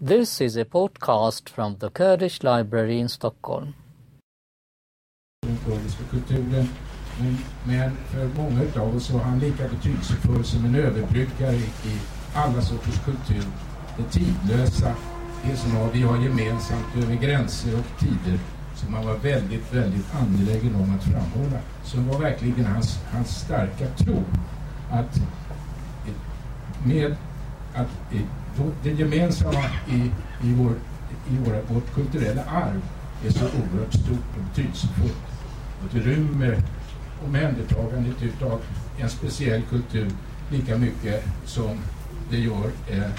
This 0.00 0.40
is 0.40 0.56
a 0.56 0.64
podcast 0.64 1.48
from 1.48 1.78
the 1.78 1.90
Kurdish 1.90 2.44
Library 2.44 3.00
in 3.00 3.08
Stockholm. 3.08 3.74
Den 5.42 5.58
kurdiska 5.64 6.04
kulturen. 6.10 6.68
Men, 7.20 7.38
men 7.64 7.96
för 8.06 8.28
många 8.42 8.60
av 8.76 8.96
oss 8.96 9.10
var 9.10 9.20
han 9.20 9.38
lika 9.38 9.68
betydelsefull 9.68 10.44
som 10.44 10.64
en 10.64 10.74
överbryggare 10.74 11.56
i 11.56 12.00
alla 12.34 12.62
sorters 12.62 13.04
kultur. 13.04 13.44
Det 13.96 14.10
tidlösa, 14.10 14.94
det 15.44 15.56
som 15.56 15.90
vi 15.92 16.02
har 16.02 16.16
gemensamt 16.16 16.96
över 16.96 17.14
gränser 17.14 17.78
och 17.78 18.00
tider 18.00 18.38
som 18.74 18.94
han 18.94 19.06
var 19.06 19.14
väldigt, 19.14 19.74
väldigt 19.74 20.14
angelägen 20.14 20.74
om 20.74 20.96
att 20.96 21.04
framhålla. 21.04 21.60
Som 21.84 22.08
var 22.08 22.18
verkligen 22.18 22.66
hans, 22.66 22.98
hans 23.12 23.40
starka 23.40 23.86
tro 23.96 24.24
att 24.90 25.20
med 26.84 27.16
att 27.74 28.12
det 28.82 28.90
gemensamma 28.90 29.64
i, 29.88 30.10
i, 30.42 30.54
vår, 30.54 30.72
i 31.30 31.36
våra, 31.36 31.62
vårt 31.62 31.94
kulturella 31.94 32.44
arv 32.44 32.82
är 33.26 33.30
så 33.30 33.44
oerhört 33.44 33.92
stort 33.92 34.36
och 34.36 34.42
betydelsefullt. 34.50 35.22
Och 35.82 35.88
det 35.92 36.00
rymmer 36.00 36.62
omhändertagandet 37.26 38.22
utav 38.22 38.60
en 38.98 39.08
speciell 39.08 39.62
kultur 39.62 40.10
lika 40.50 40.78
mycket 40.78 41.24
som 41.44 41.78
det 42.30 42.38
gör 42.38 42.70
eh, 42.88 43.10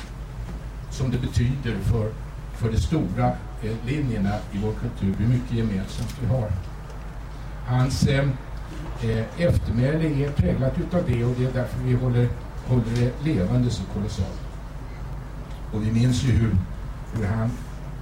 som 0.89 1.11
det 1.11 1.17
betyder 1.17 1.79
för, 1.79 2.11
för 2.53 2.71
de 2.71 2.77
stora 2.77 3.27
eh, 3.63 3.75
linjerna 3.85 4.35
i 4.51 4.57
vår 4.57 4.73
kultur, 4.73 5.15
hur 5.19 5.27
mycket 5.27 5.51
gemensamt 5.51 6.15
vi 6.21 6.27
har. 6.27 6.51
Hans 7.65 8.07
eh, 8.07 8.27
eh, 9.03 9.41
eftermäle 9.41 10.25
är 10.25 10.31
präglat 10.31 10.79
utav 10.79 11.03
det 11.07 11.25
och 11.25 11.35
det 11.37 11.45
är 11.45 11.53
därför 11.53 11.83
vi 11.83 11.93
håller, 11.93 12.29
håller 12.67 12.95
det 12.95 13.29
levande 13.29 13.69
så 13.69 13.83
kolossalt. 13.93 14.48
Och 15.73 15.85
vi 15.85 15.91
minns 15.91 16.23
ju 16.23 16.31
hur, 16.31 16.55
hur 17.13 17.25
han 17.25 17.49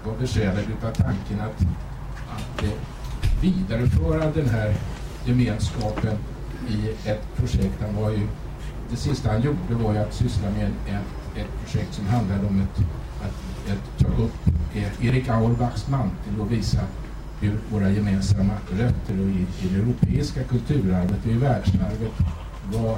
var 0.06 0.18
besjälad 0.20 0.64
utav 0.78 0.92
tanken 0.92 1.40
att, 1.40 1.62
att 2.36 2.64
eh, 2.64 2.70
vidareföra 3.42 4.32
den 4.32 4.50
här 4.50 4.76
gemenskapen 5.26 6.18
i 6.70 7.10
ett 7.10 7.36
projekt. 7.36 7.82
Han 7.82 7.96
var 7.96 8.10
ju, 8.12 8.28
det 8.90 8.96
sista 8.96 9.32
han 9.32 9.42
gjorde 9.42 9.84
var 9.84 9.94
ju 9.94 10.00
att 10.00 10.14
syssla 10.14 10.50
med 10.50 10.66
en, 10.66 11.02
ett 11.42 11.48
projekt 11.64 11.94
som 11.94 12.08
handlade 12.08 12.48
om 12.48 12.62
ett, 12.62 12.80
att, 13.22 13.72
att 13.72 14.00
ta 14.00 14.24
upp 14.24 14.48
eh, 14.76 15.06
Erik 15.06 15.30
Auerbachs 15.30 15.88
mantel 15.88 16.40
och 16.40 16.52
visa 16.52 16.82
hur 17.42 17.60
våra 17.72 17.90
gemensamma 17.90 18.54
rötter 18.72 19.22
och 19.22 19.28
i, 19.28 19.46
i 19.62 19.68
det 19.74 19.80
europeiska 19.80 20.44
kulturarvet 20.44 21.26
och 21.26 21.32
i 21.32 21.38
världsarvet 21.38 22.14
var 22.74 22.98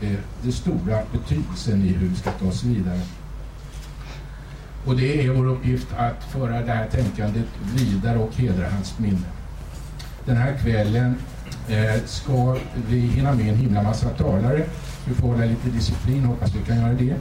eh, 0.00 0.18
den 0.42 0.52
stora 0.52 1.02
betydelsen 1.12 1.82
i 1.82 1.88
hur 1.88 2.08
vi 2.08 2.16
ska 2.16 2.30
ta 2.30 2.46
oss 2.46 2.64
vidare. 2.64 3.00
Och 4.84 4.96
det 4.96 5.26
är 5.26 5.30
vår 5.30 5.46
uppgift 5.46 5.86
att 5.96 6.24
föra 6.24 6.60
det 6.60 6.72
här 6.72 6.86
tänkandet 6.86 7.46
vidare 7.74 8.18
och 8.18 8.34
hedra 8.34 8.70
hans 8.70 8.98
minne. 8.98 9.26
Den 10.24 10.36
här 10.36 10.56
kvällen 10.62 11.14
eh, 11.68 12.02
ska 12.04 12.56
vi 12.88 12.98
hinna 12.98 13.32
med 13.32 13.48
en 13.48 13.56
himla 13.56 13.82
massa 13.82 14.08
talare. 14.08 14.64
Vi 15.04 15.14
får 15.14 15.28
hålla 15.28 15.44
lite 15.44 15.68
disciplin, 15.68 16.24
hoppas 16.24 16.54
vi 16.54 16.62
kan 16.66 16.80
göra 16.80 16.92
det. 16.92 17.14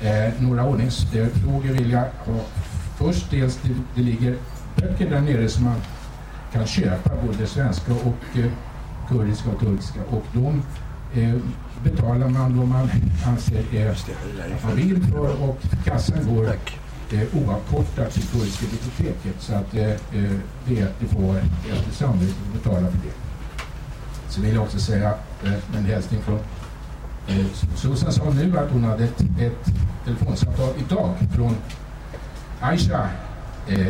Eh, 0.00 0.32
några 0.38 0.66
ordningsfrågor 0.66 1.72
vill 1.72 1.90
jag 1.90 2.00
ha. 2.00 2.40
Först 2.98 3.30
dels, 3.30 3.60
det, 3.62 3.68
det 3.94 4.02
ligger 4.02 4.36
böcker 4.76 5.10
där 5.10 5.20
nere 5.20 5.48
som 5.48 5.64
man 5.64 5.76
kan 6.52 6.66
köpa, 6.66 7.10
både 7.26 7.46
svenska 7.46 7.92
och 7.92 8.38
eh, 8.38 8.50
kurdiska 9.08 9.50
och 9.50 9.60
turkiska. 9.60 10.00
Och 10.10 10.24
de 10.32 10.62
eh, 11.20 11.34
betalar 11.82 12.28
man 12.28 12.58
vad 12.58 12.68
man 12.68 12.90
anser 13.26 13.74
är 13.74 13.90
att 13.90 14.64
man 14.64 14.76
vill 14.76 15.02
för 15.02 15.42
och 15.42 15.58
kassan 15.84 16.34
går 16.34 16.46
Tack 16.46 16.78
eh, 17.12 17.22
oavkortat 17.42 18.12
till 18.12 18.22
Kurdiska 18.22 18.66
biblioteket 18.66 19.42
så 19.42 19.54
att 19.54 19.74
eh, 19.74 19.90
eh 19.90 20.38
det, 20.66 20.86
det 21.00 21.06
får 21.06 21.36
efter 21.72 21.92
samvete 21.92 22.34
betala 22.52 22.90
för 22.90 22.98
det. 22.98 23.14
Så 24.28 24.40
vill 24.40 24.54
jag 24.54 24.62
också 24.62 24.78
säga 24.78 25.14
eh, 25.44 25.76
en 25.76 25.84
hälsning 25.84 26.20
från 26.20 26.38
eh, 27.28 27.46
Susan 27.74 28.12
sa 28.12 28.30
nu 28.30 28.58
att 28.58 28.70
hon 28.70 28.84
hade 28.84 29.04
ett, 29.04 29.20
ett 29.40 29.66
telefonsamtal 30.04 30.70
idag 30.78 31.14
från 31.34 31.56
Aisha 32.60 33.08
eh, 33.66 33.86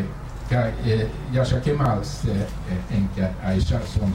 eh, 0.51 1.07
Yasha 1.35 1.61
Kemals 1.65 2.25
eh, 2.25 2.97
änka 2.97 3.29
Aisha 3.45 3.81
som 3.81 4.13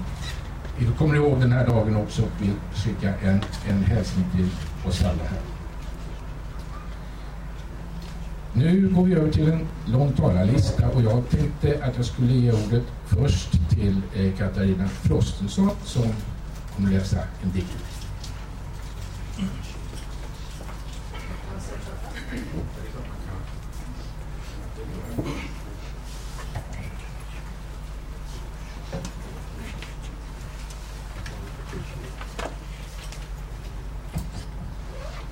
vi 0.77 0.85
kommer 0.97 1.15
ihåg 1.15 1.39
den 1.39 1.51
här 1.51 1.67
dagen 1.67 1.95
också 1.95 2.21
och 2.21 2.41
vill 2.41 2.53
skicka 2.73 3.13
en, 3.23 3.41
en 3.69 3.83
hälsning 3.83 4.25
till 4.35 4.49
oss 4.85 5.03
alla 5.03 5.23
här. 5.23 5.52
Nu 8.55 8.89
går 8.89 9.03
vi 9.03 9.13
över 9.13 9.31
till 9.31 9.51
en 9.51 9.67
lång 9.85 10.13
talarlista 10.13 10.89
och 10.89 11.01
jag 11.01 11.29
tänkte 11.29 11.85
att 11.85 11.95
jag 11.95 12.05
skulle 12.05 12.33
ge 12.33 12.51
ordet 12.51 12.83
först 13.05 13.51
till 13.69 14.01
eh, 14.15 14.37
Katarina 14.37 14.87
Frostenson 14.87 15.69
som 15.83 16.03
kommer 16.75 16.91
läsa 16.91 17.17
en 17.43 17.51
dikt. 17.51 17.77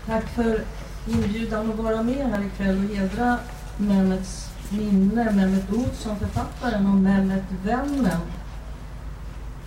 Tack 0.06 0.30
för 0.30 0.62
inbjudan 1.08 1.72
att 1.72 1.78
vara 1.78 2.04
med 2.04 2.30
här 2.30 2.46
ikväll 2.46 2.78
och 2.78 2.96
hedra 2.96 3.38
Mehmets 3.78 4.52
minne, 4.70 5.32
Mehmet 5.32 5.74
Olsson, 5.74 6.20
författaren, 6.20 6.86
och 6.86 6.96
Mehmet 6.96 7.44
vännen. 7.64 8.20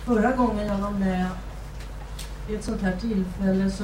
Förra 0.05 0.31
gången 0.31 0.67
jag 0.67 0.77
var 0.77 0.91
med 0.91 1.27
i 2.49 2.55
ett 2.55 2.63
sånt 2.63 2.81
här 2.81 2.95
tillfälle 2.95 3.71
så 3.71 3.83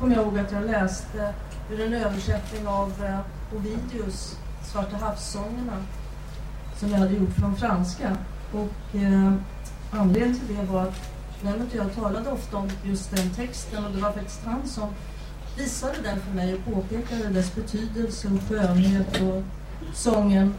kom 0.00 0.12
jag 0.12 0.22
ihåg 0.22 0.38
att 0.38 0.52
jag 0.52 0.66
läste 0.66 1.34
ur 1.70 1.80
en 1.80 1.94
översättning 1.94 2.66
av 2.66 3.04
eh, 3.04 3.56
Ovidius 3.56 4.36
Svarta 4.62 4.96
havssångerna 4.96 5.76
som 6.76 6.88
jag 6.88 6.98
hade 6.98 7.14
gjort 7.14 7.34
från 7.34 7.56
franska. 7.56 8.16
Och 8.52 8.96
eh, 8.96 9.32
anledningen 9.90 10.38
till 10.38 10.56
det 10.56 10.62
var 10.62 10.82
att 10.82 11.10
Mehmet 11.42 11.68
och 11.68 11.74
jag 11.74 11.94
talade 11.94 12.30
ofta 12.30 12.56
om 12.56 12.70
just 12.84 13.16
den 13.16 13.30
texten 13.30 13.84
och 13.84 13.92
det 13.92 14.00
var 14.00 14.12
faktiskt 14.12 14.44
han 14.44 14.68
som 14.68 14.88
visade 15.56 15.98
den 16.02 16.20
för 16.20 16.30
mig 16.34 16.54
och 16.54 16.74
påpekade 16.74 17.28
dess 17.28 17.54
betydelse 17.54 18.28
och 18.28 18.48
skönhet 18.48 19.20
och 19.20 19.42
sången, 19.94 20.54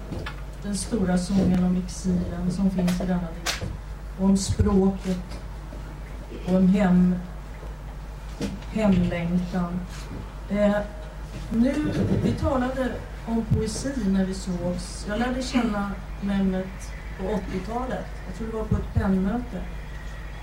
den 0.64 0.78
stora 0.78 1.18
sången 1.18 1.64
om 1.64 1.84
exilen 1.86 2.52
som 2.52 2.72
finns 2.72 3.02
i 3.02 3.06
denna 3.06 3.28
dikt. 3.36 3.64
Och 4.20 4.26
om 4.26 4.38
språket 4.38 5.40
och 6.48 6.56
om 6.56 6.68
hem, 6.68 7.16
hemlängtan. 8.72 9.80
Eh, 10.50 10.78
nu, 11.50 11.74
vi 12.24 12.32
talade 12.32 12.92
om 13.28 13.46
poesi 13.46 13.94
när 14.08 14.26
vi 14.26 14.34
sågs. 14.34 15.06
Jag 15.10 15.20
lärde 15.20 15.44
känna 15.44 15.92
Mehmet 16.22 16.92
på 17.20 17.24
80-talet. 17.24 18.06
Jag 18.28 18.38
tror 18.38 18.48
det 18.48 18.58
var 18.58 18.64
på 18.64 18.76
ett 18.76 18.94
pennmöte. 18.94 19.62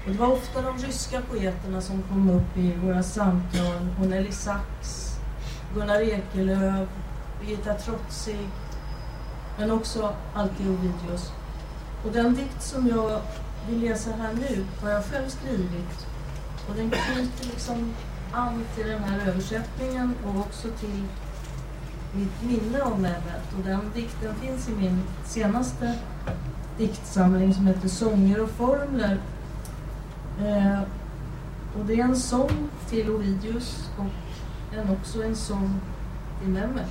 Och 0.04 0.12
det 0.12 0.18
var 0.18 0.32
ofta 0.32 0.62
de 0.62 0.78
ryska 0.78 1.20
poeterna 1.20 1.80
som 1.80 2.02
kom 2.02 2.30
upp 2.30 2.56
i 2.56 2.76
våra 2.76 3.02
samtal. 3.02 3.88
Nelly 3.98 4.32
Sachs, 4.32 5.18
Gunnar 5.74 6.00
Ekelöf, 6.00 6.88
Birgitta 7.40 7.74
Trotzig, 7.74 8.48
men 9.58 9.70
också 9.70 10.14
alltid 10.34 10.68
Ovidius. 10.68 11.32
Och 12.04 12.12
den 12.12 12.34
dikt 12.34 12.62
som 12.62 12.88
jag 12.88 13.20
vill 13.68 13.80
läsa 13.80 14.10
här 14.10 14.32
nu 14.34 14.64
har 14.82 14.90
jag 14.90 15.04
själv 15.04 15.28
skrivit. 15.28 16.06
Och 16.68 16.74
den 16.76 16.90
knyter 16.90 17.46
liksom 17.46 17.94
an 18.32 18.64
till 18.74 18.86
den 18.86 19.04
här 19.04 19.28
översättningen 19.28 20.14
och 20.26 20.40
också 20.40 20.68
till 20.68 21.04
mitt 22.12 22.42
minne 22.42 22.82
om 22.82 23.02
Mehmet. 23.02 23.54
Och 23.58 23.64
den 23.64 23.80
dikten 23.94 24.34
finns 24.34 24.68
i 24.68 24.72
min 24.72 25.03
senaste 25.24 25.94
diktsamling 26.78 27.54
som 27.54 27.66
heter 27.66 27.88
Sånger 27.88 28.42
och 28.42 28.50
formler 28.50 29.18
Eh, 30.47 30.81
och 31.78 31.84
det 31.87 32.01
är 32.01 32.04
en 32.04 32.16
sång 32.16 32.69
till 32.89 33.10
Ovidius 33.10 33.91
och 33.98 34.77
en 34.78 34.91
också 34.91 35.22
en 35.22 35.37
sång 35.37 35.81
till 36.41 36.48
Mehmet. 36.48 36.91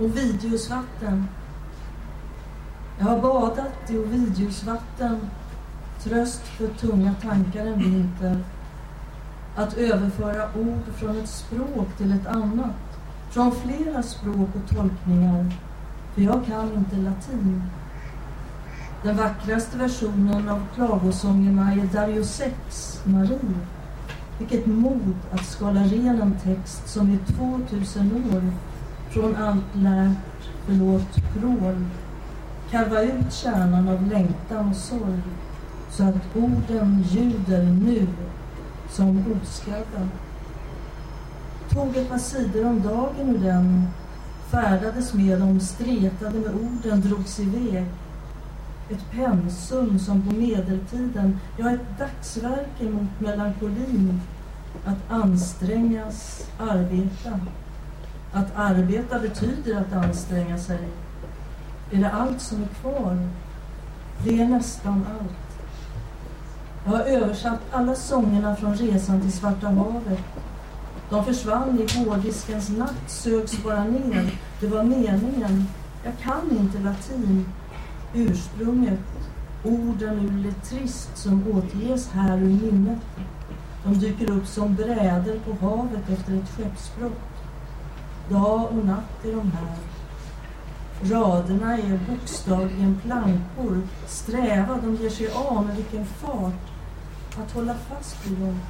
Ovidiusvatten. 0.00 1.28
Jag 2.98 3.06
har 3.06 3.20
badat 3.20 3.90
i 3.90 3.98
Ovidiusvatten, 3.98 5.20
tröst 6.02 6.42
för 6.46 6.68
tunga 6.68 7.14
tankar 7.22 7.66
en 7.66 7.78
vinter. 7.78 8.44
Att 9.56 9.74
överföra 9.76 10.48
ord 10.56 10.94
från 10.94 11.16
ett 11.16 11.28
språk 11.28 11.96
till 11.96 12.12
ett 12.12 12.26
annat, 12.26 13.00
från 13.30 13.52
flera 13.52 14.02
språk 14.02 14.48
och 14.54 14.76
tolkningar, 14.76 15.52
för 16.14 16.22
jag 16.22 16.46
kan 16.46 16.74
inte 16.74 16.96
latin. 16.96 17.62
Den 19.02 19.16
vackraste 19.16 19.78
versionen 19.78 20.48
av 20.48 20.66
klagosångerna 20.74 21.72
är 21.72 21.88
Dario 21.92 22.24
6, 22.24 23.00
Marie. 23.04 23.58
Vilket 24.38 24.66
mod 24.66 25.14
att 25.32 25.44
skala 25.46 25.80
ren 25.80 26.22
en 26.22 26.36
text 26.44 26.88
som 26.88 27.10
i 27.10 27.18
2000 27.18 28.12
år 28.34 28.42
från 29.10 29.36
allt 29.36 29.74
lärt, 29.74 30.50
förlåt, 30.66 31.14
prål 31.34 31.84
karva 32.70 33.02
ut 33.02 33.32
kärnan 33.32 33.88
av 33.88 34.06
längtan 34.06 34.68
och 34.68 34.76
sorg 34.76 35.22
så 35.90 36.02
att 36.02 36.36
orden 36.36 37.04
ljuder 37.08 37.62
nu 37.62 38.06
som 38.90 39.24
oskadda. 39.42 40.08
Tog 41.70 41.96
ett 41.96 42.08
par 42.08 42.18
sidor 42.18 42.66
om 42.66 42.82
dagen 42.82 43.36
ur 43.36 43.38
den, 43.38 43.86
färdades 44.50 45.14
med 45.14 45.40
dem, 45.40 45.60
stretade 45.60 46.38
med 46.38 46.54
orden, 46.54 47.00
drogs 47.00 47.40
iväg. 47.40 47.86
Ett 48.90 49.10
pensum 49.10 49.98
som 49.98 50.22
på 50.22 50.34
medeltiden, 50.34 51.40
ja 51.56 51.70
ett 51.70 51.98
dagsverke 51.98 52.84
mot 52.84 53.20
melankolin. 53.20 54.20
Att 54.84 55.12
ansträngas, 55.12 56.46
arbeta. 56.58 57.40
Att 58.32 58.56
arbeta 58.56 59.18
betyder 59.18 59.80
att 59.80 59.92
anstränga 59.92 60.58
sig. 60.58 60.88
Är 61.90 61.98
det 61.98 62.10
allt 62.10 62.40
som 62.40 62.62
är 62.62 62.66
kvar? 62.66 63.28
Det 64.24 64.40
är 64.40 64.48
nästan 64.48 65.06
allt. 65.20 65.48
Jag 66.84 66.92
har 66.92 67.04
översatt 67.04 67.60
alla 67.72 67.94
sångerna 67.94 68.56
från 68.56 68.74
resan 68.74 69.20
till 69.20 69.32
Svarta 69.32 69.68
havet. 69.68 70.18
De 71.10 71.24
försvann 71.24 71.78
i 71.78 71.98
hårddiskens 71.98 72.68
natt, 72.68 73.02
sögs 73.06 73.64
bara 73.64 73.84
ner. 73.84 74.34
Det 74.60 74.66
var 74.66 74.82
meningen. 74.82 75.66
Jag 76.04 76.12
kan 76.22 76.50
inte 76.50 76.78
latin. 76.78 77.46
Ursprunget, 78.14 79.00
orden 79.64 80.18
ur 80.18 80.42
Letrist 80.42 81.16
som 81.16 81.44
återges 81.48 82.08
här 82.08 82.38
ur 82.38 82.48
minnet. 82.48 82.98
De 83.84 83.94
dyker 83.94 84.30
upp 84.30 84.46
som 84.46 84.74
bräder 84.74 85.38
på 85.38 85.66
havet 85.66 86.08
efter 86.08 86.36
ett 86.36 86.50
skeppsbrott. 86.56 87.20
Dag 88.30 88.66
och 88.70 88.86
natt 88.86 89.24
är 89.24 89.32
de 89.32 89.52
här. 89.52 89.76
Raderna 91.02 91.78
är 91.78 92.00
bokstavligen 92.08 93.00
plankor, 93.04 93.82
sträva, 94.06 94.80
de 94.82 94.94
ger 94.94 95.10
sig 95.10 95.28
av 95.32 95.66
med 95.66 95.76
vilken 95.76 96.06
fart. 96.06 96.70
Att 97.42 97.52
hålla 97.52 97.74
fast 97.74 98.26
vid 98.26 98.38
dem, 98.38 98.60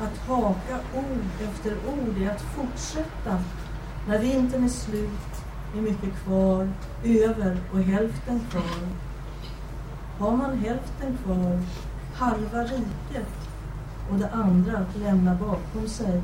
att 0.00 0.28
haka 0.28 0.80
ord 0.94 1.48
efter 1.50 1.72
ord 1.72 2.22
är 2.22 2.30
att 2.30 2.42
fortsätta. 2.42 3.38
När 4.08 4.18
vintern 4.18 4.64
är 4.64 4.68
slut 4.68 5.33
är 5.78 5.82
mycket 5.82 6.24
kvar, 6.24 6.68
över 7.04 7.56
och 7.72 7.78
hälften 7.78 8.40
kvar. 8.50 8.88
Har 10.18 10.36
man 10.36 10.58
hälften 10.58 11.18
kvar, 11.24 11.60
halva 12.14 12.62
riket 12.62 13.28
och 14.10 14.18
det 14.18 14.30
andra 14.30 14.78
att 14.78 14.96
lämna 14.96 15.34
bakom 15.34 15.88
sig. 15.88 16.22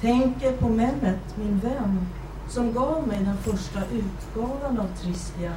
Tänker 0.00 0.52
på 0.52 0.68
Mehmet, 0.68 1.36
min 1.36 1.58
vän, 1.58 2.06
som 2.48 2.72
gav 2.72 3.08
mig 3.08 3.18
den 3.24 3.36
första 3.36 3.80
utgåvan 3.86 4.78
av 4.78 4.88
Tristia. 5.02 5.52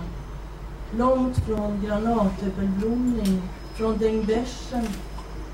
Långt 0.98 1.38
från 1.38 1.82
granatäppelblomning, 1.86 3.42
från 3.74 3.98
Dengbersen 3.98 4.88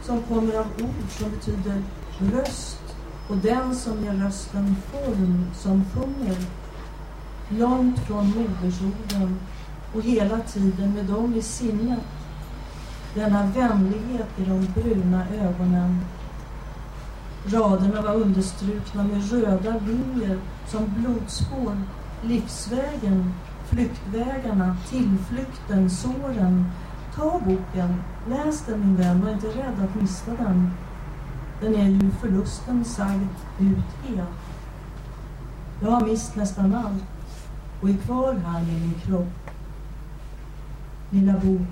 som 0.03 0.21
kommer 0.21 0.59
av 0.59 0.65
ord 0.65 1.09
som 1.09 1.31
betyder 1.31 1.83
röst 2.19 2.95
och 3.29 3.37
den 3.37 3.75
som 3.75 4.03
ger 4.03 4.13
rösten 4.13 4.75
form 4.91 5.45
som 5.55 5.85
sjunger. 5.93 6.37
Långt 7.49 7.99
från 7.99 8.27
modersorden 8.27 9.39
och 9.93 10.01
hela 10.01 10.39
tiden 10.39 10.93
med 10.93 11.05
dem 11.05 11.35
i 11.35 11.41
sinnet. 11.41 11.99
Denna 13.15 13.45
vänlighet 13.45 14.27
i 14.37 14.45
de 14.45 14.67
bruna 14.73 15.23
ögonen 15.29 15.99
Raderna 17.45 18.01
var 18.01 18.13
understrukna 18.13 19.03
med 19.03 19.31
röda 19.31 19.79
linjer 19.87 20.39
som 20.67 20.93
blodspår, 20.97 21.77
livsvägen, 22.21 23.33
flyktvägarna, 23.65 24.77
tillflykten, 24.89 25.89
såren. 25.89 26.65
Ta 27.15 27.39
boken, 27.39 27.95
läs 28.29 28.65
den 28.65 28.79
min 28.79 28.95
vän, 28.95 29.21
var 29.21 29.31
inte 29.31 29.47
rädd 29.47 29.83
att 29.83 30.01
mista 30.01 30.31
den. 30.31 30.71
Den 31.61 31.75
är 31.75 31.89
ju 31.89 32.11
förlusten 32.21 32.85
sagd 32.85 33.29
ut 33.59 34.07
helt. 34.07 34.29
Jag 35.81 35.91
har 35.91 36.01
mist 36.01 36.35
nästan 36.35 36.75
allt 36.75 37.16
och 37.81 37.89
är 37.89 37.97
kvar 37.97 38.33
här 38.33 38.61
i 38.61 38.65
min 38.65 38.93
kropp. 39.05 39.49
Lilla 41.09 41.33
bok, 41.33 41.67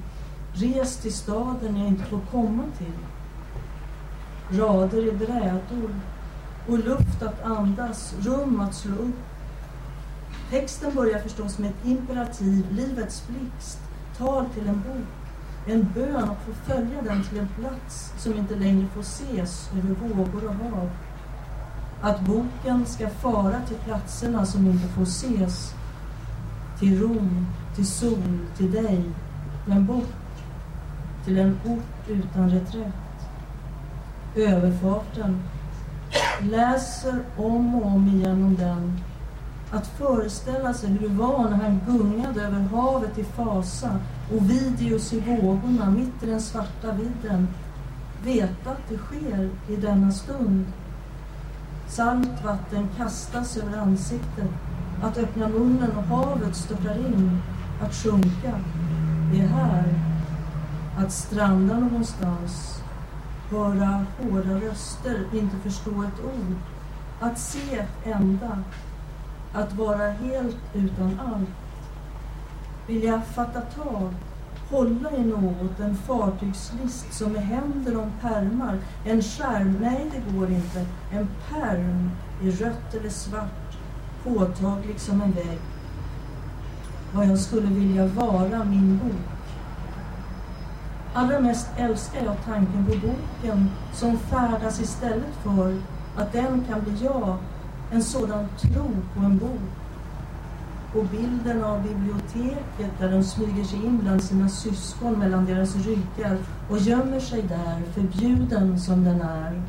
res 0.53 0.97
till 0.97 1.13
staden 1.13 1.77
jag 1.77 1.87
inte 1.87 2.03
får 2.03 2.19
komma 2.31 2.63
till 2.77 2.93
rader 4.49 5.07
i 5.07 5.11
brädor 5.11 5.95
och 6.67 6.79
luft 6.79 7.23
att 7.23 7.43
andas, 7.43 8.15
rum 8.19 8.59
att 8.59 8.75
slå 8.75 8.95
upp. 8.95 9.15
Texten 10.49 10.95
börjar 10.95 11.19
förstås 11.19 11.57
med 11.57 11.69
ett 11.69 11.85
imperativ, 11.85 12.71
livets 12.71 13.27
blixt, 13.27 13.79
tal 14.17 14.45
till 14.49 14.67
en 14.67 14.81
bok, 14.81 15.07
en 15.67 15.91
bön 15.93 16.15
att 16.15 16.45
få 16.45 16.53
följa 16.53 17.01
den 17.01 17.23
till 17.23 17.39
en 17.39 17.47
plats 17.59 18.13
som 18.17 18.33
inte 18.33 18.55
längre 18.55 18.87
får 18.87 19.01
ses 19.01 19.69
över 19.77 19.95
vågor 19.95 20.45
och 20.47 20.55
hav. 20.55 20.89
Att 22.01 22.21
boken 22.21 22.85
ska 22.85 23.09
fara 23.09 23.61
till 23.67 23.77
platserna 23.77 24.45
som 24.45 24.67
inte 24.67 24.87
får 24.87 25.03
ses, 25.03 25.74
till 26.79 27.01
Rom, 27.01 27.47
till 27.75 27.87
sol, 27.87 28.39
till 28.57 28.71
dig, 28.71 29.03
men 29.65 29.85
bort, 29.85 30.13
till 31.25 31.37
en 31.37 31.59
ort 31.65 32.09
utan 32.09 32.49
reträtt 32.49 32.93
överfarten, 34.35 35.39
läser 36.41 37.23
om 37.37 37.75
och 37.75 37.85
om 37.85 38.07
igen 38.07 38.43
om 38.43 38.55
den. 38.55 39.01
Att 39.71 39.87
föreställa 39.87 40.73
sig 40.73 40.89
hur 40.89 41.09
det 41.09 41.15
var 41.15 41.49
när 41.49 41.57
han 41.57 41.81
gungade 41.87 42.41
över 42.41 42.59
havet 42.59 43.17
i 43.17 43.23
fasa 43.23 43.99
och 44.33 44.49
videos 44.49 45.13
i 45.13 45.19
vågorna 45.19 45.89
mitt 45.89 46.23
i 46.23 46.25
den 46.25 46.41
svarta 46.41 46.91
vidden. 46.91 47.47
Veta 48.23 48.71
att 48.71 48.89
det 48.89 48.97
sker 48.97 49.49
i 49.69 49.75
denna 49.75 50.11
stund. 50.11 50.65
Salt 51.87 52.43
vatten 52.43 52.87
kastas 52.97 53.57
över 53.57 53.77
ansiktet. 53.77 54.49
Att 55.01 55.17
öppna 55.17 55.47
munnen 55.47 55.91
och 55.97 56.03
havet 56.03 56.55
störtar 56.55 56.95
in. 56.95 57.41
Att 57.81 57.93
sjunka. 57.93 58.59
Det 59.31 59.39
är 59.39 59.47
här. 59.47 59.93
Att 60.97 61.11
stranda 61.11 61.79
någonstans 61.79 62.81
höra 63.49 64.05
hårda 64.19 64.59
röster, 64.59 65.25
inte 65.33 65.57
förstå 65.57 66.03
ett 66.03 66.25
ord, 66.25 66.55
att 67.19 67.39
se 67.39 67.75
ett 67.75 68.07
enda, 68.15 68.63
att 69.53 69.73
vara 69.73 70.11
helt 70.11 70.57
utan 70.73 71.19
allt. 71.19 71.49
Vilja 72.87 73.21
fatta 73.21 73.61
tag, 73.61 74.13
hålla 74.71 75.11
i 75.11 75.23
något, 75.25 75.79
en 75.79 75.95
fartygslist 75.95 77.13
som 77.13 77.31
med 77.31 77.41
händer 77.41 77.97
om 77.97 78.11
pärmar, 78.21 78.79
en 79.05 79.21
skärm, 79.21 79.77
nej 79.81 80.11
det 80.11 80.37
går 80.37 80.49
inte, 80.49 80.85
en 81.11 81.27
pärm 81.49 82.11
i 82.41 82.51
rött 82.51 82.93
eller 82.93 83.09
svart, 83.09 83.64
påtaglig 84.25 84.99
som 84.99 85.21
en 85.21 85.31
vägg. 85.31 85.59
Vad 87.13 87.25
jag 87.25 87.39
skulle 87.39 87.67
vilja 87.67 88.05
vara 88.05 88.63
min 88.63 88.97
bok 88.97 89.35
Allra 91.17 91.39
mest 91.39 91.67
älskar 91.77 92.25
jag 92.25 92.35
tanken 92.45 92.85
på 92.85 92.91
boken 92.91 93.69
som 93.93 94.17
färdas 94.17 94.79
istället 94.79 95.35
för 95.43 95.77
att 96.15 96.33
den 96.33 96.63
kan 96.69 96.83
bli 96.83 97.05
jag, 97.05 97.37
en 97.91 98.03
sådan 98.03 98.47
tro 98.61 98.87
på 99.13 99.19
en 99.19 99.37
bok. 99.37 99.61
Och 100.95 101.05
bilden 101.05 101.63
av 101.63 101.83
biblioteket 101.83 102.99
där 102.99 103.09
den 103.09 103.23
smyger 103.23 103.63
sig 103.63 103.85
in 103.85 103.99
bland 104.03 104.23
sina 104.23 104.49
syskon 104.49 105.19
mellan 105.19 105.45
deras 105.45 105.75
ryggar 105.75 106.37
och 106.69 106.77
gömmer 106.77 107.19
sig 107.19 107.41
där, 107.41 107.81
förbjuden 107.93 108.79
som 108.79 109.03
den 109.03 109.21
är. 109.21 109.61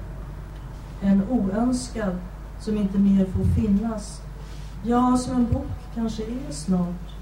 En 1.01 1.23
oönskad 1.31 2.17
som 2.61 2.77
inte 2.77 2.99
mer 2.99 3.27
får 3.27 3.63
finnas. 3.63 4.21
Ja, 4.89 5.17
som 5.17 5.37
en 5.37 5.53
bok 5.53 5.67
kanske 5.95 6.23
är 6.23 6.53
snart. 6.53 7.15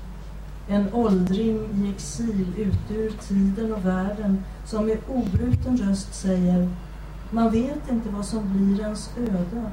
En 0.68 0.94
åldring 0.94 1.58
i 1.74 1.90
exil 1.90 2.46
ute 2.56 2.94
ur 2.94 3.10
tiden 3.10 3.72
och 3.72 3.84
världen 3.84 4.44
som 4.64 4.86
med 4.86 4.98
obruten 5.08 5.76
röst 5.76 6.14
säger 6.14 6.68
Man 7.30 7.50
vet 7.50 7.90
inte 7.90 8.08
vad 8.08 8.26
som 8.26 8.52
blir 8.52 8.80
ens 8.80 9.10
öde, 9.18 9.70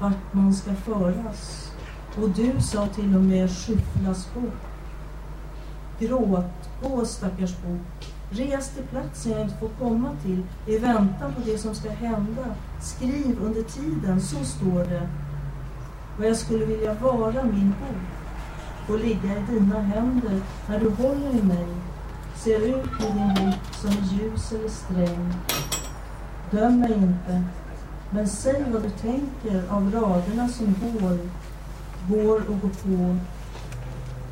vart 0.00 0.32
man 0.32 0.54
ska 0.54 0.74
föras. 0.74 1.72
Och 2.22 2.30
du 2.30 2.60
sa 2.60 2.86
till 2.86 3.16
och 3.16 3.22
med 3.22 3.50
skyfflas 3.50 4.28
bort. 4.34 4.66
Gråt, 5.98 6.70
å 6.82 7.04
stackars 7.04 7.56
bok. 7.62 8.12
Res 8.30 8.68
till 8.68 8.84
platsen 8.84 9.32
jag 9.32 9.40
inte 9.40 9.56
får 9.56 9.68
komma 9.68 10.10
till 10.22 10.42
i 10.66 10.78
väntan 10.78 11.34
på 11.34 11.40
det 11.44 11.58
som 11.58 11.74
ska 11.74 11.90
hända. 11.90 12.44
Skriv 12.82 13.38
under 13.42 13.62
tiden, 13.62 14.20
så 14.20 14.44
står 14.44 14.84
det. 14.84 15.08
Vad 16.18 16.28
jag 16.28 16.36
skulle 16.36 16.64
vilja 16.64 16.94
vara 16.94 17.42
min 17.42 17.74
bok 17.80 18.88
och 18.88 18.98
ligga 18.98 19.38
i 19.38 19.42
dina 19.50 19.80
händer 19.80 20.40
när 20.68 20.80
du 20.80 20.90
håller 20.90 21.30
i 21.30 21.42
mig, 21.42 21.66
ser 22.34 22.60
ut 22.60 22.90
på 22.98 23.04
din 23.04 23.28
bok 23.28 23.74
som 23.74 23.90
ljus 23.90 24.52
eller 24.52 24.68
sträng. 24.68 25.34
Döm 26.50 26.80
mig 26.80 26.92
inte, 26.92 27.44
men 28.10 28.28
säg 28.28 28.64
vad 28.72 28.82
du 28.82 28.90
tänker 28.90 29.68
av 29.70 29.92
raderna 29.92 30.48
som 30.48 30.74
går, 30.82 31.18
går 32.08 32.36
och 32.36 32.60
går 32.60 32.68
på. 32.68 33.16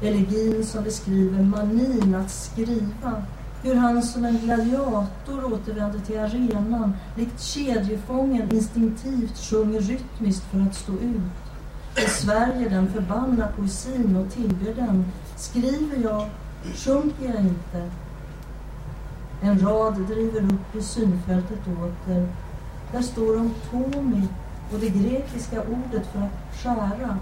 Elegin 0.07 0.67
som 0.67 0.85
beskriver 0.85 1.43
manin 1.43 2.15
att 2.15 2.31
skriva. 2.31 3.23
Hur 3.63 3.75
han 3.75 4.03
som 4.03 4.25
en 4.25 4.39
gladiator 4.39 5.53
återvänder 5.53 6.01
till 6.01 6.19
arenan, 6.19 6.97
likt 7.17 7.41
kedjefången 7.41 8.53
instinktivt 8.53 9.39
sjunger 9.39 9.81
rytmiskt 9.81 10.45
för 10.51 10.61
att 10.61 10.75
stå 10.75 10.93
ut. 10.93 11.42
Besvärjer 11.95 12.71
den, 12.71 12.93
förbannar 12.93 13.53
poesin 13.57 14.17
och 14.17 14.33
tillber 14.33 14.75
den. 14.75 15.05
Skriver 15.37 16.03
jag, 16.03 16.29
sjunker 16.75 17.25
jag 17.25 17.41
inte. 17.41 17.91
En 19.43 19.59
rad 19.59 19.95
driver 19.95 20.43
upp 20.43 20.77
i 20.77 20.83
synfältet 20.83 21.59
åter. 21.67 22.29
Där 22.93 23.03
står 23.03 23.37
om 23.37 23.55
Tomi 23.71 24.29
och 24.73 24.79
det 24.79 24.89
grekiska 24.89 25.61
ordet 25.61 26.07
för 26.13 26.21
att 26.21 26.63
skära. 26.63 27.19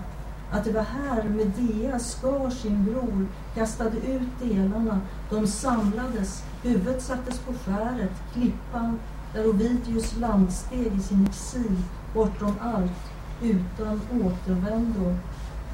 Att 0.53 0.65
det 0.65 0.73
var 0.73 0.83
här 0.83 1.23
Medea 1.25 1.99
skar 1.99 2.51
sin 2.51 2.85
bror, 2.85 3.27
kastade 3.55 3.97
ut 3.97 4.29
delarna, 4.43 5.01
de 5.31 5.47
samlades, 5.47 6.43
huvudet 6.63 7.03
sattes 7.03 7.39
på 7.39 7.53
skäret, 7.53 8.13
klippan 8.33 8.99
där 9.35 9.49
Ovidius 9.49 10.17
landsteg 10.17 10.93
i 10.99 11.01
sin 11.01 11.27
exil, 11.27 11.77
bortom 12.15 12.55
allt, 12.61 13.10
utan 13.43 14.01
återvändo, 14.25 15.17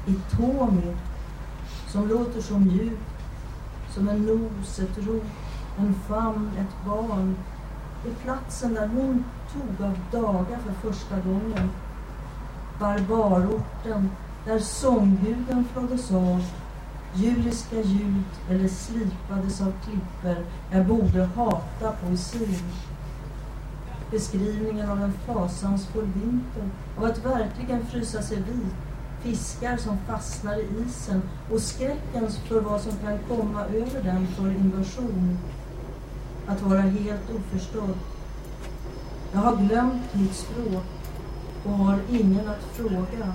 i 0.05 0.13
Tomi, 0.35 0.95
som 1.87 2.07
låter 2.07 2.41
så 2.41 2.59
mjukt, 2.59 3.01
som 3.89 4.09
en 4.09 4.21
nos, 4.21 4.79
ett 4.79 4.97
rop, 4.97 5.23
en 5.77 5.93
famn, 5.93 6.51
ett 6.57 6.85
barn. 6.85 7.35
I 8.05 8.09
platsen 8.23 8.73
där 8.73 8.87
hon 8.87 9.23
tog 9.53 9.87
av 9.87 9.99
dagar 10.11 10.59
för 10.65 10.89
första 10.89 11.15
gången. 11.19 11.69
Barbarorten, 12.79 14.09
där 14.45 14.59
sångguden 14.59 15.65
flåddes 15.73 16.11
av, 16.11 16.43
djuriska 17.13 17.75
ljud 17.81 18.23
eller 18.49 18.67
slipades 18.67 19.61
av 19.61 19.73
klipper. 19.83 20.45
Jag 20.71 20.85
borde 20.85 21.25
hata 21.35 21.91
poesin. 21.91 22.63
Beskrivningen 24.11 24.89
av 24.89 25.03
en 25.03 25.13
fasansfull 25.13 26.05
vinter, 26.05 26.69
av 26.97 27.03
att 27.03 27.25
verkligen 27.25 27.85
frysa 27.85 28.21
sig 28.21 28.37
vit, 28.37 28.75
fiskar 29.21 29.77
som 29.77 29.97
fastnar 29.97 30.59
i 30.59 30.67
isen 30.87 31.21
och 31.51 31.61
skräckens 31.61 32.37
för 32.37 32.61
vad 32.61 32.81
som 32.81 32.91
kan 32.91 33.19
komma 33.27 33.65
över 33.65 34.03
den 34.03 34.27
för 34.27 34.47
invasion. 34.47 35.37
Att 36.47 36.61
vara 36.61 36.81
helt 36.81 37.29
oförstådd. 37.35 37.97
Jag 39.33 39.39
har 39.39 39.55
glömt 39.55 40.13
mitt 40.13 40.35
språk 40.35 40.85
och 41.65 41.71
har 41.71 41.99
ingen 42.09 42.49
att 42.49 42.63
fråga. 42.73 43.33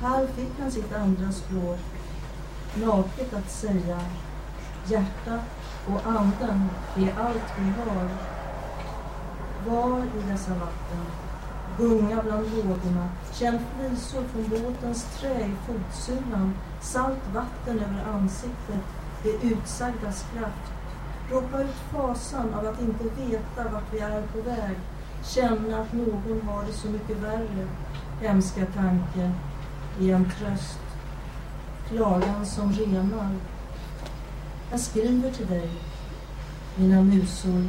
Här 0.00 0.26
fick 0.26 0.50
han 0.58 0.70
sitt 0.70 0.92
andra 0.92 1.32
språk, 1.32 1.78
naket 2.74 3.34
att 3.34 3.50
säga. 3.50 4.00
Hjärtat 4.86 5.44
och 5.86 6.06
anden 6.06 6.68
är 6.96 7.14
allt 7.18 7.52
vi 7.58 7.64
har. 7.64 8.33
Var 9.66 9.98
i 9.98 10.32
dessa 10.32 10.50
vatten, 10.50 11.04
gunga 11.78 12.22
bland 12.22 12.46
vågorna, 12.46 13.08
känn 13.32 13.58
flisor 13.58 14.22
från 14.22 14.48
båtens 14.48 15.04
trä 15.20 15.40
i 15.40 15.54
fotsulan, 15.66 16.54
salt 16.80 17.34
vatten 17.34 17.78
över 17.78 18.04
ansiktet, 18.14 18.80
det 19.22 19.46
utsagdas 19.46 20.26
kraft. 20.32 20.72
Ropa 21.30 21.62
ut 21.62 21.76
fasan 21.92 22.54
av 22.54 22.66
att 22.66 22.80
inte 22.80 23.04
veta 23.04 23.70
vart 23.72 23.92
vi 23.92 23.98
är 23.98 24.22
på 24.22 24.40
väg, 24.40 24.76
känna 25.24 25.80
att 25.80 25.92
någon 25.92 26.42
har 26.48 26.64
det 26.64 26.72
så 26.72 26.88
mycket 26.88 27.18
värre. 27.18 27.66
Hemska 28.20 28.66
tanke, 28.66 29.32
i 30.00 30.10
en 30.10 30.24
tröst, 30.24 30.80
klagan 31.88 32.46
som 32.46 32.72
renar. 32.72 33.30
Jag 34.70 34.80
skriver 34.80 35.30
till 35.30 35.46
dig, 35.46 35.70
mina 36.76 37.02
musor. 37.02 37.64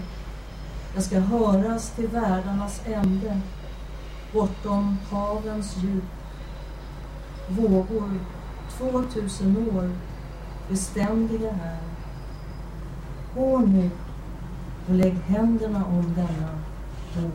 Jag 0.95 1.03
ska 1.03 1.19
höras 1.19 1.91
till 1.91 2.07
världarnas 2.07 2.81
ände, 2.85 3.41
bortom 4.33 4.97
havens 5.11 5.77
djup. 5.77 6.03
Vågor, 7.49 8.19
två 8.77 9.03
tusen 9.13 9.57
år, 9.57 9.91
beständiga 10.69 11.51
här. 11.51 11.77
Gå 13.35 13.59
nu 13.59 13.89
och 14.87 14.93
lägg 14.93 15.13
händerna 15.13 15.85
om 15.85 16.13
denna 16.15 16.49
bok. 17.15 17.33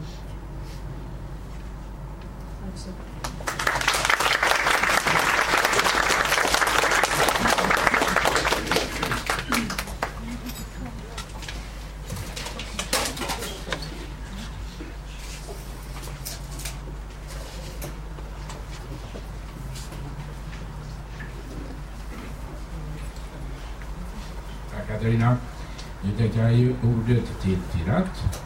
Tack 2.65 2.77
så 2.77 2.89
mycket. 2.89 3.11
Tack 24.71 24.89
Katarina. 24.89 25.37
Nu 26.03 26.11
tänker 26.17 26.30
jag 26.41 26.55
ju 26.55 26.75
ordet 26.83 27.41
till 27.43 27.59
Tirat. 27.73 28.41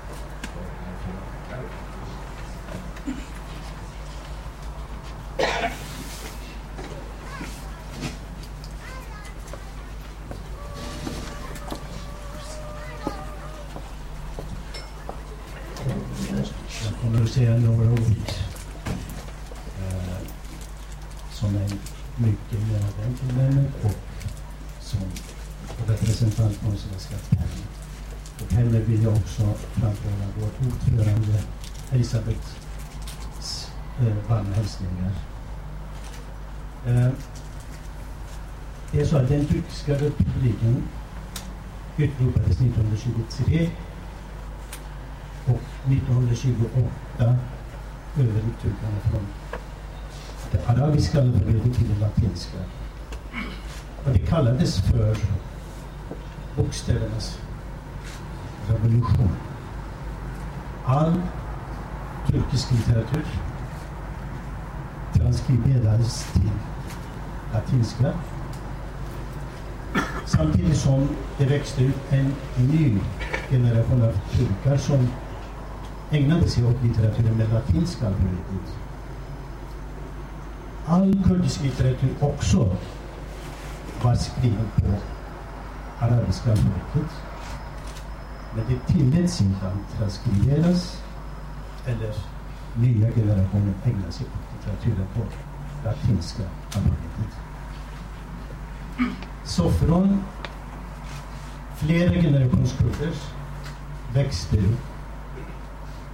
Det 39.04 39.08
är 39.08 39.10
så 39.10 39.16
att 39.16 39.28
den 39.28 39.46
turkiska 39.46 39.92
republiken 39.92 40.82
utropades 41.96 42.60
1923 42.60 43.70
och 45.44 45.60
1928 45.92 47.36
övergick 48.18 48.58
turkarna 48.62 49.00
från 49.10 49.26
det 50.52 50.68
arabiska 50.68 51.20
alfabetet 51.20 51.74
till 51.74 51.88
det 51.88 52.00
latinska. 52.00 52.58
Och 54.04 54.12
det 54.12 54.18
kallades 54.18 54.80
för 54.80 55.16
bokstävernas 56.56 57.38
revolution. 58.68 59.30
All 60.84 61.22
turkisk 62.26 62.72
litteratur 62.72 63.26
transkriberades 65.14 66.32
till 66.32 66.50
latinska 67.52 68.12
samtidigt 70.26 70.76
som 70.76 71.08
det 71.38 71.44
växte 71.50 71.84
ut 71.84 71.96
en 72.10 72.34
ny 72.56 72.98
generation 73.50 74.02
av 74.02 74.12
turkar 74.32 74.76
som 74.76 75.08
ägnade 76.10 76.48
sig 76.48 76.64
åt 76.64 76.82
litteraturen 76.82 77.36
med 77.36 77.52
latinska 77.52 78.06
alfabetet. 78.06 78.78
All 80.86 81.22
kurdisk 81.24 81.62
litteratur 81.62 82.10
också 82.20 82.76
var 84.02 84.14
skriven 84.14 84.68
på 84.76 84.86
arabiska 85.98 86.50
alfabetet. 86.50 87.10
Men 88.54 88.64
det 88.68 88.92
tilläts 88.92 89.40
inte 89.40 89.66
att 89.66 89.98
transkriberas 89.98 91.02
eller 91.86 92.14
nya 92.74 93.10
generationer 93.10 93.74
ägna 93.84 94.12
sig 94.12 94.26
åt 94.26 94.54
litteraturen 94.54 95.06
på 95.14 95.20
latinska 95.84 96.42
alfabetet. 96.74 97.38
Så 99.44 99.70
från 99.70 100.24
flera 101.76 102.14
generationskurser 102.14 103.14
växte 104.14 104.56
upp 104.56 104.80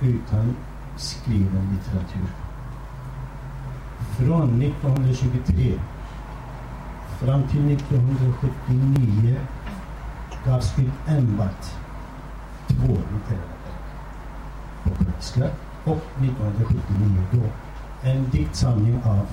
utan 0.00 0.56
skriven 0.96 1.68
litteratur. 1.72 2.30
Från 4.18 4.62
1923 4.62 5.72
fram 7.20 7.42
till 7.42 7.72
1979 7.72 9.36
gavs 10.44 10.78
ut 10.78 11.08
enbart 11.08 11.64
två 12.68 12.86
litterära 12.86 13.60
verk 14.84 15.10
arabiska 15.20 15.50
och 15.84 16.22
1979 16.24 17.22
då. 17.32 17.42
En 18.08 18.30
diktsamling 18.30 19.02
av 19.04 19.26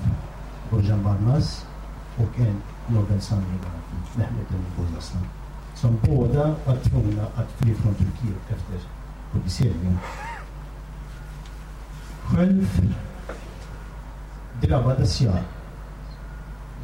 Bojan 0.70 1.02
Barnas 1.02 1.66
och 2.16 2.40
en 2.40 2.62
novellsamling 2.88 3.60
av 3.64 4.18
Mehmet 4.18 4.50
Emin 4.50 4.72
Bozaslan 4.76 5.26
som 5.74 5.98
båda 6.02 6.54
var 6.64 6.76
tvungna 6.76 7.22
att 7.22 7.52
fly 7.56 7.74
från 7.74 7.94
Turkiet 7.94 8.50
efter 8.50 8.88
publiceringen. 9.32 9.98
Själv 12.22 12.94
drabbades 14.62 15.20
jag 15.20 15.36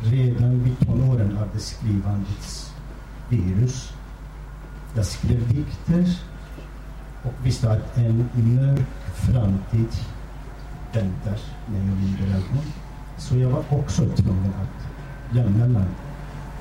redan 0.02 0.64
vid 0.64 0.78
tonåren 0.78 1.38
av 1.38 1.48
det 1.52 1.58
skrivandets 1.60 2.74
virus. 3.28 3.92
Jag 4.96 5.06
skrev 5.06 5.48
dikter 5.48 6.18
och 7.22 7.32
visste 7.42 7.72
att 7.72 7.96
en 7.96 8.28
mörk 8.34 8.86
framtid 9.14 9.92
väntar 10.92 11.38
när 11.66 11.78
jag 11.78 11.96
blir 11.96 12.28
ögon. 12.28 12.64
Så 13.18 13.36
jag 13.36 13.50
var 13.50 13.64
också 13.70 14.08
tvungen 14.08 14.52
att 14.62 14.83
lämna 15.34 15.84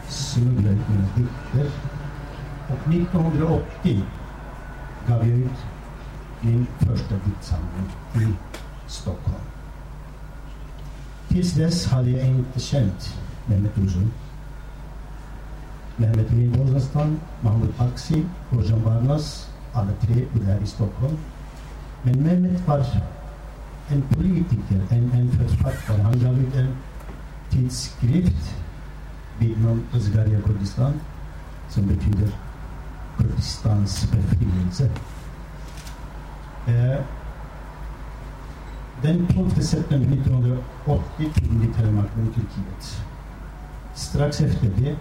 smuggla 0.10 0.70
ut 0.70 0.90
mina 0.90 1.08
dikter. 1.16 1.72
Och 2.68 2.94
1980 2.94 4.04
gav 5.08 5.28
jag 5.28 5.38
ut 5.38 5.66
min 6.42 6.68
första 6.80 7.16
diktsamling 7.26 7.90
i 8.16 8.34
Stockholm. 8.88 9.46
Tills 11.28 11.54
dess 11.54 11.88
hade 11.88 12.10
jag 12.10 12.28
inte 12.28 12.60
känt 12.60 13.18
Mehmet 13.46 13.78
Uzun. 13.78 14.12
Mehmet 15.96 16.32
Emin 16.32 16.52
Bozastan, 16.52 17.20
Mahmoud 17.42 17.74
Aksi, 17.78 18.26
Rojan 18.50 18.84
Barnas, 18.84 19.50
alla 19.74 19.92
tre 20.02 20.26
bodde 20.34 20.46
här 20.46 20.60
i 20.64 20.68
Stockholm. 20.68 21.18
Men 22.04 22.24
Mehmet 22.24 22.68
var 22.68 22.86
en 23.88 24.02
politiker, 24.02 24.82
en, 24.90 25.12
en 25.12 25.32
författare. 25.32 26.02
Han 26.02 26.20
gav 26.20 26.40
ut 26.40 26.56
en 26.56 26.76
tidskrift 27.50 28.63
inom 29.44 29.84
namn 29.92 30.42
Kurdistan 30.46 30.94
som 31.70 31.88
betyder 31.88 32.28
Kurdistans 33.18 34.12
befrielse. 34.12 34.92
Eh, 36.68 37.00
den 39.02 39.28
12 39.28 39.50
september 39.50 40.08
1980 40.08 41.34
tog 41.36 41.54
militärmakten 41.54 42.24
i 42.24 42.34
Turkiet. 42.34 43.04
Strax 43.96 44.42
efter 44.42 44.70
det 44.78 44.96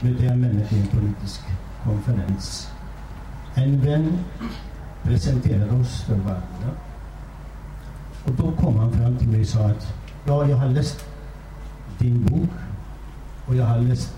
mötte 0.00 0.24
jag 0.24 0.38
Mehmet 0.38 0.72
i 0.72 0.80
en 0.80 0.86
politisk 0.86 1.40
konferens. 1.84 2.68
En 3.54 3.80
vän 3.80 4.18
presenterade 5.02 5.80
oss 5.80 6.02
för 6.02 6.14
varandra. 6.14 6.70
Och 8.24 8.32
då 8.32 8.52
kom 8.52 8.76
han 8.76 8.92
fram 8.92 9.16
till 9.16 9.28
mig 9.28 9.40
och 9.40 9.46
sa 9.46 9.66
att 9.66 9.94
ja, 10.24 10.48
jag 10.48 10.56
har 10.56 10.68
läst 10.68 11.04
din 11.98 12.26
bok 12.26 12.50
och 13.50 13.56
jag 13.56 13.64
har 13.64 13.78
läst 13.78 14.14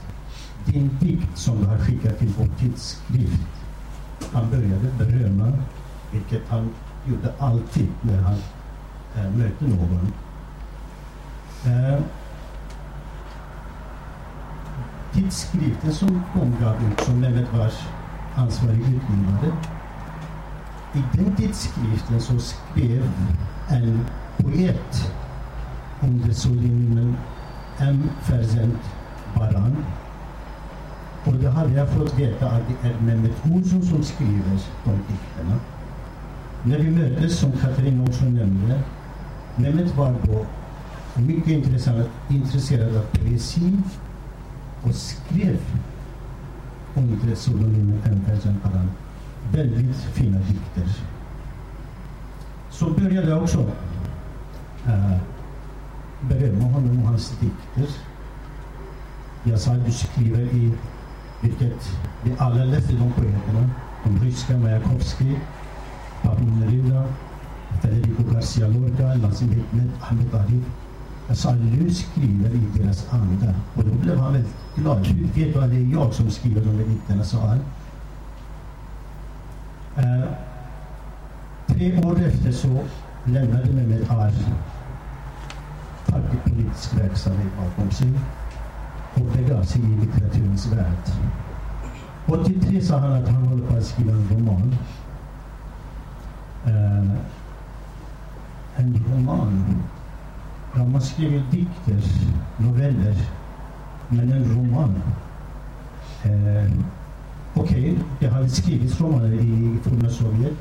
din 0.65 0.91
dikt 1.01 1.39
som 1.39 1.61
du 1.61 1.67
har 1.67 1.79
skickat 1.79 2.19
till 2.19 2.33
vår 2.39 2.49
tidskrift. 2.59 3.43
Han 4.33 4.51
började 4.51 4.89
berömma, 4.99 5.53
vilket 6.11 6.49
han 6.49 6.71
gjorde 7.07 7.33
alltid 7.39 7.89
när 8.01 8.23
han 8.23 8.37
eh, 9.17 9.31
mötte 9.31 9.65
någon. 9.65 10.13
Eh, 11.65 12.01
tidskriften 15.13 15.93
som 15.93 16.23
de 16.35 16.65
gav 16.65 16.75
ut, 16.75 17.01
som 17.01 17.21
Mehmet 17.21 17.53
var 17.53 17.73
ansvarig 18.35 18.81
utgivare. 18.81 19.57
I 20.95 21.03
den 21.13 21.37
tidskriften 21.37 22.21
så 22.21 22.39
skrev 22.39 23.11
en 23.69 24.01
poet 24.37 25.13
under 26.01 26.33
pseudonymen 26.33 27.17
M. 27.79 28.11
Ferzent 28.23 28.79
Baran. 29.35 29.77
Och 31.25 31.35
då 31.35 31.49
hade 31.49 31.73
jag 31.73 31.89
fått 31.89 32.19
veta 32.19 32.51
att 32.51 32.63
det 32.69 32.89
är 32.89 33.01
Mehmet 33.01 33.33
Olsson 33.53 33.83
som 33.83 34.03
skriver 34.03 34.59
de 34.85 34.91
dikterna. 34.91 35.59
När 36.63 36.79
vi 36.79 36.91
möttes, 36.91 37.39
som 37.39 37.53
Katarina 37.53 38.03
också 38.05 38.25
nämnde, 38.25 38.81
Mehmet 39.57 39.97
var 39.97 40.15
då 40.23 40.47
mycket 41.21 41.49
intresserad 42.29 42.97
av 42.97 43.03
poesi 43.03 43.77
och 44.83 44.95
skrev 44.95 45.59
under 46.95 47.35
pseudonymen 47.35 48.01
M. 48.05 48.57
Paran 48.63 48.91
väldigt 49.53 49.97
fina 49.97 50.39
dikter. 50.39 50.97
Så 52.71 52.91
började 52.91 53.29
jag 53.31 53.43
också 53.43 53.61
äh, 54.87 55.17
berömma 56.21 56.65
honom 56.65 57.03
och 57.03 57.09
hans 57.09 57.39
dikter. 57.39 57.95
Jag 59.45 59.61
sa 59.61 59.73
att 59.73 59.87
du 59.87 59.93
skriver 59.93 60.41
i, 60.41 60.73
vilket 61.41 61.99
vi 62.25 62.35
alla 62.39 62.65
läste 62.65 62.93
de 62.93 63.13
poeterna, 63.13 63.71
de 64.05 64.25
ryska 64.25 64.59
Majakovskij, 64.59 65.41
Pablo 66.23 66.47
Neruda, 66.47 67.05
Federico 67.83 68.23
Garcia 68.33 68.69
Lorca, 68.69 69.15
Nazim 69.15 69.49
Hikmet, 69.49 69.91
Ahmed 70.01 70.35
Arif. 70.35 70.65
Jag 71.29 71.37
sa 71.37 71.53
du 71.53 71.95
skriver 71.95 72.51
i 72.51 72.79
deras 72.79 73.13
anda. 73.13 73.55
Och 73.75 73.85
då 73.85 73.95
blev 73.95 74.19
han 74.19 74.33
väldigt 74.33 74.55
glad. 74.75 75.07
Hur 75.07 75.27
vet 75.27 75.55
du 75.55 75.61
att 75.61 75.71
det 75.71 75.77
är 75.77 75.93
jag 75.93 76.15
som 76.15 76.31
skriver 76.31 76.61
de 76.61 76.77
där 76.77 76.85
dikterna, 76.85 77.25
sa 77.25 77.39
han. 77.39 77.61
Eh, 79.97 80.29
tre 81.67 82.03
år 82.05 82.21
efter 82.23 82.53
så 82.53 82.79
lämnade 83.25 83.73
Mehmet 83.73 84.11
Arfi 84.11 84.53
facklig 86.05 86.45
politisk 86.45 86.99
verksamhet 86.99 87.53
bakom 87.57 87.91
sig 87.91 88.09
och 89.15 89.27
begav 89.37 89.63
sig 89.63 89.81
i 89.81 90.01
litteraturens 90.01 90.73
värld. 90.73 91.13
83 92.27 92.81
sa 92.81 92.99
han 92.99 93.13
att 93.13 93.29
han 93.29 93.43
håller 93.43 93.67
på 93.67 93.77
att 93.77 93.85
skriva 93.85 94.13
en 94.13 94.29
roman. 94.29 94.77
Uh, 96.67 97.11
en 98.77 99.05
roman 99.13 99.83
Ja, 100.77 100.85
man 100.85 101.01
skriver 101.01 101.43
dikter, 101.51 102.03
noveller, 102.57 103.17
men 104.09 104.33
en 104.33 104.45
roman. 104.45 105.03
Uh, 106.27 106.73
Okej, 107.55 107.93
okay, 107.93 107.97
det 108.21 108.29
hade 108.29 108.49
skrivits 108.49 109.01
romaner 109.01 109.33
i 109.33 109.79
forna 109.83 110.11
Sovjet, 110.11 110.55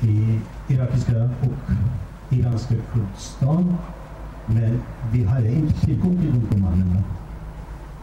i 0.00 0.40
irakiska 0.68 1.22
och 1.22 2.34
iranska 2.34 2.74
Kurdistan, 2.92 3.76
men 4.46 4.82
vi 5.12 5.24
hade 5.24 5.52
inte 5.52 5.80
tillgång 5.80 6.18
till 6.18 6.32
de 6.32 6.56
romanerna. 6.56 7.02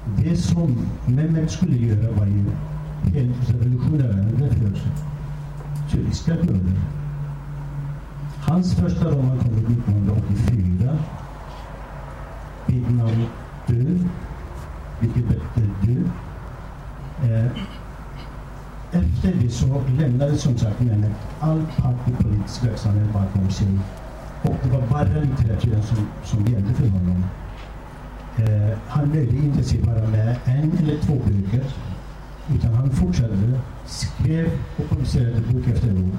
Det 0.06 0.38
som 0.38 0.88
Mehmet 1.06 1.52
skulle 1.52 1.78
göra 1.78 2.12
var 2.12 2.26
ju 2.26 2.46
helt 3.14 3.50
revolutionerande 3.50 4.50
för 4.50 4.72
turkiska 5.92 6.36
kurder. 6.36 6.82
Hans 8.42 8.76
första 8.76 9.06
roman 9.06 9.40
kom 9.40 9.54
1984 9.54 10.98
vid 12.66 12.92
namn 12.92 13.26
Du, 13.68 14.00
vilket 15.00 15.28
betyder 15.28 15.70
Du. 15.82 16.04
Eh, 17.28 17.52
efter 18.92 19.34
det 19.42 19.50
så 19.50 19.82
lämnade 20.00 20.38
som 20.38 20.58
sagt 20.58 20.80
Mehmet 20.80 21.12
all 21.40 21.66
partipolitisk 21.78 22.64
verksamhet 22.64 23.14
bakom 23.14 23.50
sig. 23.50 23.80
Och 24.44 24.56
det 24.64 24.70
var 24.70 24.88
bara 24.88 25.22
litteraturen 25.22 25.84
som, 25.84 25.98
som 26.24 26.46
gällde 26.46 26.74
för 26.74 26.88
honom. 26.88 27.24
Eh, 28.38 28.78
han 28.88 29.10
nöjde 29.10 29.36
inte 29.36 29.64
sig 29.64 29.80
bara 29.80 30.08
med 30.08 30.36
en 30.46 30.78
eller 30.78 30.98
två 30.98 31.14
böcker. 31.14 31.66
Utan 32.56 32.74
han 32.74 32.92
fortsatte, 32.92 33.62
skrev 33.86 34.50
och 34.78 34.90
publicerade 34.90 35.42
bok 35.42 35.68
efter 35.68 35.92
bok. 35.92 36.14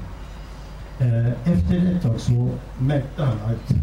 Eh, 0.99 1.53
efter 1.53 1.97
ett 1.97 2.03
tag 2.03 2.21
så 2.21 2.51
märkte 2.79 3.25
han 3.25 3.37
att 3.53 3.75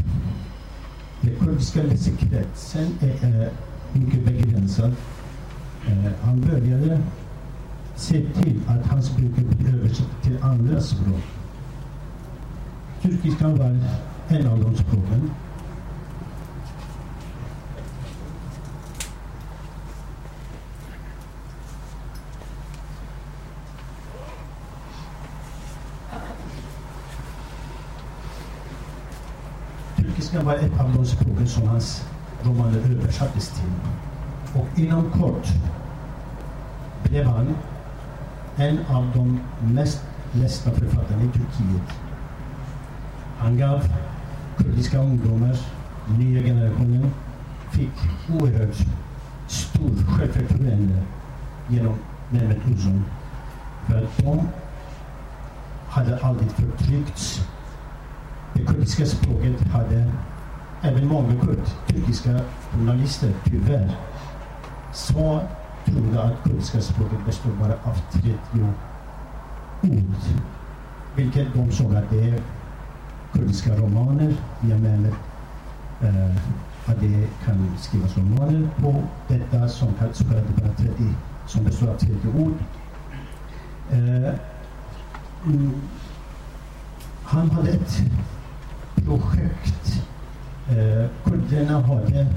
den 1.22 1.36
kurdiska 1.36 1.84
läsekretsen 1.84 2.88
är 3.02 3.50
mycket 3.94 4.26
begränsad. 4.26 4.96
Eh, 5.88 6.12
han 6.22 6.42
började 6.42 7.02
se 7.96 8.22
till 8.34 8.60
att 8.68 8.86
hans 8.86 9.16
böcker 9.16 9.56
blev 9.58 9.76
översatta 9.76 10.22
till 10.22 10.38
andra 10.42 10.82
språk. 10.82 11.24
Turkiskan 13.02 13.58
var 13.58 13.78
en 14.28 14.48
av 14.48 14.64
de 14.64 14.76
språken. 14.76 15.32
Turkiska 30.30 30.46
var 30.46 30.56
ett 30.56 30.80
av 30.80 30.94
de 30.94 31.06
språken 31.06 31.48
som 31.48 31.68
hans 31.68 32.06
romaner 32.44 32.78
översattes 32.78 33.50
till. 33.50 33.72
Och 34.62 34.80
inom 34.80 35.12
kort 35.12 35.48
blev 37.04 37.26
han 37.26 37.56
en 38.56 38.80
av 38.90 39.12
de 39.16 39.40
mest 39.74 40.02
lästa 40.32 40.72
författarna 40.72 41.24
i 41.24 41.28
Turkiet. 41.28 41.90
Han 43.38 43.58
gav 43.58 43.88
kurdiska 44.58 44.98
ungdomar, 45.00 45.58
nya 46.18 46.44
generationen, 46.44 47.12
fick 47.72 47.94
oerhört 48.30 48.78
stor 49.48 50.18
självförtroende 50.18 51.04
genom 51.68 51.96
Mehmet 52.30 52.58
Uzun. 52.68 53.04
För 53.88 53.98
att 53.98 54.18
de 54.18 54.48
hade 55.88 56.18
aldrig 56.18 56.52
förtryckts. 56.52 57.42
Det 58.60 58.66
kurdiska 58.66 59.06
språket 59.06 59.62
hade 59.62 60.12
även 60.82 61.08
många 61.08 61.36
kurd, 61.42 61.60
turkiska 61.88 62.40
journalister, 62.72 63.34
tyvärr, 63.44 63.92
sa 64.94 65.42
trodde 65.86 66.24
att 66.24 66.44
kurdiska 66.44 66.82
språket 66.82 67.26
består 67.26 67.52
bara 67.52 67.74
av 67.74 67.96
30 68.12 68.30
ord. 68.54 68.74
Vilket 71.16 71.54
de 71.54 71.72
såg 71.72 71.96
att 71.96 72.10
det 72.10 72.30
är 72.30 72.42
kurdiska 73.34 73.76
romaner. 73.76 74.36
Jag 74.62 74.80
menar 74.80 75.12
eh, 76.02 76.36
att 76.86 77.00
det 77.00 77.28
kan 77.46 77.72
skrivas 77.78 78.18
romaner 78.18 78.70
på 78.78 79.04
detta 79.28 79.70
som 79.70 79.88
så 80.14 80.24
kallade 80.24 80.48
bara 80.56 80.74
30, 80.74 80.92
som 81.48 81.64
består 81.64 81.88
av 81.88 81.98
30 81.98 82.14
ord. 82.38 82.54
Eh, 83.92 84.34
mm, 85.46 85.82
han 87.24 87.52
hade 87.52 87.70
ett 87.70 88.02
projekt. 89.06 90.04
Eh, 90.70 91.06
kurderna 91.24 91.82
hade, 91.82 92.28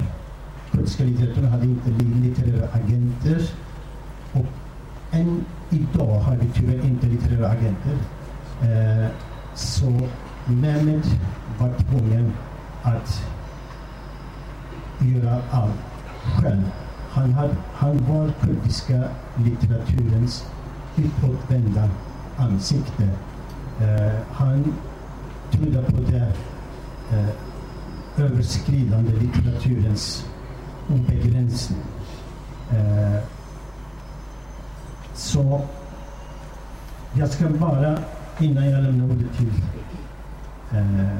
kurdiska 0.71 1.03
litteraturen 1.03 1.51
hade 1.51 1.65
inte 1.65 1.89
litterära 1.89 2.67
agenter. 2.73 3.49
Och 4.33 4.45
än 5.11 5.45
idag 5.69 6.19
har 6.19 6.35
vi 6.35 6.47
tyvärr 6.53 6.85
inte 6.85 7.07
litterära 7.07 7.47
agenter. 7.47 7.97
Eh, 8.61 9.07
så 9.55 9.91
Mehmet 10.45 11.19
var 11.59 11.69
tvungen 11.89 12.33
att 12.83 13.23
göra 14.99 15.41
allt 15.51 15.73
själv. 16.23 16.61
Han, 17.11 17.33
had, 17.33 17.49
han 17.73 17.97
var 17.97 18.31
kurdiska 18.41 19.03
litteraturens 19.35 20.45
utåtvända 20.97 21.89
ansikte. 22.37 23.09
Eh, 23.79 24.13
han 24.31 24.73
trodde 25.51 25.83
på 25.83 26.01
det 26.11 26.33
eh, 27.11 28.23
överskridande 28.25 29.11
litteraturens 29.11 30.25
obegränsning. 30.89 31.81
Eh, 32.71 33.23
så 35.13 35.61
jag 37.13 37.29
ska 37.29 37.49
bara, 37.49 37.97
innan 38.39 38.69
jag 38.69 38.83
lämnar 38.83 39.05
ordet 39.05 39.37
till, 39.37 39.51
eh, 40.71 41.17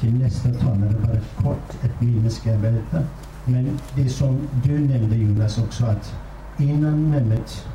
till 0.00 0.14
nästa 0.18 0.48
talare, 0.48 0.94
bara 1.02 1.44
kort 1.44 1.84
ett 1.84 2.00
minne 2.00 2.30
ska 2.30 2.50
jag 2.50 2.60
berätta. 2.60 3.02
Men 3.44 3.78
det 3.94 4.08
som 4.08 4.48
du 4.64 4.78
nämnde 4.78 5.16
Jonas 5.16 5.58
också 5.58 5.84
att 5.84 6.14
innan 6.58 7.10
Mehmet 7.10 7.66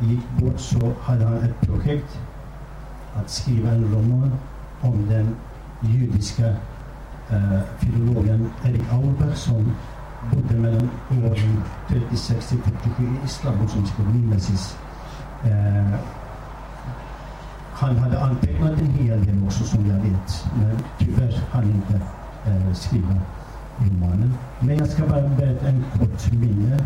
gick 0.00 0.30
bort 0.38 0.60
så 0.60 0.92
hade 1.00 1.24
han 1.24 1.36
ett 1.36 1.60
projekt 1.60 2.18
att 3.14 3.30
skriva 3.30 3.70
en 3.70 3.94
roman 3.94 4.32
om 4.80 5.08
den 5.08 5.36
judiska 5.80 6.46
eh, 7.30 7.60
filologen 7.78 8.50
Erik 8.64 8.92
Auerbach 8.92 9.36
som 9.36 9.72
bodde 10.32 10.54
mellan 10.54 10.90
åren 11.10 11.62
36 11.88 12.48
till 12.48 12.58
47 12.58 13.02
i 13.02 13.24
Istanbul 13.24 13.68
som 13.68 13.86
skrev 13.86 14.14
Mimesis. 14.14 14.76
Eh, 15.44 15.98
han 17.72 17.96
hade 17.96 18.20
antecknat 18.20 18.80
en 18.80 18.86
hel 18.86 19.24
del 19.24 19.44
också 19.46 19.64
som 19.64 19.86
jag 19.86 19.96
vet, 19.96 20.46
men 20.58 20.78
tyvärr 20.98 21.40
han 21.50 21.64
inte 21.64 22.00
eh, 22.46 22.72
skriva 22.74 23.14
romanen. 23.78 24.34
Men 24.60 24.78
jag 24.78 24.88
ska 24.88 25.06
bara 25.06 25.28
berätta 25.28 25.68
en 25.68 25.84
kort 25.98 26.32
minne. 26.32 26.78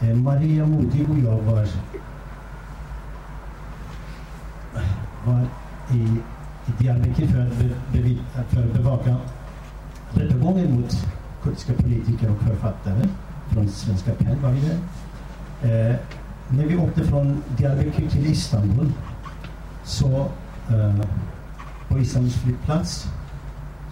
Eh, 0.00 0.16
Maria 0.16 0.66
Modig 0.66 1.10
och 1.10 1.18
jag 1.18 1.42
var, 1.42 1.68
var 5.24 5.46
i, 5.90 6.18
i 6.66 6.82
Diyarbakir 6.82 7.26
för 7.26 7.40
att, 7.40 7.58
be, 7.58 7.68
be, 7.92 8.16
för 8.48 8.62
att 8.62 8.72
bevaka 8.72 9.16
rättegången 10.10 10.74
mot 10.74 11.06
kurdiska 11.42 11.72
politiker 11.72 12.30
och 12.30 12.48
författare 12.48 13.08
från 13.48 13.68
Svenska 13.68 14.12
PEN 14.12 14.42
var 14.42 14.50
vi 14.50 14.60
där. 14.60 14.78
Eh, 15.62 15.96
när 16.48 16.66
vi 16.66 16.76
åkte 16.76 17.04
från 17.04 17.42
Diyarbakir 17.56 18.08
till 18.10 18.26
Istanbul 18.26 18.92
så 19.84 20.26
eh, 20.68 21.00
på 21.88 21.98
Istanbuls 21.98 22.34
flygplats 22.34 23.08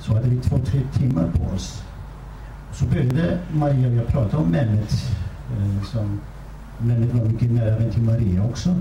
så 0.00 0.14
hade 0.14 0.28
vi 0.28 0.36
två, 0.36 0.58
tre 0.58 0.80
timmar 0.92 1.28
på 1.34 1.54
oss. 1.54 1.84
Så 2.72 2.84
började 2.84 3.38
Maria 3.52 3.88
och 3.88 3.94
jag 3.94 4.06
prata 4.06 4.38
om 4.38 4.48
Mehmet 4.50 4.92
eh, 5.58 5.84
som 5.84 6.20
Mehmet 6.78 7.14
var 7.14 7.24
mycket 7.24 7.50
nära 7.50 7.78
vän 7.78 7.90
till 7.90 8.02
Maria 8.02 8.44
också. 8.44 8.74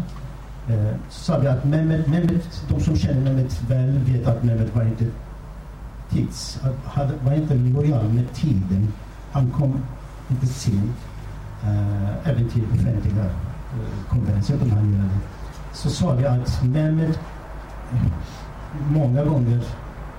Eh, 0.71 0.95
så 1.09 1.23
sa 1.23 1.39
vi 1.39 1.47
att 1.47 1.63
Mehmet, 1.63 2.07
Mehmet, 2.07 2.63
de 2.69 2.79
som 2.79 2.95
känner 2.97 3.21
Mehmet 3.21 3.63
väl 3.67 3.99
vet 3.99 4.27
att 4.27 4.43
Mehmet 4.43 4.75
var 4.75 4.83
inte 4.83 5.05
tids, 6.09 6.61
hade, 6.85 7.13
var 7.23 7.33
inte 7.33 7.55
lojal 7.55 8.09
med 8.09 8.33
tiden. 8.33 8.93
Han 9.31 9.51
kom 9.51 9.81
inte 10.29 10.45
sent, 10.47 10.97
eh, 11.63 12.29
även 12.29 12.49
till 12.49 12.63
offentliga 12.73 13.25
eh, 13.25 14.09
konferenser 14.09 14.57
kunde 14.57 14.75
han 14.75 14.91
gjorde. 14.91 15.09
Så 15.73 15.89
sa 15.89 16.13
vi 16.13 16.25
att 16.25 16.63
Mehmet 16.63 17.19
eh, 17.93 18.11
många 18.89 19.23
gånger 19.23 19.59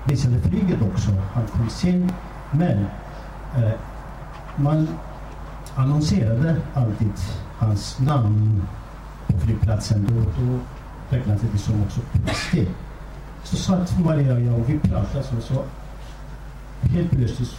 visade 0.07 0.39
flyget 0.39 0.81
också. 0.81 1.11
Han 1.33 1.47
kom 1.47 1.69
sent, 1.69 2.13
men 2.51 2.85
eh, 3.57 3.73
man 4.55 4.87
annonserade 5.75 6.55
alltid 6.73 7.11
hans 7.57 7.99
namn 7.99 8.61
flygplatsen. 9.39 10.07
Då, 10.09 10.15
då 10.15 10.59
räknades 11.09 11.41
det 11.51 11.57
som 11.57 11.83
också 11.83 12.01
steg. 12.49 12.67
Så 13.43 13.55
satt 13.55 13.99
Maria 13.99 14.33
och 14.33 14.41
jag 14.41 14.59
och 14.59 14.69
vi 14.69 14.79
pratade 14.79 15.23
så, 15.23 15.41
så 15.41 15.63
helt 16.81 17.11
plötsligt 17.11 17.55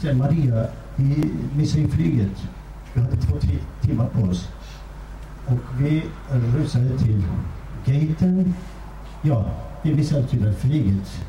säger 0.00 0.14
Maria, 0.14 0.66
vi 0.96 1.30
missade 1.56 1.82
ju 1.82 1.88
flyget. 1.88 2.42
Vi 2.94 3.00
hade 3.00 3.16
två, 3.16 3.38
tre 3.40 3.58
timmar 3.80 4.06
på 4.06 4.22
oss. 4.22 4.48
Och 5.46 5.82
vi 5.82 6.02
rusade 6.56 6.98
till 6.98 7.22
gaten. 7.86 8.54
Ja, 9.22 9.44
vi 9.82 9.94
missade 9.94 10.26
tyvärr 10.30 10.52
flyget. 10.52 11.24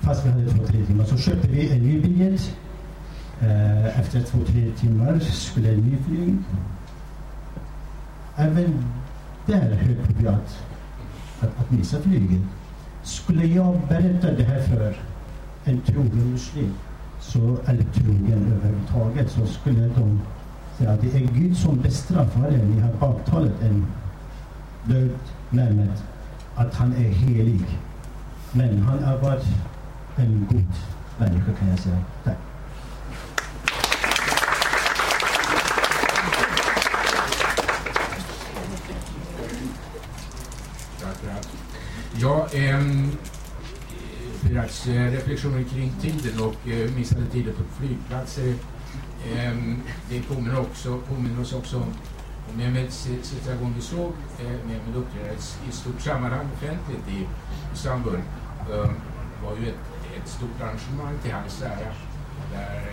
Fast 0.00 0.26
vi 0.26 0.30
hade 0.30 0.50
två, 0.50 0.64
tre 0.66 0.84
timmar. 0.86 1.04
Så 1.04 1.16
köpte 1.16 1.48
vi 1.48 1.70
en 1.70 1.78
ny 1.78 2.00
biljett. 2.00 2.56
Eh, 3.40 4.00
efter 4.00 4.22
två, 4.22 4.38
tre 4.46 4.70
timmar 4.80 5.18
skulle 5.20 5.72
en 5.72 5.80
ny 5.80 5.96
flyg. 6.08 6.34
Även 8.36 8.84
där 9.46 9.74
höll 9.74 9.96
vi 10.18 10.28
att, 10.28 10.62
att, 11.40 11.60
att 11.60 11.70
missa 11.70 12.00
flyget. 12.00 12.42
Skulle 13.02 13.46
jag 13.46 13.80
berätta 13.88 14.32
det 14.32 14.42
här 14.42 14.60
för 14.60 14.96
en 15.64 15.80
trogen 15.80 16.30
muslim, 16.32 16.74
så, 17.20 17.56
eller 17.66 17.82
trogen 17.82 18.52
överhuvudtaget, 18.52 19.30
så 19.30 19.46
skulle 19.46 19.88
de 19.88 20.20
säga 20.78 20.90
att 20.90 21.00
det 21.00 21.14
är 21.14 21.26
Gud 21.26 21.56
som 21.56 21.80
bestraffar 21.80 22.48
er. 22.48 22.64
Ni 22.64 22.80
har 22.80 23.08
avtalat 23.08 23.62
en 23.62 23.86
död 24.84 25.10
Mehmet, 25.50 26.02
att 26.54 26.74
han 26.74 26.92
är 26.92 27.08
helig. 27.08 27.60
Men 28.52 28.78
han 28.82 29.04
har 29.04 29.18
varit 29.18 29.46
en 30.16 30.46
god 30.50 30.72
människa 31.18 31.52
kan 31.58 31.68
jag 31.68 31.78
säga. 31.78 31.98
Tack. 32.24 32.45
Ja, 42.26 42.46
en 42.52 43.12
Pirats 44.42 44.86
eh, 44.86 45.12
reflektioner 45.12 45.62
kring 45.62 45.92
tiden 46.00 46.40
och 46.40 46.68
eh, 46.68 46.90
missade 46.96 47.26
tider 47.26 47.52
på 47.52 47.62
flygplatser. 47.78 48.54
Det 50.08 50.20
påminner, 50.28 50.60
också, 50.60 50.98
påminner 50.98 51.40
oss 51.40 51.52
också 51.52 51.76
om 51.76 51.92
Mehmeds 52.56 53.06
eh, 53.06 53.22
situation 53.22 53.74
vi 53.76 53.82
såg. 53.82 54.12
Äh, 54.40 54.66
Mehmed 54.66 54.96
uppträdde 54.96 55.34
i 55.68 55.72
stort 55.72 56.00
sammanhang 56.00 56.48
offentligt 56.54 57.08
i 57.08 57.26
Istanbul. 57.74 58.20
Det 58.68 59.46
var 59.46 59.56
ju 59.60 59.68
ett, 59.68 59.84
ett 60.16 60.28
stort 60.28 60.60
arrangemang 60.60 61.18
till 61.22 61.32
hans 61.32 61.62
ära 61.62 61.92
där 62.52 62.86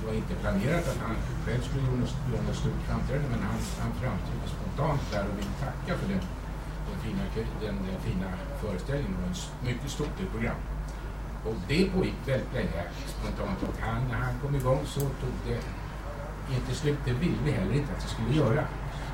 det 0.00 0.06
var 0.06 0.14
inte 0.14 0.34
planerat 0.34 0.88
att 0.88 1.00
han 1.06 1.16
själv 1.46 1.62
skulle 1.62 1.82
göra 1.82 2.42
något 2.48 2.56
stort 2.56 2.80
framträdande 2.88 3.28
men 3.30 3.42
han, 3.42 3.58
han 3.80 3.92
framträdde 4.00 4.48
spontant 4.56 5.00
där 5.12 5.24
och 5.28 5.38
vill 5.38 5.52
tacka 5.60 5.98
för 6.00 6.08
det 6.14 6.37
fina, 7.08 7.46
den, 7.60 7.76
den 7.86 8.00
fina 8.00 8.26
föreställningen. 8.60 9.12
Det 9.12 9.22
var 9.22 9.30
ett 9.32 9.50
mycket 9.64 9.90
stort 9.90 10.16
program. 10.32 10.60
Och 11.44 11.54
det 11.68 11.84
pågick 11.94 12.14
väldigt 12.26 12.54
länge 12.54 12.82
spontant 13.06 13.62
och 13.62 13.80
han, 13.80 14.08
när 14.08 14.14
han 14.14 14.34
kom 14.42 14.54
igång 14.54 14.80
så 14.84 15.00
tog 15.00 15.34
det 15.46 15.60
inte 16.54 16.74
slut, 16.74 16.98
det 17.04 17.12
ville 17.12 17.38
vi 17.44 17.50
heller 17.50 17.74
inte 17.74 17.92
att 17.92 18.02
det 18.02 18.08
skulle 18.08 18.34
göra. 18.36 18.64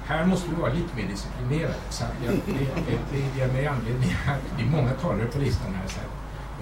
här 0.07 0.27
måste 0.27 0.51
vi 0.51 0.57
vara 0.57 0.73
lite 0.73 0.97
mer 0.97 1.09
disciplinerade. 1.09 1.75
Så 1.91 2.05
jag, 2.25 2.35
det, 2.47 2.53
det, 2.87 2.99
det 3.13 3.39
ger 3.39 3.53
mig 3.53 3.67
anledning 3.67 4.11
att, 4.27 4.43
det 4.57 4.63
är 4.63 4.67
många 4.67 4.91
talare 4.91 5.27
på 5.27 5.39
listan 5.39 5.75
här, 5.75 5.89
så 5.89 6.01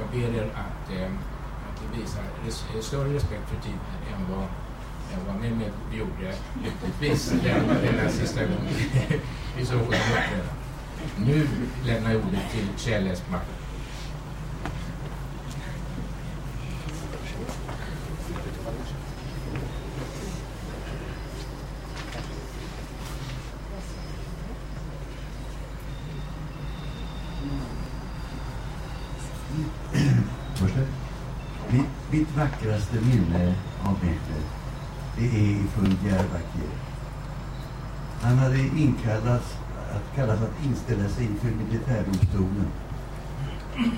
jag 0.00 0.08
ber 0.10 0.38
er 0.38 0.44
att, 0.44 0.90
eh, 0.96 1.10
att 1.68 1.98
visa 1.98 2.18
res, 2.44 2.86
större 2.86 3.14
respekt 3.14 3.48
för 3.48 3.56
tiden 3.56 3.80
än 4.14 4.36
vad, 4.36 4.46
än 5.12 5.26
vad 5.26 5.36
Mehmet 5.40 5.72
gjorde 5.92 6.34
lyckligtvis 6.64 7.30
den, 7.30 7.68
den 7.68 7.98
här 7.98 8.08
sista 8.08 8.40
gången 8.40 8.74
vi 9.56 9.66
såg 9.66 9.78
honom 9.78 9.92
uppträda. 9.92 10.61
Nu 11.26 11.46
lämnar 11.86 12.10
jag 12.10 12.20
ordet 12.20 12.50
till 12.52 12.68
Kjell 12.76 13.06
Espmark. 13.06 13.42
Mitt, 31.70 31.86
mitt 32.10 32.36
vackraste 32.36 32.96
minne 33.00 33.54
av 33.82 33.98
Mehmet, 34.02 34.46
det 35.16 35.24
är 35.24 35.64
ifrån 35.64 35.98
Diyarbakir. 36.02 36.70
Han 38.22 38.38
hade 38.38 38.58
inkallats 38.58 39.54
att 39.96 40.16
kallas 40.16 40.42
att 40.42 40.64
inställa 40.64 41.08
sig 41.08 41.24
inför 41.24 41.48
militärdomstolen. 41.48 42.68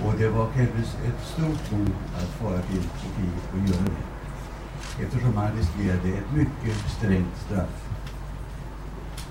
Och 0.04 0.14
det 0.18 0.28
var 0.28 0.46
krävdes 0.54 0.96
ett 1.08 1.26
stort 1.26 1.70
mod 1.72 1.92
att 2.16 2.28
fara 2.40 2.60
till 2.60 2.82
Turkiet 2.82 3.44
och 3.52 3.68
göra 3.68 3.84
det. 3.84 5.04
Eftersom 5.04 5.36
han 5.36 5.52
riskerade 5.56 6.08
ett 6.08 6.32
mycket 6.34 6.76
strängt 6.98 7.36
straff. 7.46 7.84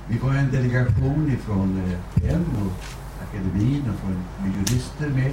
Vi 0.07 0.17
var 0.17 0.33
en 0.33 0.51
delegation 0.51 1.31
ifrån 1.31 1.81
eh, 2.23 2.39
och 2.39 2.73
akademin 3.23 3.83
och 3.89 3.99
från 3.99 4.23
jurister 4.57 5.09
med 5.09 5.31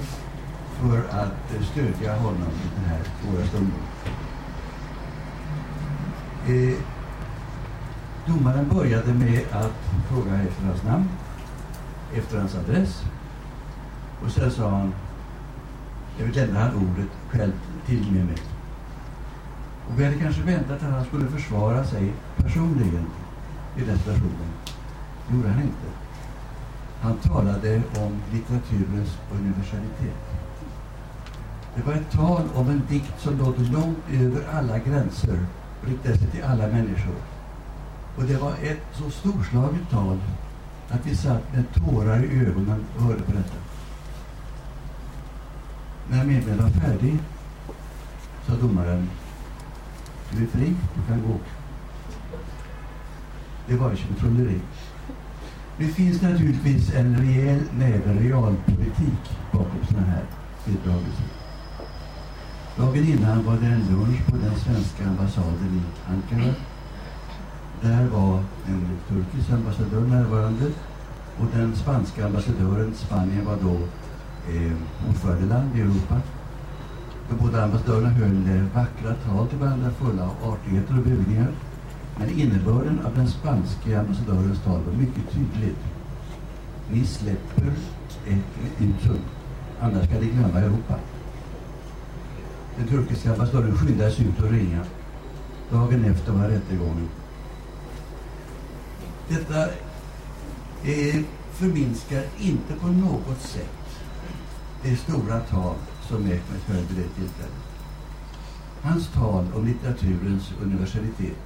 för 0.79 0.99
att 1.09 1.55
eh, 1.55 1.61
stödja 1.71 2.15
honom 2.15 2.41
i 2.41 2.67
den 2.75 2.85
här 2.85 2.99
svåra 3.21 3.45
stunden. 3.45 3.81
Eh, 6.47 7.00
domaren 8.31 8.69
började 8.69 9.13
med 9.13 9.43
att 9.51 9.73
fråga 10.09 10.41
efter 10.41 10.65
hans 10.65 10.83
namn, 10.83 11.09
efter 12.13 12.39
hans 12.39 12.55
adress 12.55 13.03
och 14.23 14.31
sen 14.31 14.51
sa 14.51 14.69
han, 14.69 14.93
jag 16.17 16.25
vill 16.25 16.35
lämna 16.35 16.59
han 16.59 16.75
ordet 16.75 17.09
själv 17.29 17.51
till 17.85 18.11
med 18.11 18.25
mig. 18.25 18.37
Och 19.87 19.99
vi 19.99 20.03
hade 20.03 20.17
kanske 20.17 20.41
väntat 20.41 20.83
att 20.83 20.91
han 20.91 21.05
skulle 21.05 21.27
försvara 21.27 21.83
sig 21.83 22.13
personligen 22.37 23.05
i 23.77 23.81
den 23.81 23.97
situationen. 23.97 24.51
Det 25.27 25.35
gjorde 25.35 25.49
han 25.49 25.61
inte. 25.61 25.87
Han 27.01 27.17
talade 27.17 27.81
om 27.97 28.21
litteraturens 28.33 29.17
universalitet. 29.31 30.17
Det 31.75 31.81
var 31.81 31.93
ett 31.93 32.11
tal 32.11 32.43
om 32.55 32.69
en 32.69 32.81
dikt 32.89 33.13
som 33.21 33.37
nådde 33.37 33.63
långt 33.63 33.97
över 34.11 34.47
alla 34.53 34.79
gränser 34.79 35.45
och 35.81 35.87
riktade 35.87 36.17
sig 36.17 36.27
till 36.27 36.43
alla 36.43 36.67
människor. 36.67 37.15
Och 38.21 38.27
det 38.27 38.37
var 38.37 38.51
ett 38.51 38.81
så 38.93 39.09
storslaget 39.09 39.89
tal 39.91 40.17
att 40.89 41.05
vi 41.05 41.15
satt 41.15 41.53
med 41.53 41.63
tårar 41.73 42.23
i 42.23 42.39
ögonen 42.39 42.85
och 42.95 43.01
hörde 43.01 43.21
på 43.21 43.31
detta. 43.31 43.55
När 46.09 46.25
medlemmen 46.25 46.63
var 46.63 46.69
färdig 46.69 47.19
sa 48.47 48.53
domaren 48.55 49.09
Du 50.31 50.43
är 50.43 50.47
fri, 50.47 50.75
du 50.95 51.01
kan 51.07 51.21
gå. 51.21 51.39
Det 53.67 53.75
var 53.75 53.95
som 53.95 54.15
trolleri. 54.15 54.59
Det 55.77 55.87
finns 55.87 56.21
naturligtvis 56.21 56.93
en 56.93 57.17
rejäl 57.17 57.61
näve 57.77 58.13
realpolitik 58.13 59.37
bakom 59.51 59.85
sådana 59.89 60.07
här 60.07 60.23
tilldragelser. 60.65 61.25
Dagen 62.77 63.07
innan 63.07 63.45
var 63.45 63.57
det 63.57 63.65
en 63.65 63.87
lunch 63.87 64.25
på 64.25 64.35
den 64.35 64.55
svenska 64.55 65.07
ambassaden 65.07 65.81
i 65.81 66.11
Ankara. 66.11 66.53
Där 67.81 68.07
var 68.07 68.43
en 68.67 68.87
turkisk 69.09 69.51
ambassadör 69.51 70.01
närvarande 70.01 70.65
och 71.39 71.45
den 71.53 71.75
spanska 71.75 72.25
ambassadören, 72.25 72.93
Spanien 72.95 73.45
var 73.45 73.57
då 73.61 73.73
eh, 74.53 75.09
ordförandeland 75.09 75.77
i 75.77 75.81
Europa. 75.81 76.21
De 77.29 77.35
båda 77.35 77.63
ambassadörerna 77.63 78.09
höll 78.09 78.49
eh, 78.49 78.63
vackra 78.75 79.13
tal 79.25 79.47
till 79.47 79.57
varandra 79.57 79.91
fulla 79.91 80.23
av 80.23 80.53
artigheter 80.53 80.97
och 80.97 81.03
bugningar. 81.03 81.51
Men 82.17 82.29
innebörden 82.29 82.99
av 83.05 83.15
den 83.15 83.27
spanska 83.27 83.99
ambassadörens 83.99 84.63
tal 84.63 84.81
var 84.81 84.93
mycket 84.93 85.31
tydlig. 85.31 85.75
Ni 86.91 87.05
släpper 87.05 87.71
ett 88.27 88.81
utsugg, 88.81 89.21
annars 89.79 90.05
ska 90.05 90.19
ni 90.19 90.25
glömma 90.25 90.59
Europa. 90.59 90.95
Den 92.77 92.87
turkiska 92.87 93.31
ambassadören 93.31 93.77
skyndade 93.77 94.11
sig 94.11 94.25
ut 94.25 94.39
och 94.39 94.51
ringa. 94.51 94.79
Dagen 95.71 96.05
efter 96.05 96.31
var 96.31 96.47
rättegången. 96.47 97.09
Detta 99.31 99.65
eh, 100.83 101.21
förminskar 101.51 102.23
inte 102.39 102.73
på 102.73 102.87
något 102.87 103.41
sätt 103.41 103.99
det 104.83 104.95
stora 104.95 105.39
tal 105.39 105.75
som 106.07 106.23
Mehmet 106.23 106.63
höll 106.67 106.83
vid 106.83 106.97
det 106.97 107.15
tillfället. 107.15 107.63
Hans 108.81 109.07
tal 109.13 109.45
om 109.55 109.65
litteraturens 109.65 110.51
universalitet 110.61 111.37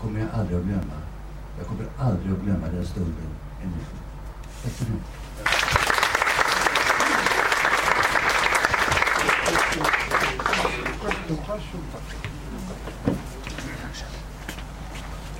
kommer 0.00 0.20
jag 0.20 0.28
aldrig 0.34 0.58
att 0.58 0.64
glömma. 0.64 1.00
Jag 1.58 1.66
kommer 1.66 1.86
aldrig 1.98 2.32
att 2.32 2.42
glömma 2.42 2.66
den 2.66 2.86
stunden 2.86 3.30
ännu. 3.62 3.72
Tack 4.62 4.72
så 4.72 4.84
mycket. 4.84 5.06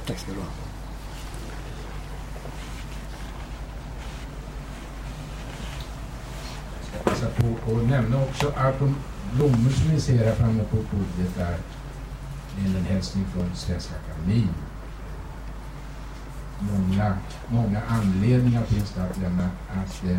Tack 0.06 0.18
ska 0.18 0.32
du 0.32 0.38
ha. 0.40 0.69
Och, 7.44 7.72
och 7.72 7.84
nämna 7.88 8.22
också 8.22 8.52
att 8.56 8.78
de 8.78 8.96
blommor 9.32 9.70
som 9.70 9.88
ni 9.88 10.00
ser 10.00 10.24
här 10.24 10.34
framme 10.34 10.64
på 10.70 10.76
bordet 10.76 11.34
där 11.36 11.56
det 12.56 12.62
är 12.62 12.78
en 12.78 12.84
hälsning 12.84 13.24
från 13.34 13.50
Svenska 13.54 13.94
Akademien. 13.94 14.54
Många, 16.60 17.16
många 17.48 17.82
anledningar 17.88 18.62
finns 18.64 18.90
det 18.90 19.02
att 19.02 19.18
lämna 19.18 19.50
att 19.68 20.04
eh, 20.04 20.18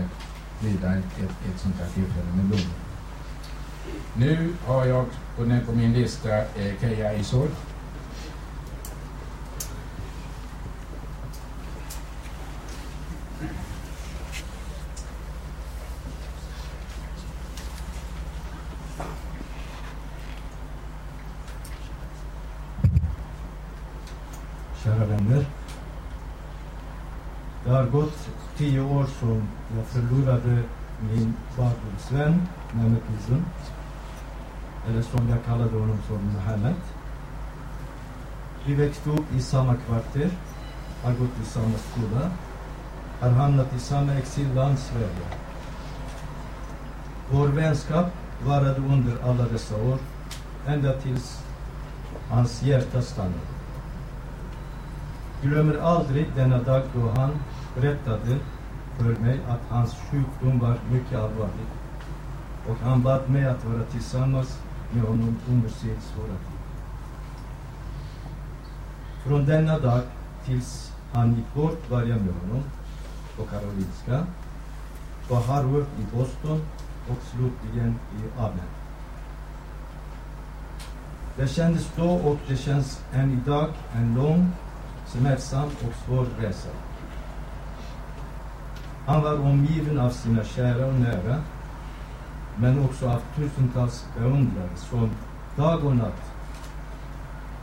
vrida 0.60 0.94
ett, 0.94 1.06
ett, 1.24 1.54
ett 1.54 1.60
sånt 1.60 1.76
här 1.80 1.88
tillfälle 1.94 2.32
med 2.36 2.46
blommor. 2.46 2.76
Nu 4.16 4.54
har 4.66 4.86
jag 4.86 5.06
på, 5.66 5.72
min 5.76 5.94
lista 5.94 6.38
eh, 6.38 6.80
Keja 6.82 7.14
Isor. 7.14 7.48
Kära 25.02 25.10
vänner. 25.10 25.46
Det 27.64 27.70
har 27.70 27.86
gått 27.86 28.30
tio 28.58 28.82
år 28.82 29.06
som 29.20 29.48
jag 29.78 29.86
förlorade 29.86 30.64
min 31.00 31.34
barndomsvän 31.58 32.48
Mehmet 32.72 33.04
Uzun. 33.18 33.46
Eller 34.88 35.02
som 35.02 35.30
jag 35.30 35.46
kallade 35.46 35.80
honom 35.80 35.98
som 36.08 36.34
Mohammed. 36.34 36.76
Vi 38.66 38.76
växte 38.76 39.10
upp 39.10 39.34
i 39.36 39.42
samma 39.42 39.76
kvarter, 39.76 40.30
har 41.04 41.12
gått 41.12 41.40
i 41.44 41.46
samma 41.46 41.78
skola, 41.78 42.32
har 43.20 43.30
hamnat 43.30 43.74
i 43.76 43.80
samma 43.80 44.14
exilland 44.14 44.80
Sverige. 44.80 45.28
Vår 47.32 47.48
vänskap 47.48 48.06
varade 48.46 48.82
under 48.82 49.30
alla 49.30 49.44
dessa 49.44 49.76
år, 49.76 49.98
ända 50.68 50.94
tills 50.94 51.44
hans 52.30 52.64
hjärta 52.64 53.02
stannade 53.02 53.61
glömmer 55.42 55.78
aldrig 55.78 56.26
denna 56.36 56.58
dag 56.58 56.84
då 56.94 57.10
han 57.16 57.32
berättade 57.76 58.38
för 58.98 59.22
mig 59.22 59.40
att 59.50 59.62
hans 59.70 59.96
sjukdom 60.12 60.60
var 60.60 60.78
mycket 60.92 61.20
allvarlig. 61.20 61.68
Och 62.68 62.78
han 62.84 63.04
bad 63.04 63.30
mig 63.30 63.46
att 63.46 63.66
vara 63.66 63.84
tillsammans 63.84 64.60
med 64.92 65.04
honom 65.04 65.38
under 65.50 65.70
sin 65.70 65.98
svåra 66.02 66.28
tid. 66.28 66.62
Från 69.24 69.46
denna 69.46 69.80
dag 69.80 70.02
tills 70.46 70.92
han 71.14 71.36
gick 71.36 71.54
bort 71.54 71.90
var 71.90 72.02
jag 72.02 72.22
med 72.22 72.34
honom 72.42 72.64
på 73.38 73.44
Karolinska, 73.44 74.26
på 75.28 75.36
Harvard 75.36 75.86
i 76.00 76.16
Boston 76.18 76.62
och 77.10 77.18
slutligen 77.32 78.00
i 78.18 78.40
Amen. 78.40 78.70
Det 81.36 81.48
kändes 81.48 81.92
då 81.96 82.10
och 82.10 82.38
det 82.48 82.58
känns 82.58 83.02
än 83.14 83.32
idag 83.32 83.70
en 83.96 84.16
lång 84.16 84.52
smärtsam 85.12 85.68
och 85.68 85.94
svår 86.06 86.26
resa. 86.40 86.70
Han 89.06 89.22
var 89.22 89.40
omgiven 89.40 90.00
av 90.00 90.10
sina 90.10 90.44
kära 90.44 90.86
och 90.86 90.94
nära, 90.94 91.38
men 92.56 92.86
också 92.86 93.10
av 93.10 93.22
tusentals 93.36 94.06
beundrare 94.18 94.70
som 94.76 95.10
dag 95.56 95.86
och 95.86 95.96
natt 95.96 96.32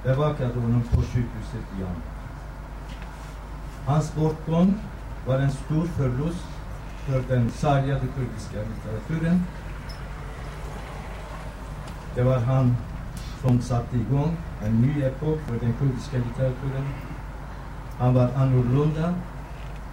bevakade 0.04 0.60
honom 0.60 0.82
på 0.82 0.96
sjukhuset 0.96 1.66
i 1.76 1.80
Jan. 1.80 2.02
Hans 3.86 4.14
bortgång 4.14 4.74
var 5.26 5.38
en 5.38 5.50
stor 5.50 5.86
förlust 5.86 6.46
för 7.06 7.22
den 7.28 7.50
sargade 7.50 8.06
kurdiska 8.16 8.58
litteraturen. 8.58 9.44
Det 12.14 12.22
var 12.22 12.38
han 12.38 12.76
som 13.40 13.60
satte 13.60 13.96
igång 13.96 14.36
en 14.64 14.80
ny 14.80 15.02
epok 15.02 15.40
för 15.46 15.58
den 15.58 15.72
kurdiska 15.72 16.16
litteraturen. 16.16 16.84
Han 17.98 18.14
var 18.14 18.28
annorlunda, 18.36 19.14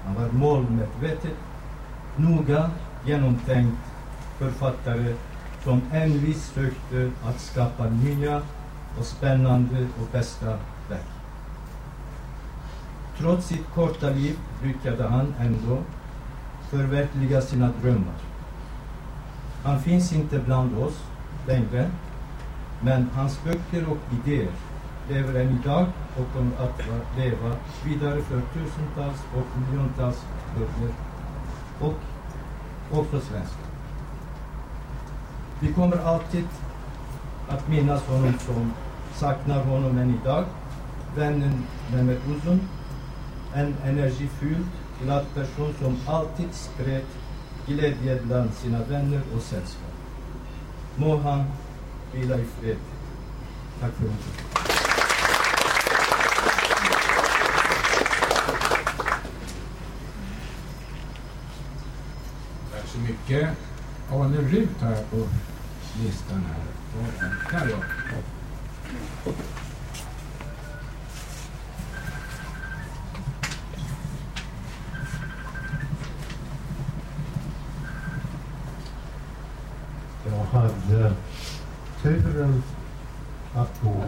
han 0.06 0.16
var 0.16 0.30
målmedvetet, 0.32 1.38
noga 2.16 2.70
genomtänkt 3.06 3.78
författare 4.38 5.16
som 5.64 5.82
envist 5.92 6.54
sökte 6.54 7.12
att 7.26 7.40
skapa 7.40 7.90
nya 7.90 8.42
och 9.00 9.06
spännande 9.06 9.88
och 10.02 10.08
bästa 10.12 10.46
verk. 10.90 11.12
Trots 13.18 13.48
sitt 13.48 13.74
korta 13.76 14.10
liv 14.10 14.38
lyckades 14.64 15.10
han 15.10 15.34
ändå 15.40 15.78
förverkliga 16.70 17.42
sina 17.42 17.70
drömmar. 17.82 18.20
Han 19.64 19.82
finns 19.82 20.14
inte 20.14 20.40
bland 20.40 20.78
oss 20.78 21.04
längre, 21.48 21.90
men 22.82 23.10
hans 23.16 23.44
böcker 23.44 23.90
och 23.90 23.98
idéer 24.12 24.52
lever 25.10 25.40
än 25.40 25.60
idag 25.60 25.88
och 26.18 26.40
om 26.40 26.52
att 26.60 26.82
leva 27.18 27.56
vidare 27.86 28.22
för 28.22 28.42
tusentals 28.54 29.20
och 29.36 29.60
miljontals 29.60 30.26
bönder 30.56 30.94
och 31.80 32.00
också 33.00 33.20
svenskar. 33.20 33.66
Vi 35.60 35.74
kommer 35.74 35.98
alltid 35.98 36.48
att 37.50 37.68
minnas 37.68 38.04
honom 38.06 38.34
som 38.40 38.74
saknar 39.16 39.64
honom 39.64 39.98
än 39.98 40.20
idag. 40.22 40.46
Vännen 41.16 41.64
Mehmet 41.92 42.20
Uzun, 42.28 42.62
en 43.54 43.76
energifylld, 43.84 44.68
glad 45.04 45.26
person 45.34 45.74
som 45.80 45.98
alltid 46.08 46.54
spred 46.54 47.04
glädje 47.66 48.20
bland 48.24 48.54
sina 48.54 48.80
vänner 48.84 49.22
och 49.36 49.42
sällskap. 49.42 49.92
Må 50.96 51.18
han 51.18 51.44
vila 52.14 52.36
i 52.36 52.46
fred. 52.46 52.78
Tack 53.80 53.92
för 53.94 54.06
ordet. 54.06 54.75
Åke. 63.26 63.56
Arne 64.12 64.38
Rut 64.38 64.82
har 64.82 64.92
jag 64.92 65.10
på 65.10 65.18
listan 66.04 66.46
här. 66.46 66.66
Och 66.98 67.52
Där 67.52 67.70
ja. 67.70 67.78
Jag 80.26 80.60
hade 80.60 81.14
turen 82.02 82.64
att 83.56 83.82
gå 83.82 84.06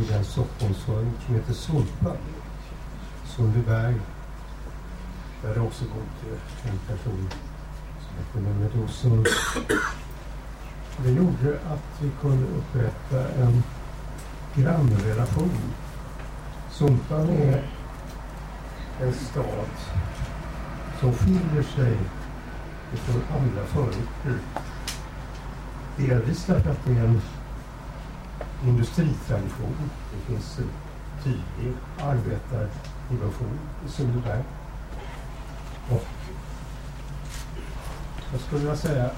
i 0.00 0.04
den 0.08 0.24
Stockholmsförort 0.24 1.22
som 1.26 1.34
heter 1.34 1.52
Sulpa, 1.52 2.16
Sundbyberg. 3.26 3.94
Där 5.42 5.54
det 5.54 5.60
också 5.60 5.84
bodde 5.84 6.36
eh, 6.64 6.70
en 6.70 6.78
person 6.78 7.28
som 8.32 8.82
Olsson. 8.82 9.24
Det 11.04 11.10
gjorde 11.10 11.58
att 11.70 12.02
vi 12.02 12.10
kunde 12.20 12.46
upprätta 12.46 13.28
en 13.28 13.62
grannrelation. 14.54 15.72
Sumpan 16.70 17.28
är 17.28 17.62
en 19.02 19.12
stad 19.12 19.68
som 21.00 21.12
skiljer 21.12 21.62
sig 21.62 21.98
från 22.92 23.22
andra 23.38 23.66
förorter. 23.66 24.38
Delvis 25.96 26.44
därför 26.44 26.70
att 26.70 26.84
det 26.84 26.92
är 26.92 27.04
en 27.04 27.20
industritradition. 28.66 29.90
Det 30.12 30.32
finns 30.32 30.58
en 30.58 30.70
tydlig 31.24 31.74
arbetardimension 31.98 33.58
i 33.86 33.88
Sundbyberg. 33.88 34.42
Och 35.90 36.04
jag 38.36 38.42
skulle 38.42 38.60
vilja 38.60 38.76
säga 38.76 39.04
att 39.04 39.16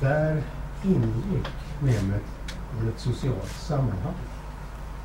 där 0.00 0.42
ingick 0.84 1.48
Mehmet 1.80 2.22
i 2.82 2.88
ett 2.88 3.00
socialt 3.00 3.48
sammanhang 3.48 4.14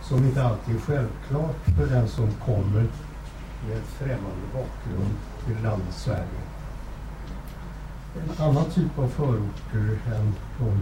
som 0.01 0.17
inte 0.17 0.43
alltid 0.43 0.75
är 0.75 0.79
självklart 0.79 1.55
för 1.77 1.87
den 1.87 2.07
som 2.07 2.31
kommer 2.45 2.85
med 3.67 3.81
främmande 3.87 4.47
bakgrund 4.53 5.15
till 5.45 5.63
landet 5.63 5.93
Sverige. 5.93 6.41
En 8.15 8.45
annan 8.45 8.65
typ 8.65 8.99
av 8.99 9.07
förorter 9.07 9.99
än 10.15 10.35
de 10.59 10.79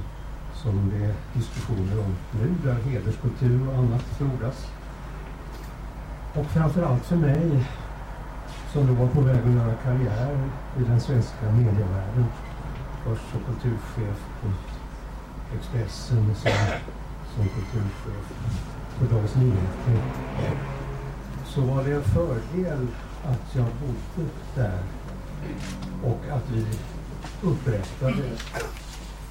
som 0.56 0.90
det 0.90 1.06
är 1.06 1.14
diskussioner 1.34 2.00
om 2.00 2.16
nu, 2.42 2.56
där 2.64 2.74
hederskultur 2.74 3.70
och 3.70 3.76
annat 3.76 4.04
frodas. 4.04 4.68
Och 6.36 6.46
framförallt 6.46 7.06
för 7.06 7.16
mig, 7.16 7.66
som 8.78 8.88
då 8.88 8.94
var 8.94 9.08
på 9.08 9.22
väg 9.22 9.38
att 9.38 9.54
göra 9.54 9.74
karriär 9.84 10.50
i 10.80 10.84
den 10.84 11.02
svenska 11.02 11.52
medievärlden, 11.52 12.26
först 13.04 13.22
som 13.32 13.40
kulturchef 13.44 14.20
på 14.42 14.48
Expressen, 15.56 16.32
och 16.32 16.38
sen 16.38 16.52
som 17.36 17.44
kulturchef 17.44 18.34
på 19.00 19.06
Dagens 19.06 19.36
Nyheter, 19.36 20.02
så 21.46 21.62
var 21.62 21.84
det 21.84 21.92
en 21.92 22.04
fördel 22.04 22.88
att 23.26 23.56
jag 23.56 23.66
bodde 23.66 24.30
där 24.56 24.80
och 26.04 26.22
att 26.32 26.50
vi 26.52 26.66
upprättade 27.42 28.24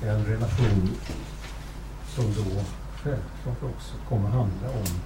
en 0.02 0.24
relation 0.24 0.90
som 2.06 2.24
då 2.24 2.62
självklart 3.02 3.62
också 3.62 3.94
kommer 4.08 4.28
handla 4.28 4.68
om 4.68 5.00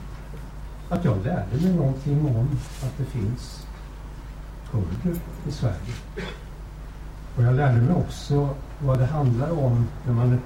att 0.88 1.05
jag 1.05 1.24
lärde 1.24 1.57
mig 1.62 1.72
någonting 1.72 2.26
om 2.26 2.48
att 2.83 2.98
det 2.98 3.05
finns 3.05 3.66
kurder 4.72 5.20
i 5.48 5.52
Sverige. 5.52 5.94
Och 7.37 7.42
jag 7.42 7.54
lärde 7.54 7.80
mig 7.80 7.94
också 7.94 8.48
vad 8.78 8.98
det 8.98 9.06
handlar 9.06 9.50
om 9.50 9.87
när 10.06 10.12
man 10.12 10.40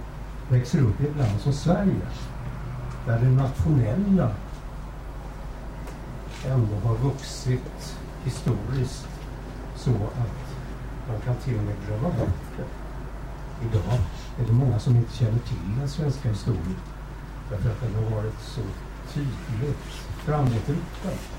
växer 0.49 0.81
upp 0.81 1.01
i 1.01 1.07
ett 1.07 1.17
land 1.17 1.41
som 1.41 1.53
Sverige. 1.53 2.07
Där 3.07 3.19
det 3.21 3.31
nationella 3.31 4.31
ändå 6.47 6.77
har 6.89 6.97
vuxit 6.97 7.97
historiskt 8.25 9.09
så 9.77 9.91
att 9.91 10.55
man 11.09 11.21
kan 11.25 11.37
till 11.37 11.59
och 11.59 11.65
med 11.65 11.75
glömma 11.87 12.09
bort 12.09 12.57
det. 12.57 12.65
Idag 13.67 13.99
är 14.41 14.47
det 14.47 14.53
många 14.53 14.79
som 14.79 14.97
inte 14.97 15.17
känner 15.17 15.39
till 15.39 15.79
den 15.79 15.89
svenska 15.89 16.29
historien 16.29 16.77
därför 17.51 17.71
att 17.71 17.81
den 17.81 18.05
har 18.05 18.17
varit 18.17 18.41
så 18.41 18.61
tydligt 19.13 19.85
framåtriktad. 20.25 21.34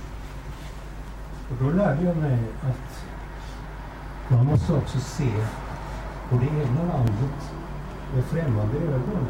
Och 1.49 1.55
då 1.63 1.69
lärde 1.69 2.05
jag 2.05 2.17
mig 2.17 2.39
att 2.61 3.05
man 4.27 4.45
måste 4.45 4.73
också 4.73 4.99
se 4.99 5.31
på 6.29 6.35
det 6.35 6.45
egna 6.45 6.93
landet 6.93 7.51
med 8.15 8.23
främmande 8.23 8.77
ögon. 8.77 9.27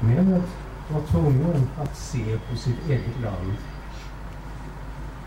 Men 0.00 0.34
att 0.34 0.64
var 0.92 1.00
tvungen 1.00 1.68
att 1.78 1.96
se 1.96 2.38
på 2.50 2.56
sitt 2.56 2.88
eget 2.88 3.20
land 3.22 3.52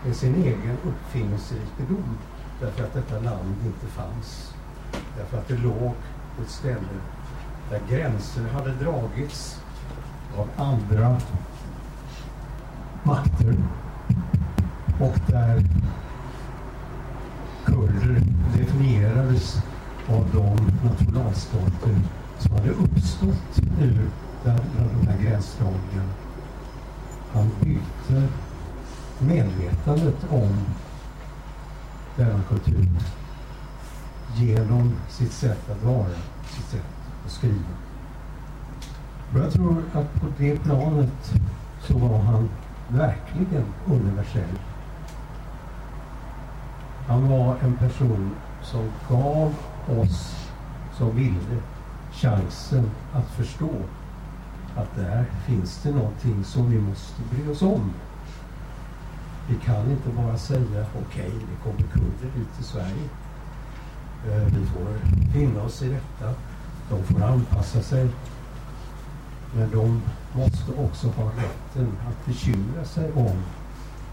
med 0.04 0.16
sin 0.16 0.34
egen 0.34 0.76
uppfinningsrikedom 0.86 2.18
därför 2.60 2.84
att 2.84 2.94
detta 2.94 3.20
land 3.20 3.54
inte 3.66 3.86
fanns. 3.86 4.54
Därför 5.16 5.38
att 5.38 5.48
det 5.48 5.56
låg 5.56 5.94
på 6.36 6.42
ett 6.42 6.50
ställe 6.50 6.98
där 7.70 7.80
gränser 7.88 8.48
hade 8.48 8.72
dragits 8.72 9.60
av 10.36 10.48
andra 10.56 11.20
makter 13.02 13.56
och 15.00 15.14
där 15.26 15.64
kurder 17.64 18.22
definierades 18.58 19.62
av 20.08 20.26
de 20.32 20.72
nationalstater 20.88 22.00
som 22.38 22.56
hade 22.56 22.70
uppstått 22.70 23.60
ur 23.80 24.10
den, 24.44 24.60
den 24.78 25.08
här 25.08 25.22
gränsdragningen. 25.22 26.08
Han 27.32 27.50
byggde 27.60 28.28
medvetandet 29.18 30.26
om 30.30 30.64
denna 32.16 32.42
kultur 32.48 32.88
genom 34.36 34.94
sitt 35.08 35.32
sätt 35.32 35.70
att 35.70 35.82
vara, 35.82 36.18
sitt 36.46 36.66
sätt 36.66 36.86
att 37.24 37.32
skriva. 37.32 37.76
Och 39.32 39.38
jag 39.38 39.52
tror 39.52 39.82
att 39.92 40.20
på 40.20 40.26
det 40.38 40.56
planet 40.56 41.34
så 41.80 41.98
var 41.98 42.18
han 42.18 42.48
verkligen 42.88 43.64
universell. 43.86 44.58
Han 47.08 47.28
var 47.28 47.56
en 47.62 47.76
person 47.76 48.30
som 48.62 48.90
gav 49.08 49.54
oss 50.00 50.48
som 50.98 51.16
ville 51.16 51.62
chansen 52.12 52.90
att 53.12 53.30
förstå 53.30 53.70
att 54.76 54.96
där 54.96 55.24
finns 55.46 55.82
det 55.82 55.90
någonting 55.90 56.44
som 56.44 56.70
vi 56.70 56.80
måste 56.80 57.22
bry 57.30 57.48
oss 57.52 57.62
om. 57.62 57.92
Vi 59.48 59.56
kan 59.64 59.90
inte 59.90 60.08
bara 60.08 60.38
säga 60.38 60.86
okej, 61.04 61.26
okay, 61.26 61.30
det 61.30 61.62
kommer 61.62 61.92
kurder 61.92 62.36
hit 62.36 62.48
till 62.56 62.64
Sverige. 62.64 63.08
Eh, 64.26 64.44
vi 64.44 64.66
får 64.66 64.98
finna 65.32 65.62
oss 65.62 65.82
i 65.82 65.88
detta. 65.88 66.34
De 66.90 67.04
får 67.04 67.22
anpassa 67.22 67.82
sig. 67.82 68.08
Men 69.54 69.70
de 69.70 70.02
måste 70.34 70.72
också 70.72 71.08
ha 71.08 71.24
rätten 71.24 71.92
att 72.08 72.26
bekymra 72.26 72.84
sig 72.84 73.12
om 73.12 73.36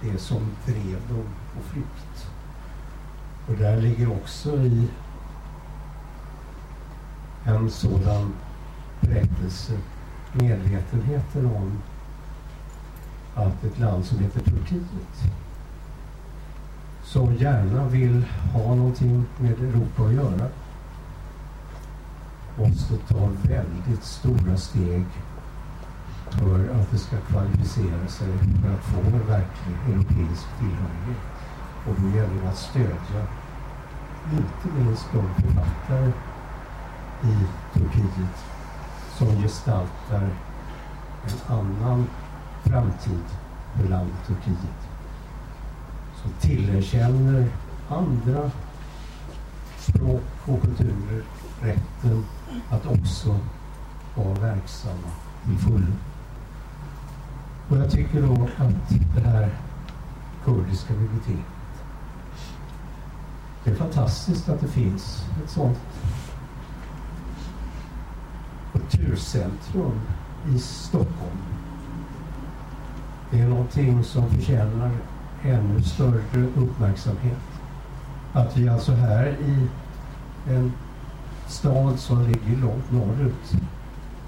det 0.02 0.18
som 0.18 0.42
drev 0.66 1.00
dem 1.10 1.26
på 1.54 1.62
flykt. 1.74 2.15
Och 3.48 3.54
där 3.58 3.78
ligger 3.82 4.12
också 4.12 4.58
i 4.58 4.88
en 7.44 7.72
sådan 7.72 8.34
berättelse 9.02 9.74
medvetenheten 10.34 11.46
om 11.46 11.72
att 13.36 13.64
ett 13.64 13.80
land 13.80 14.06
som 14.06 14.20
heter 14.20 14.40
Turkiet 14.40 15.32
som 17.04 17.36
gärna 17.36 17.88
vill 17.88 18.26
ha 18.54 18.76
någonting 18.76 19.26
med 19.38 19.52
Europa 19.52 20.04
att 20.04 20.14
göra 20.14 20.50
måste 22.58 22.98
ta 22.98 23.30
väldigt 23.44 24.04
stora 24.04 24.58
steg 24.58 25.06
för 26.32 26.70
att 26.70 26.92
det 26.92 26.98
ska 26.98 27.18
kvalificera 27.18 28.08
sig 28.08 28.28
för 28.38 28.74
att 28.74 28.84
få 28.84 29.00
en 29.00 29.28
verklig 29.28 29.76
europeisk 29.88 30.46
tillhörighet. 30.60 31.35
Och 31.88 31.96
då 32.02 32.18
gäller 32.18 32.42
det 32.42 32.50
att 32.50 32.58
stödja 32.58 33.28
inte 34.32 34.78
minst 34.78 35.06
de 35.14 35.42
författare 35.42 36.12
i 37.24 37.36
Turkiet 37.74 38.46
som 39.18 39.28
gestaltar 39.28 40.30
en 41.24 41.56
annan 41.56 42.08
framtid 42.64 43.24
för 43.76 43.90
landet 43.90 44.28
Turkiet. 44.28 44.90
Som 46.22 46.32
tillerkänner 46.40 47.48
andra 47.90 48.52
språk 49.78 50.24
och 50.46 50.62
kulturer 50.62 51.24
rätten 51.62 52.26
att 52.70 52.86
också 52.86 53.40
vara 54.16 54.34
verksamma 54.34 55.12
i 55.54 55.58
fullo. 55.58 55.94
Och 57.70 57.78
jag 57.78 57.92
tycker 57.92 58.22
då 58.22 58.48
att 58.58 59.16
det 59.16 59.30
här 59.30 59.50
kurdiska 60.46 60.94
biblioteket 60.94 61.55
det 63.66 63.72
är 63.72 63.76
fantastiskt 63.76 64.50
att 64.50 64.62
det 64.62 64.68
finns 64.68 65.26
ett 65.44 65.50
sånt 65.50 65.80
kulturcentrum 68.72 70.02
i 70.56 70.60
Stockholm. 70.60 71.42
Det 73.32 73.40
är 73.40 73.48
någonting 73.48 74.04
som 74.04 74.30
förtjänar 74.30 74.92
ännu 75.44 75.84
större 75.84 76.48
uppmärksamhet. 76.56 77.38
Att 78.34 78.58
vi 78.58 78.70
alltså 78.70 78.92
här 78.92 79.28
i 79.28 79.68
en 80.52 80.72
stad 81.48 82.00
som 82.00 82.28
ligger 82.28 82.62
långt 82.62 82.92
norrut, 82.92 83.56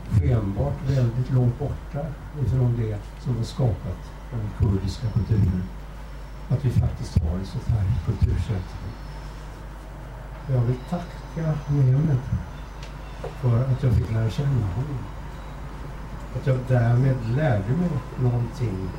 skenbart 0.09 0.89
väldigt 0.89 1.31
långt 1.31 1.59
borta 1.59 2.05
ifrån 2.45 2.75
det 2.77 2.97
som 3.23 3.37
har 3.37 3.43
skapat 3.43 4.11
den 4.31 4.49
kurdiska 4.57 5.07
kulturen, 5.07 5.63
att 6.49 6.65
vi 6.65 6.69
faktiskt 6.69 7.19
har 7.19 7.39
ett 7.39 7.47
sånt 7.47 7.67
här 7.67 7.85
kulturcentrum. 8.05 8.96
Jag 10.53 10.61
vill 10.61 10.75
tacka 10.89 11.53
Mehmet 11.67 12.19
för 13.41 13.63
att 13.63 13.83
jag 13.83 13.93
fick 13.93 14.11
lära 14.11 14.29
känna 14.29 14.49
honom. 14.49 14.97
Att 16.35 16.47
jag 16.47 16.57
därmed 16.67 17.15
lärde 17.35 17.69
mig 17.69 17.89
någonting 18.21 18.89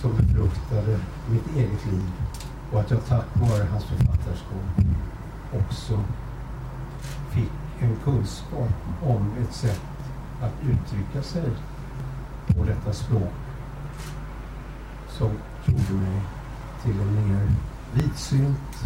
som 0.00 0.16
befruktade 0.16 1.00
mitt 1.30 1.56
eget 1.56 1.86
liv 1.86 2.12
och 2.72 2.80
att 2.80 2.90
jag 2.90 3.06
tack 3.06 3.26
vare 3.34 3.64
hans 3.70 3.84
författarskap 3.84 4.84
också 5.52 6.00
fick 7.30 7.52
en 7.80 7.96
kunskap 8.04 8.70
om 9.02 9.32
ett 9.42 9.54
sätt 9.54 9.82
att 10.42 10.52
uttrycka 10.62 11.22
sig 11.22 11.50
på 12.46 12.64
detta 12.64 12.92
språk 12.92 13.32
som 15.08 15.30
gjorde 15.64 15.92
mig 15.92 16.20
till 16.82 17.00
en 17.00 17.28
mer 17.28 17.48
vidsynt 17.92 18.84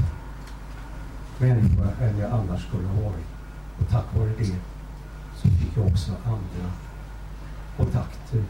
människa 1.41 1.91
än 2.01 2.19
jag 2.19 2.31
annars 2.31 2.67
skulle 2.67 2.89
ha 2.89 3.01
varit. 3.01 3.27
Och 3.79 3.89
tack 3.91 4.05
vare 4.17 4.33
det 4.39 4.57
så 5.37 5.49
fick 5.49 5.77
jag 5.77 5.87
också 5.87 6.13
andra 6.25 6.73
kontakter. 7.77 8.43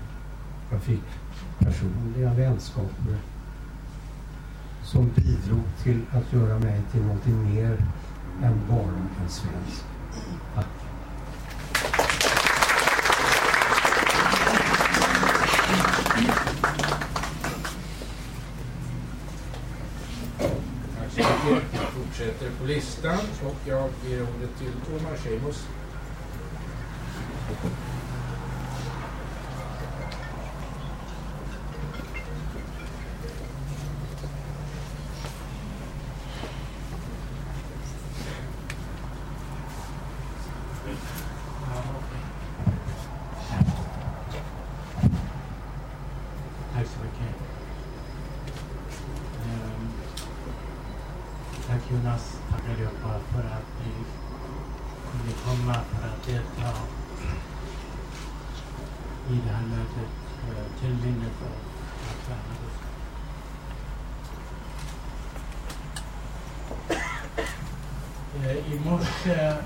Jag 0.71 0.83
fick 0.83 1.05
personliga 1.59 2.35
vänskaper 2.35 3.17
som 4.83 5.11
bidrog 5.15 5.65
till 5.83 6.01
att 6.13 6.33
göra 6.33 6.59
mig 6.59 6.81
till 6.93 7.03
någonting 7.03 7.55
mer 7.55 7.85
än 8.43 8.61
bara 8.69 9.23
en 9.23 9.29
svensk. 9.29 9.85
Tack. 10.55 10.78
Listan 22.69 23.19
och 23.45 23.57
jag 23.65 23.91
ger 24.07 24.23
ordet 24.23 24.59
till 24.59 24.73
Thomas 24.87 25.21
Schemus. 25.21 25.67
Tack 46.75 46.87
så 46.87 46.99
mycket. 47.05 47.35
Ehm, 49.45 49.89
Tack 51.69 51.91
Jonas, 51.91 52.41
tack 52.51 52.63
allihopa 52.75 53.21
för 53.33 53.41
att 53.41 53.69
ni 53.85 53.93
kunde 55.11 55.33
komma 55.45 55.75
för 55.75 56.09
att 56.09 56.27
delta 56.27 56.71
i 59.31 59.41
det 59.47 59.53
här 59.53 59.67
mötet 59.67 60.13
eh, 60.49 60.81
till 60.81 60.95
minne 60.95 61.29
för 61.39 61.53
att 62.11 62.29
värna 62.29 62.55
Gustav. 62.63 62.89
Eh, 68.45 68.73
I 68.73 68.81
morse 68.85 69.57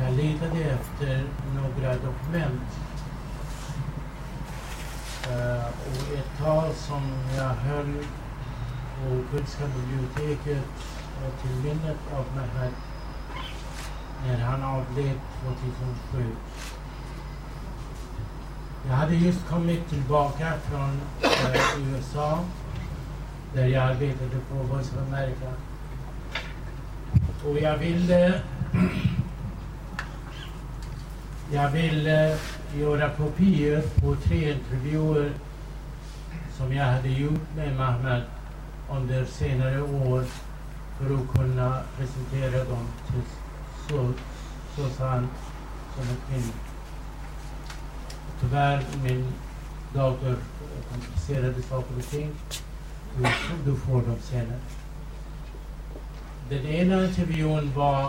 jag 0.00 0.12
letade 0.12 0.64
efter 0.64 1.24
några 1.54 1.94
dokument 1.94 2.70
Eh, 5.30 5.66
och 5.66 6.18
ett 6.18 6.38
tal 6.38 6.74
som 6.74 7.02
jag 7.36 7.48
höll 7.48 8.04
på 9.00 9.22
Kurdiska 9.30 9.64
biblioteket 9.66 10.64
eh, 11.22 11.42
till 11.42 11.50
minnet 11.50 11.98
av 12.14 12.24
Mehmet 12.36 12.74
när 14.26 14.38
han 14.38 14.62
avled 14.62 15.20
2007. 16.12 16.36
Jag 18.88 18.96
hade 19.10 19.24
just 19.24 19.48
kommit 19.48 19.88
tillbaka 19.88 20.52
från 20.70 21.00
eh, 21.22 21.94
USA 21.94 22.38
där 23.54 23.66
jag 23.66 23.82
arbetade 23.82 24.36
på 24.50 24.54
Voice 24.54 24.92
of 24.92 24.98
America. 25.08 25.52
Och 27.46 27.58
jag 27.58 27.78
ville 27.78 28.42
jag 31.52 31.70
ville 31.70 32.38
göra 32.78 33.10
kopior 33.10 33.82
på 34.00 34.16
tre 34.16 34.52
intervjuer 34.52 35.32
som 36.56 36.72
jag 36.72 36.84
hade 36.84 37.08
gjort 37.08 37.56
med 37.56 37.76
Mahmoud 37.76 38.22
under 38.90 39.24
senare 39.24 39.82
år 39.82 40.24
för 40.98 41.14
att 41.14 41.36
kunna 41.36 41.80
presentera 41.96 42.64
dem 42.64 42.86
till 43.06 44.14
Susanne 44.76 45.28
som 45.96 46.02
ett 46.02 46.30
minne. 46.30 46.69
Tyvärr, 48.40 48.84
min 49.02 49.32
dator 49.94 50.36
komplicerade 50.90 51.62
saker 51.62 51.96
och 51.98 52.04
ting. 52.04 52.30
Du, 53.16 53.26
du 53.64 53.76
får 53.76 54.02
dem 54.02 54.16
senare. 54.20 54.60
Den 56.48 56.66
ena 56.66 57.04
intervjun 57.04 57.72
var 57.76 58.04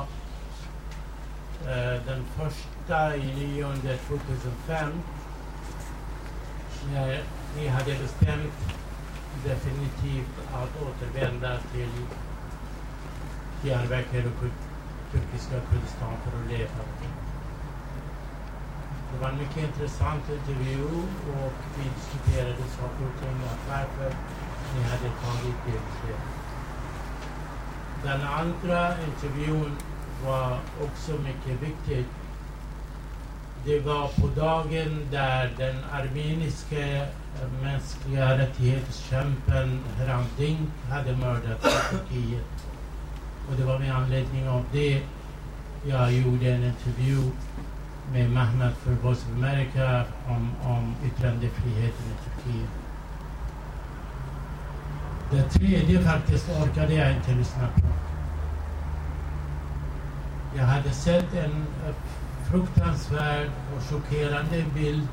eh, 1.62 2.02
den 2.06 2.24
första 2.38 3.16
i 3.16 3.36
nionde 3.36 3.98
2005 3.98 4.90
när 6.94 7.22
vi 7.58 7.68
hade 7.68 7.92
bestämt 7.92 8.54
definitivt 9.46 10.36
att 10.54 10.70
återvända 10.82 11.58
till 11.74 11.90
Diyarbakir 13.64 14.26
och 14.26 14.48
turkiska 15.12 15.56
Kurdistan 15.70 16.14
för 16.24 16.42
att 16.42 16.52
leva. 16.52 17.21
Det 19.12 19.18
var 19.22 19.30
en 19.30 19.38
mycket 19.38 19.58
intressant 19.58 20.24
intervju 20.30 20.84
och 20.84 21.54
vi 21.78 21.84
diskuterade 21.84 22.64
saker 22.80 23.06
och 23.06 23.22
ting 23.22 23.42
varför 23.70 24.16
ni 24.76 24.84
hade 24.84 25.10
tagit 25.24 25.56
det. 25.66 26.14
Den 28.04 28.22
andra 28.22 28.94
intervjun 29.08 29.78
var 30.26 30.58
också 30.82 31.12
mycket 31.12 31.62
viktig. 31.62 32.06
Det 33.66 33.80
var 33.80 34.08
på 34.08 34.28
dagen 34.28 35.08
där 35.12 35.52
den 35.58 35.76
armeniska 35.92 37.08
mänskliga 37.62 38.38
rättighetskämpen 38.38 39.80
Hrant 39.98 40.38
Dink 40.38 40.70
hade 40.90 41.16
mördats 41.16 41.66
i 41.66 41.96
Turkiet. 41.96 42.66
Och 43.50 43.56
det 43.58 43.64
var 43.64 43.80
med 43.80 43.96
anledning 43.96 44.50
av 44.50 44.64
det 44.72 45.02
jag 45.86 46.14
gjorde 46.14 46.52
en 46.52 46.64
intervju 46.64 47.32
med 48.12 48.32
Mahmoud 48.32 48.74
för 48.74 48.92
Voice 48.92 49.26
of 49.26 49.38
America 49.38 50.04
om, 50.28 50.52
om 50.64 50.96
yttrandefriheten 51.06 52.06
i 52.06 52.16
Turkiet. 52.24 52.70
Det 55.32 55.44
tredje 55.44 56.02
faktiskt 56.02 56.50
orkade 56.50 56.94
jag 56.94 57.12
inte 57.12 57.32
lyssna 57.32 57.68
på. 57.76 57.88
Jag 60.58 60.64
hade 60.64 60.90
sett 60.90 61.34
en 61.34 61.66
fruktansvärd 62.50 63.50
och 63.76 63.84
chockerande 63.84 64.64
bild 64.76 65.08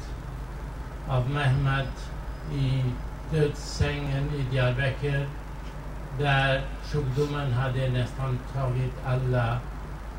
av 1.09 1.31
Mehmet 1.31 2.11
i 2.55 2.85
dödssängen 3.31 4.31
i 4.35 4.43
Diyarbakir 4.51 5.29
där 6.19 6.63
sjukdomen 6.93 7.53
hade 7.53 7.89
nästan 7.89 8.39
tagit 8.55 8.93
alla 9.07 9.59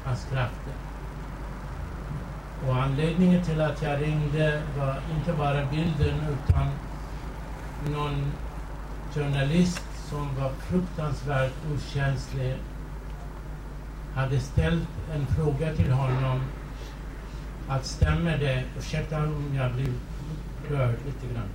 hans 0.06 0.28
krafter. 0.32 0.89
Och 2.68 2.76
anledningen 2.76 3.44
till 3.44 3.62
att 3.62 3.82
jag 3.82 4.02
ringde 4.02 4.62
var 4.78 5.00
inte 5.18 5.34
bara 5.34 5.66
bilden 5.66 6.16
utan 6.30 6.68
någon 7.94 8.32
journalist 9.14 9.86
som 10.10 10.36
var 10.36 10.50
fruktansvärt 10.50 11.54
okänslig 11.76 12.56
hade 14.16 14.40
ställt 14.40 14.88
en 15.16 15.26
fråga 15.26 15.76
till 15.76 15.92
honom 15.92 16.42
att 17.68 17.86
stämmer 17.86 18.38
det, 18.38 18.64
ursäkta 18.78 19.18
om 19.18 19.56
jag 19.56 19.74
blir 19.74 19.94
rörd 20.70 20.96
lite 21.06 21.34
grann. 21.34 21.50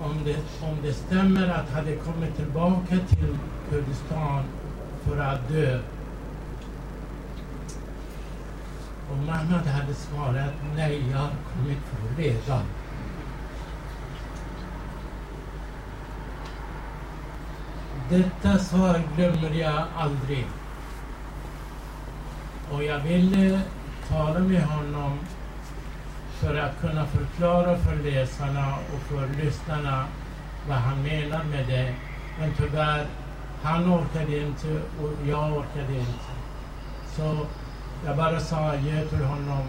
Om 0.00 0.24
det, 0.24 0.66
om 0.66 0.76
det 0.82 0.92
stämmer 0.92 1.48
att 1.48 1.70
hade 1.70 1.96
kommit 1.96 2.36
tillbaka 2.36 2.98
till 3.08 3.36
Kurdistan 3.70 4.44
för 5.04 5.18
att 5.18 5.48
dö. 5.48 5.80
Och 9.10 9.18
Mahmoud 9.18 9.66
hade 9.66 9.94
svarat 9.94 10.52
nej, 10.76 11.04
jag 11.10 11.18
har 11.18 11.30
kommit 11.54 11.78
för 11.78 12.22
redan. 12.22 12.62
Detta 18.10 18.58
svar 18.58 19.02
glömmer 19.16 19.50
jag 19.50 19.84
aldrig. 19.98 20.46
Och 22.72 22.84
jag 22.84 23.00
ville 23.00 23.60
tala 24.08 24.38
med 24.38 24.62
honom 24.62 25.18
för 26.30 26.56
att 26.56 26.80
kunna 26.80 27.06
förklara 27.06 27.76
för 27.76 27.96
läsarna 27.96 28.74
och 28.94 29.00
för 29.00 29.44
lyssnarna 29.44 30.06
vad 30.68 30.76
han 30.76 31.02
menar 31.02 31.44
med 31.44 31.66
det. 31.66 31.94
Men 32.38 32.52
tyvärr, 32.56 33.06
han 33.62 33.92
orkade 33.92 34.38
inte 34.38 34.68
och 34.72 35.28
jag 35.28 35.52
orkade 35.52 35.92
inte. 35.98 36.30
Så 37.16 37.46
jag 38.06 38.16
bara 38.16 38.40
sa 38.40 38.56
adjö 38.56 39.04
till 39.04 39.24
honom 39.24 39.66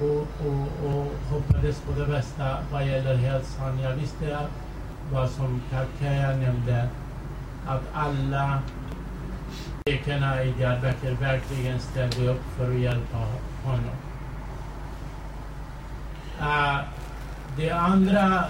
och, 0.00 0.46
och, 0.46 0.86
och 0.86 1.06
hoppades 1.30 1.80
på 1.80 1.92
det 2.00 2.06
bästa 2.06 2.56
vad 2.72 2.86
gäller 2.86 3.16
hälsan. 3.16 3.78
Jag 3.78 3.92
visste 3.92 4.38
vad 5.12 5.30
som 5.30 5.62
Kakaya 5.70 6.36
nämnde, 6.36 6.88
att 7.66 7.82
alla 7.92 8.62
läkarna 9.86 10.42
i 10.42 10.52
Diyarbakir 10.52 11.16
verkligen 11.20 11.80
ställde 11.80 12.28
upp 12.28 12.42
för 12.56 12.70
att 12.70 12.80
hjälpa 12.80 13.16
honom. 13.64 13.96
Uh, 16.40 16.80
det 17.56 17.70
andra 17.70 18.44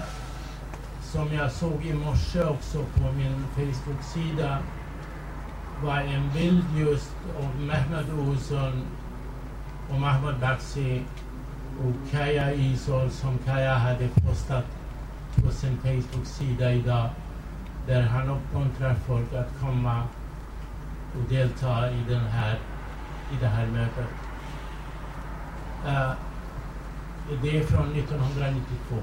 som 1.01 1.33
jag 1.33 1.51
såg 1.51 1.85
i 1.85 1.93
morse 1.93 2.43
också 2.43 2.77
på 2.77 3.11
min 3.11 3.45
Facebook-sida 3.55 4.57
var 5.83 5.97
en 5.97 6.29
bild 6.33 6.65
just 6.77 7.15
av 7.39 7.61
Mehmed 7.61 8.19
Olsson 8.19 8.85
och 9.91 9.99
Mahmoud 9.99 10.39
Baksi 10.39 11.03
och 11.79 12.11
Kaya 12.11 12.53
Isol 12.53 13.09
som 13.09 13.37
Kaya 13.45 13.73
hade 13.73 14.07
postat 14.07 14.65
på 15.35 15.51
sin 15.51 15.77
Facebook-sida 15.77 16.73
idag 16.73 17.09
där 17.87 18.01
han 18.01 18.29
uppmuntrar 18.29 18.95
folk 18.95 19.33
att 19.33 19.59
komma 19.59 20.03
och 21.15 21.29
delta 21.29 21.91
i, 21.91 22.03
den 22.09 22.25
här, 22.25 22.59
i 23.33 23.35
det 23.41 23.47
här 23.47 23.65
mötet. 23.65 24.09
Uh, 25.85 26.11
det 27.41 27.57
är 27.57 27.63
från 27.63 27.95
1992. 27.95 28.95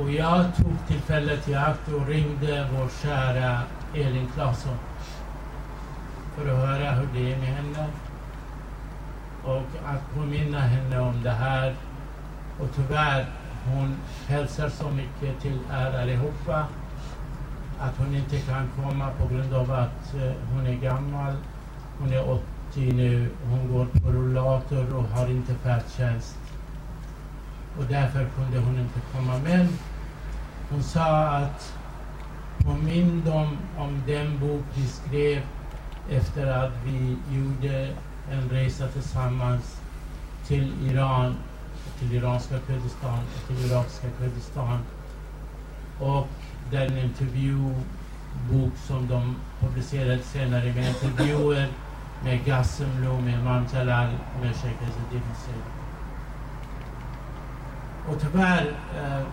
Och 0.00 0.10
jag 0.10 0.56
tog 0.56 0.86
tillfället 0.88 1.48
i 1.48 1.54
akt 1.54 1.88
och 1.88 2.06
ringde 2.06 2.68
vår 2.72 2.88
kära 3.02 3.60
Elin 3.94 4.28
Claesson 4.34 4.78
för 6.34 6.52
att 6.52 6.68
höra 6.68 6.90
hur 6.90 7.08
det 7.14 7.32
är 7.32 7.38
med 7.38 7.48
henne 7.48 7.86
och 9.44 9.66
att 9.84 10.14
påminna 10.14 10.58
henne 10.58 11.00
om 11.00 11.22
det 11.22 11.30
här. 11.30 11.74
Och 12.60 12.68
tyvärr, 12.74 13.26
hon 13.66 13.96
hälsar 14.26 14.68
så 14.68 14.90
mycket 14.90 15.40
till 15.42 15.58
er 15.72 16.00
allihopa 16.02 16.66
att 17.80 17.98
hon 17.98 18.14
inte 18.14 18.38
kan 18.38 18.68
komma 18.76 19.10
på 19.20 19.28
grund 19.28 19.54
av 19.54 19.72
att 19.72 20.14
eh, 20.14 20.32
hon 20.52 20.66
är 20.66 20.74
gammal. 20.74 21.34
Hon 21.98 22.12
är 22.12 22.30
80 22.30 22.42
nu. 22.92 23.30
Hon 23.50 23.72
går 23.72 23.86
på 23.86 24.08
rullator 24.08 24.94
och 24.96 25.04
har 25.04 25.30
inte 25.30 25.54
färdtjänst. 25.54 26.38
Och 27.78 27.84
därför 27.84 28.26
kunde 28.36 28.58
hon 28.58 28.78
inte 28.78 29.00
komma. 29.12 29.40
Men 29.44 29.68
hon 30.70 30.82
sa 30.82 31.26
att 31.26 31.74
påminn 32.58 33.22
dem 33.24 33.58
om 33.78 34.02
den 34.06 34.38
bok 34.38 34.64
vi 34.74 34.86
skrev 34.86 35.42
efter 36.10 36.46
att 36.46 36.72
vi 36.84 37.16
gjorde 37.36 37.88
en 38.30 38.48
resa 38.48 38.88
tillsammans 38.88 39.80
till 40.46 40.72
Iran, 40.90 41.36
till 41.98 42.12
iranska 42.12 42.58
Kurdistan 42.58 43.18
och 43.18 43.48
till 43.48 43.70
irakiska 43.70 44.06
Kurdistan. 44.18 44.78
Och 46.00 46.28
den 46.70 46.98
intervjubok 46.98 48.72
som 48.86 49.08
de 49.08 49.36
publicerade 49.60 50.22
senare 50.22 50.72
med 50.74 50.88
intervjuer 50.88 51.68
med 52.24 52.44
Gassemlo, 52.44 53.20
med 53.20 53.34
Imam 53.40 53.66
Jalal, 53.74 54.08
med 54.40 54.56
Sheikh 54.56 54.82
Ezzeddin 54.82 55.22
Hussein. 55.28 55.62
Och 58.08 58.20
tyvärr, 58.20 58.76
eh, 58.96 59.26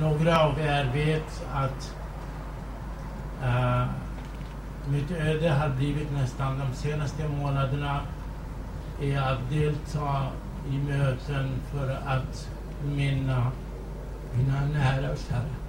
några 0.00 0.40
av 0.40 0.60
er 0.60 0.90
vet 0.92 1.46
att 1.52 1.96
eh, 3.42 3.84
mitt 4.88 5.10
öde 5.10 5.46
eh, 5.46 5.54
har 5.54 5.68
blivit 5.68 6.12
nästan 6.12 6.58
de 6.58 6.76
senaste 6.76 7.28
månaderna 7.28 8.00
är 9.00 9.18
att 9.18 9.50
delta 9.50 10.26
i 10.70 10.78
möten 10.78 11.48
för 11.70 11.90
att 12.06 12.48
minna 12.84 13.52
mina 14.36 14.60
nära 14.66 15.12
och 15.12 15.18
kära. 15.28 15.62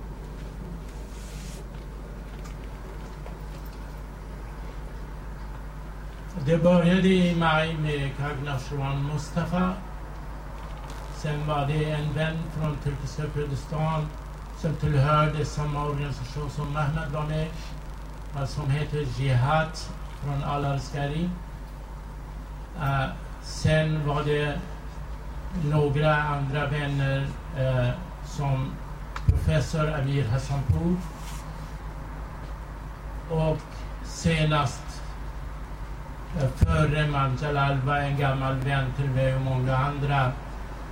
Det 6.45 6.57
började 6.57 7.07
i 7.07 7.35
maj 7.35 7.77
med 7.77 8.09
Kagnashwan 8.17 9.07
Mustafa. 9.13 9.73
Sen 11.15 11.47
var 11.47 11.67
det 11.67 11.91
en 11.91 12.13
vän 12.13 12.37
från 12.57 12.77
turkiska 12.83 13.23
Kurdistan 13.33 14.07
som 14.57 14.75
tillhörde 14.75 15.45
samma 15.45 15.85
organisation 15.85 16.49
som 16.49 16.73
Mehmet 16.73 17.11
var 17.13 17.25
med 17.25 17.47
som 18.47 18.69
heter 18.69 19.05
Jihad 19.17 19.67
från 20.23 20.43
Al-Askari. 20.43 21.29
Uh, 22.77 23.01
eh, 23.01 23.09
sen 23.41 24.07
var 24.07 24.23
det 24.23 24.59
några 25.63 26.15
andra 26.15 26.67
vänner 26.67 27.27
uh, 27.59 27.89
som 28.25 28.71
professor 29.25 29.93
Amir 29.93 30.27
Hassanpour 30.27 30.97
och 33.29 33.57
senast 34.03 35.01
uh, 36.41 36.49
före 36.49 37.07
Manjalal 37.07 37.77
var 37.77 37.97
en 37.97 38.17
gammal 38.17 38.55
vän 38.55 38.93
till 38.97 39.09
mig 39.09 39.35
och 39.35 39.41
många 39.41 39.77
andra 39.77 40.31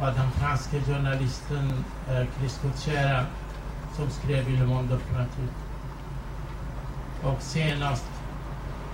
var 0.02 0.12
den 0.12 0.32
franske 0.32 0.82
journalisten 0.82 1.84
eh, 2.10 2.26
Christophe 2.38 2.78
Chera 2.78 3.26
som 3.96 4.10
skrev 4.10 4.50
i 4.50 4.58
Le 4.58 4.66
Monde 4.66 4.96
Diplomatique. 4.96 5.71
Och 7.24 7.42
senast 7.42 8.06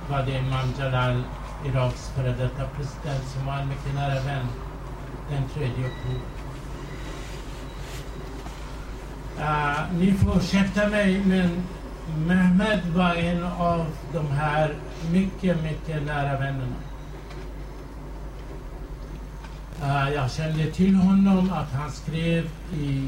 var 0.09 0.23
det 0.23 0.37
Imam 0.37 0.73
Jalal, 0.79 1.23
Iraks 1.65 2.09
före 2.09 2.31
detta 2.31 2.67
president, 2.67 3.27
som 3.27 3.45
var 3.45 3.53
en 3.57 3.67
mycket 3.67 3.95
nära 3.95 4.21
vän 4.21 4.47
den 5.29 5.43
3 5.53 5.63
oktober. 5.63 6.37
Uh, 9.39 9.97
ni 9.99 10.13
får 10.13 10.37
ursäkta 10.37 10.87
mig, 10.89 11.21
men 11.25 11.63
Mehmed 12.27 12.79
var 12.95 13.15
en 13.15 13.43
av 13.43 13.85
de 14.13 14.27
här 14.31 14.75
mycket, 15.11 15.63
mycket 15.63 16.03
nära 16.03 16.39
vännerna. 16.39 16.75
Uh, 19.83 20.13
jag 20.13 20.31
kände 20.31 20.71
till 20.71 20.95
honom 20.95 21.53
att 21.53 21.71
han 21.71 21.91
skrev 21.91 22.49
i 22.73 23.07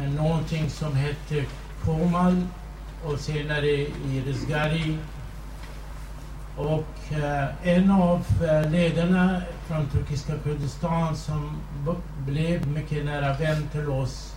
uh, 0.00 0.10
någonting 0.16 0.70
som 0.70 0.96
hette 0.96 1.44
Komal 1.84 2.46
och 3.04 3.20
senare 3.20 3.66
i 3.66 4.22
Rizgari. 4.26 4.98
Och 6.56 7.12
eh, 7.12 7.68
en 7.68 7.90
av 7.90 8.24
eh, 8.42 8.70
ledarna 8.70 9.42
från 9.66 9.86
turkiska 9.86 10.32
Kurdistan 10.44 11.16
som 11.16 11.56
blev 12.26 12.66
mycket 12.68 13.04
nära 13.04 13.32
vän 13.32 13.68
till 13.72 13.88
oss 13.88 14.34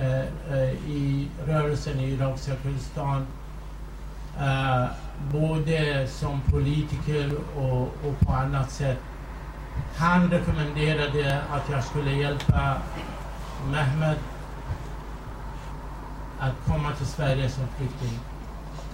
eh, 0.00 0.70
i 0.90 1.28
rörelsen 1.46 2.00
i 2.00 2.12
irakiska 2.12 2.52
Kurdistan 2.56 3.26
både 5.32 6.06
som 6.06 6.40
politiker 6.40 7.30
och, 7.56 7.82
och 7.82 8.20
på 8.20 8.32
annat 8.32 8.70
sätt 8.70 8.98
han 9.96 10.30
rekommenderade 10.30 11.42
att 11.52 11.70
jag 11.70 11.84
skulle 11.84 12.10
hjälpa 12.10 12.76
Mehmet 13.70 14.18
att 16.40 16.52
komma 16.66 16.92
till 16.92 17.06
Sverige 17.06 17.48
som 17.48 17.64
flykting. 17.76 18.18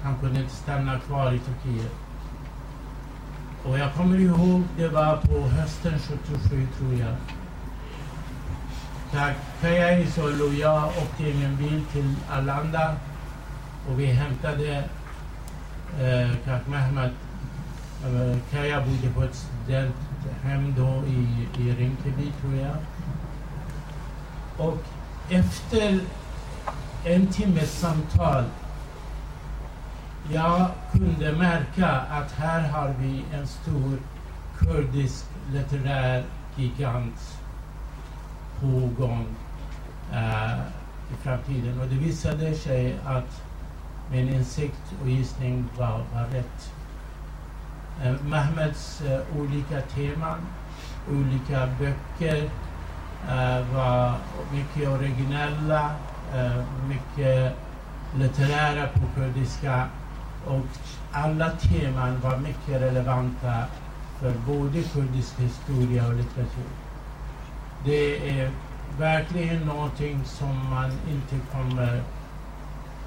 Han 0.03 0.17
kunde 0.19 0.41
inte 0.41 0.55
stanna 0.55 1.01
kvar 1.01 1.33
i 1.33 1.39
Turkiet. 1.39 1.93
Och 3.65 3.79
jag 3.79 3.95
kommer 3.95 4.19
ihåg, 4.19 4.63
det 4.77 4.89
var 4.89 5.17
på 5.17 5.41
hösten 5.41 5.99
77 5.99 6.69
tror 6.79 6.95
jag. 6.95 7.15
Kaya 9.61 9.99
Isol 9.99 10.43
och 10.43 10.55
jag 10.55 10.85
åkte 10.85 11.23
i 11.23 11.35
min 11.35 11.57
bil 11.57 11.85
till 11.93 12.15
Arlanda 12.31 12.97
och 13.89 14.01
vi 14.01 14.07
hämtade 14.07 14.85
eh, 16.01 16.31
Kak 16.45 16.67
Mehmet. 16.67 17.13
Eh, 18.05 18.85
bodde 18.85 19.15
på 19.15 19.23
ett 19.23 19.35
studenthem 19.35 20.75
då 20.77 21.03
i, 21.07 21.49
i 21.63 21.73
Rinkeby 21.73 22.33
tror 22.41 22.55
jag. 22.55 22.77
Och 24.67 24.85
efter 25.31 26.01
en 27.05 27.27
timmes 27.27 27.71
samtal 27.81 28.45
jag 30.31 30.69
kunde 30.93 31.33
märka 31.33 31.89
att 31.91 32.33
här 32.33 32.69
har 32.69 32.95
vi 32.99 33.25
en 33.35 33.47
stor 33.47 33.99
kurdisk 34.59 35.27
litterär 35.53 36.25
gigant 36.57 37.39
på 38.61 38.91
gång 38.99 39.27
eh, 40.13 40.59
i 41.13 41.15
framtiden. 41.23 41.81
Och 41.81 41.87
det 41.87 41.95
visade 41.95 42.55
sig 42.55 42.97
att 43.05 43.43
min 44.11 44.29
insikt 44.29 44.95
och 45.03 45.09
gissning 45.09 45.65
var, 45.79 46.01
var 46.15 46.27
rätt. 46.33 46.73
Eh, 48.05 48.15
Mehmeds 48.25 49.01
eh, 49.01 49.21
olika 49.37 49.81
teman, 49.81 50.39
olika 51.11 51.69
böcker 51.79 52.51
eh, 53.29 53.75
var 53.75 54.15
mycket 54.53 54.89
originella, 54.89 55.91
Eh, 56.35 56.65
mycket 56.89 57.53
litterära 58.17 58.87
på 58.87 59.01
kurdiska 59.15 59.89
och 60.47 60.67
alla 61.13 61.51
teman 61.51 62.21
var 62.21 62.37
mycket 62.37 62.83
relevanta 62.83 63.65
för 64.21 64.33
både 64.47 64.83
kurdisk 64.83 65.39
historia 65.39 66.07
och 66.07 66.15
litteratur. 66.15 66.71
Det 67.85 68.31
är 68.41 68.51
verkligen 68.99 69.61
någonting 69.61 70.25
som 70.25 70.71
man 70.71 70.91
inte 70.91 71.47
kommer 71.53 72.03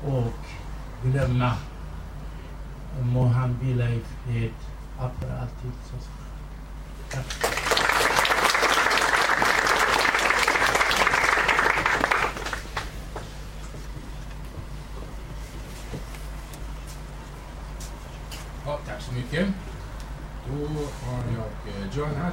att 0.07 0.33
glömma. 1.03 1.51
Må 3.01 3.27
han 3.27 3.57
vila 3.61 3.89
i 3.89 4.01
fred 4.25 4.51
för 4.97 5.29
alltid. 5.41 5.71
Tack. 7.11 7.74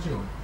ragione. 0.02 0.42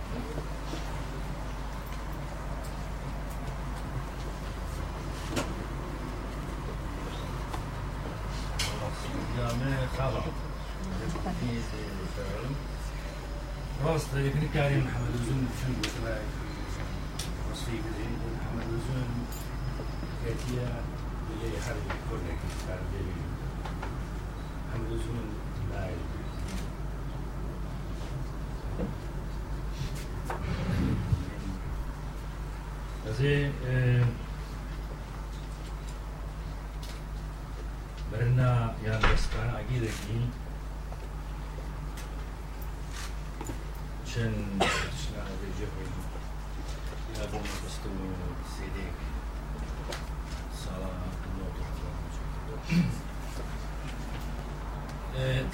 راس 13.85 14.05
ابن 14.15 14.49
كريم 14.55 14.85
محمد 14.87 15.15
وزون 15.15 15.47
الفن 15.51 15.73
وتبعي 15.79 16.23
في 17.55 17.83
محمد 18.39 18.67
وزون 18.75 19.27
كاتيا 20.25 20.83
اللي 21.31 21.59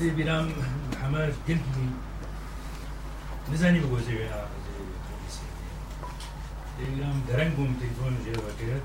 دي 0.04 0.10
بیرام 0.10 0.48
همه 1.02 1.26
گلت 1.48 1.66
بی 1.74 1.88
نزانی 3.52 3.78
بگوزی 3.80 4.12
وینا 4.12 4.40
دی 6.78 6.84
بیرام 6.84 7.22
درنگ 7.28 7.52
بوم 7.56 7.76
تلفون 7.80 8.14
جه 8.24 8.32
وکرد 8.46 8.82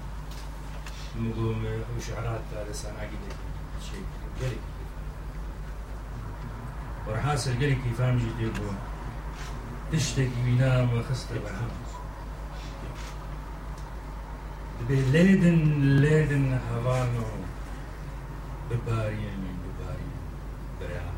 مگوم 1.22 1.66
أو 1.66 2.00
شعرات 2.08 2.42
تا 2.52 2.64
لسانا 2.70 3.04
گلی 3.12 3.34
چی 3.84 3.98
گلی 4.42 4.60
ورحاصل 7.08 7.54
گلی 7.54 7.76
کی 7.76 7.94
فهمی 7.98 8.22
جدی 8.22 8.46
بوم 8.46 8.78
تشتكي 9.92 10.42
وينا 10.46 10.72
وخست 10.94 11.34
بها 11.34 11.66
بلادن 14.90 15.60
لادن 16.02 16.60
هوانو. 16.70 17.26
بباريان 18.70 19.44
بباريان 19.64 20.20
بريان. 20.80 21.09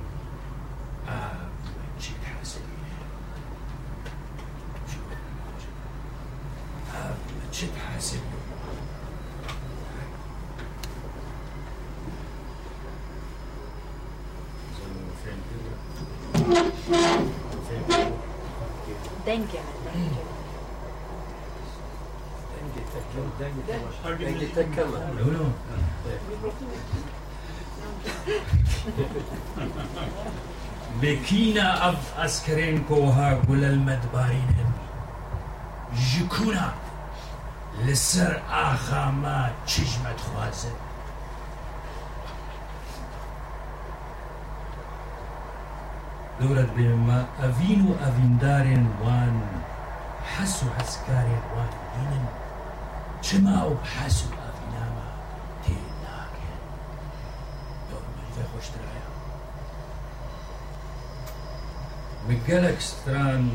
بكينا 31.01 31.89
أف 31.89 32.19
أسكرين 32.19 32.83
كوها 32.83 33.33
قل 33.49 33.63
المدبارين. 33.63 34.55
جكونا 35.93 36.73
لسر 37.79 38.41
آخا 38.51 39.05
ما 39.11 39.51
تشجمت 39.67 40.19
خوازن 40.19 40.69
دورت 46.41 46.69
بما 46.75 47.25
أفين 47.39 47.87
وأفيندار 47.87 48.65
وان 49.03 49.41
حسو 50.35 50.65
وحسكار 50.67 51.27
وان. 51.55 51.69
دينن 51.95 52.25
شماو 53.21 53.75
حسو 53.83 54.25
štrája. 58.67 59.01
بكلك 62.29 62.79
ستران 62.79 63.49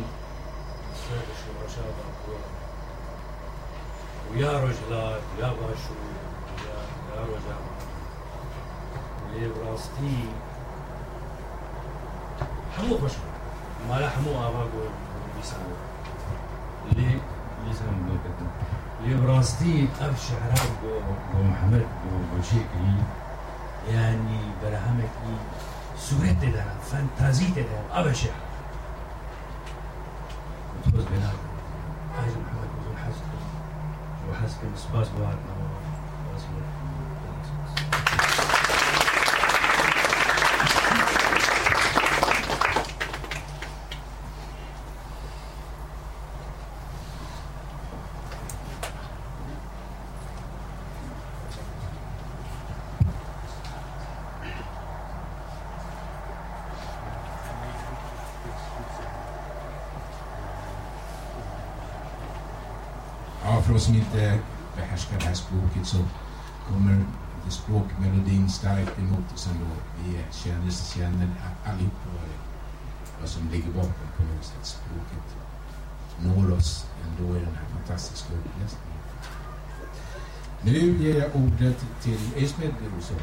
سرقش 0.95 1.41
الرشاد 1.51 1.95
ويا 4.33 4.53
رجلات 4.61 5.21
يا 5.41 5.49
باشو 5.49 5.95
يا 6.67 6.79
يا 7.15 7.21
رجلات 7.23 7.65
اللي 9.27 9.49
براستي 9.49 10.19
حمو 12.79 12.97
باشو 12.97 13.19
ما 13.89 13.95
لا 14.01 14.09
حمو 14.11 14.31
أباكو 14.31 14.83
بيسانو 15.37 15.77
اللي 16.93 17.19
بيسانو 17.65 17.91
بلوكتنا 17.91 18.51
اللي 19.01 19.15
براستي 19.27 19.89
أبشع 20.01 20.35
رب 20.47 21.45
محمد 21.45 21.87
وشيكي 22.39 22.89
يعني 23.95 24.39
برهمك 24.63 25.11
برهمكي 25.23 25.37
سورت 25.99 26.45
دارم 26.45 26.79
فانتازی 26.91 27.51
دارم. 27.51 28.07
آبشه 28.07 28.31
متوز 30.87 31.05
بنا 31.05 31.31
عايز 32.21 32.33
محمد 32.33 32.69
بزول 32.81 32.97
حسن 32.99 33.25
وحسن 34.31 34.73
بسباس 34.75 35.09
بوارد 35.09 35.39
نوار 35.49 35.71
för 63.77 63.81
oss 63.81 63.85
som 63.85 63.95
inte 63.95 64.39
behärskar 64.77 65.19
det 65.19 65.25
här 65.25 65.35
språket 65.35 65.87
så 65.87 65.97
kommer 66.69 67.05
språkmelodin 67.49 68.49
starkt 68.51 68.99
emot 68.99 69.33
oss 69.35 69.47
ändå. 69.47 69.67
Vi 70.05 70.25
känner, 70.31 70.71
känner 70.71 71.29
allihop 71.67 71.93
vad, 72.05 72.31
vad 73.21 73.29
som 73.29 73.49
ligger 73.49 73.69
bakom 73.69 74.09
på 74.17 74.23
något 74.23 74.45
sätt. 74.45 74.67
Språket 74.67 75.37
når 76.21 76.53
oss 76.53 76.87
ändå 77.07 77.37
i 77.37 77.41
den 77.41 77.55
här 77.55 77.65
fantastiska 77.77 78.33
uppläsningen. 78.33 78.99
Nu 80.63 81.05
ger 81.05 81.21
jag 81.21 81.37
ordet 81.37 81.85
till 82.03 82.21
Esmed 82.37 82.75
Rosol. 82.97 83.21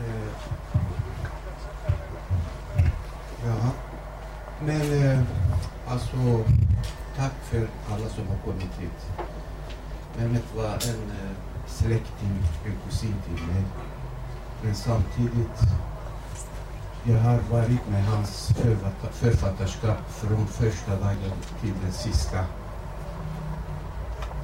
Eh, 0.00 0.50
Ja, 3.46 3.72
men 4.70 5.02
eh, 5.02 5.20
alltså 5.88 6.44
tack 7.16 7.32
för 7.42 7.68
alla 7.90 8.08
som 8.08 8.26
har 8.28 8.36
kommit 8.44 8.78
hit. 8.78 9.06
Mehmet 10.16 10.44
var 10.56 10.64
en 10.64 11.10
eh, 11.10 11.36
släkting, 11.66 12.44
en 12.66 12.76
kusin 12.86 13.14
till 13.24 13.46
mig. 13.46 13.62
Men 14.62 14.74
samtidigt, 14.74 15.60
jag 17.04 17.18
har 17.18 17.38
varit 17.50 17.88
med 17.88 18.04
hans 18.04 18.52
författarskap 19.12 20.10
från 20.10 20.46
första 20.46 20.96
dagen 20.96 21.32
till 21.60 21.74
den 21.82 21.92
sista. 21.92 22.38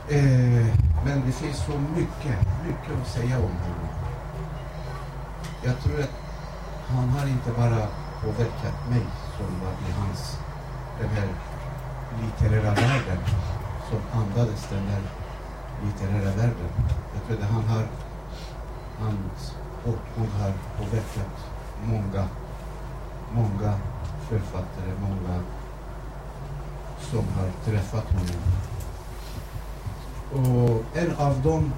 Eh, 0.09 0.66
men 1.05 1.22
det 1.27 1.33
finns 1.33 1.64
så 1.66 1.79
mycket, 1.97 2.39
mycket 2.66 3.01
att 3.03 3.09
säga 3.09 3.37
om 3.37 3.43
honom. 3.43 3.89
Jag 5.64 5.81
tror 5.83 6.01
att 6.01 6.14
han 6.89 7.09
har 7.09 7.27
inte 7.27 7.51
bara 7.51 7.89
påverkat 8.22 8.91
mig 8.91 9.03
som 9.37 9.61
var 9.61 9.72
i 9.89 9.93
hans, 9.93 10.39
den 11.01 11.09
här 11.09 11.28
litterära 12.22 12.74
världen, 12.74 13.18
som 13.91 14.20
andades 14.20 14.68
den 14.70 14.87
där 14.87 15.03
litterära 15.84 16.37
världen. 16.37 16.70
Jag 17.14 17.26
tror 17.26 17.37
att 17.37 17.51
han 17.51 17.64
har, 17.64 17.87
hans 18.99 19.55
bortgång 19.84 20.41
har 20.41 20.53
påverkat 20.78 21.37
många, 21.84 22.28
många 23.32 23.78
författare, 24.28 24.93
många 25.01 25.43
som 27.01 27.24
har 27.37 27.51
träffat 27.64 28.05
honom. 28.12 28.43
Och 30.32 30.97
en 30.97 31.16
av 31.16 31.43
dem 31.43 31.72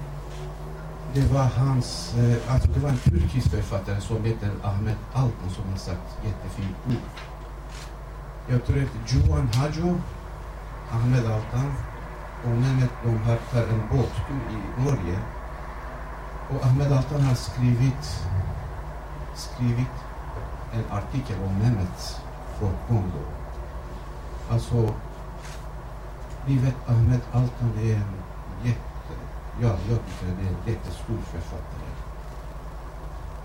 det 1.13 1.33
var 1.33 1.43
hans, 1.43 2.15
eh, 2.17 2.53
alltså 2.53 2.67
det 2.67 2.79
var 2.79 2.89
en 2.89 2.97
turkisk 2.97 3.49
författare 3.49 4.01
som 4.01 4.23
heter 4.23 4.49
Ahmet 4.63 4.97
Altan 5.13 5.49
som 5.55 5.63
har 5.71 5.77
sagt 5.77 6.17
jättefint 6.25 6.75
ord. 6.87 7.38
Jag 8.51 8.65
tror 8.65 8.83
att 8.83 9.13
Johan 9.13 9.49
Hajo, 9.53 10.01
Ahmed 10.91 11.25
Altan 11.25 11.73
och 12.43 12.49
Mehmet 12.49 12.89
de 13.03 13.17
har 13.17 13.35
för 13.35 13.67
en 13.67 13.81
båttur 13.91 14.41
i 14.49 14.83
Norge. 14.83 15.19
Och 16.49 16.65
Ahmed 16.65 16.91
Altan 16.91 17.21
har 17.21 17.35
skrivit, 17.35 18.25
skrivit 19.35 19.95
en 20.73 20.83
artikel 20.91 21.35
om 21.45 21.59
Mehmets 21.59 22.21
folkgång. 22.59 23.11
Alltså, 24.51 24.93
ni 26.45 26.57
vet 26.57 26.89
Ahmed 26.89 27.21
Altan 27.33 27.71
är 27.77 27.95
en 27.95 28.13
jätte 28.63 28.89
Ja, 29.61 29.67
jag 29.89 29.99
tycker 30.05 30.35
det 30.35 30.43
är 30.43 30.49
en 30.49 30.73
jättestor 30.73 31.17
författare. 31.17 31.89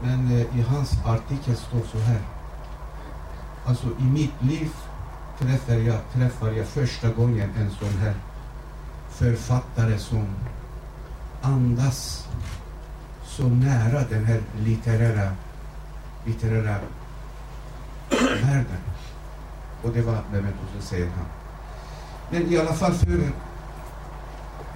Men 0.03 0.31
eh, 0.31 0.59
i 0.59 0.63
hans 0.63 1.07
artikel 1.07 1.57
står 1.57 1.81
så 1.93 1.99
här. 1.99 2.21
Alltså 3.67 3.87
i 3.87 4.05
mitt 4.05 4.43
liv 4.43 4.73
träffar 5.39 5.75
jag, 5.75 5.99
träffar 6.13 6.51
jag 6.51 6.67
första 6.67 7.09
gången 7.09 7.51
en 7.59 7.71
sån 7.71 7.99
här 7.99 8.15
författare 9.11 9.99
som 9.99 10.27
andas 11.43 12.29
så 13.25 13.49
nära 13.49 14.05
den 14.11 14.25
här 14.25 14.41
litterära, 14.59 15.31
litterära 16.25 16.77
världen. 18.43 18.81
Och 19.83 19.91
det 19.91 20.03
var 20.03 20.19
Mehmet 20.33 20.55
Ozen, 20.69 20.83
säger 20.83 21.07
han. 21.07 21.27
Men 22.31 22.53
i 22.53 22.59
alla 22.59 22.73
fall 22.73 22.93
för 22.93 23.33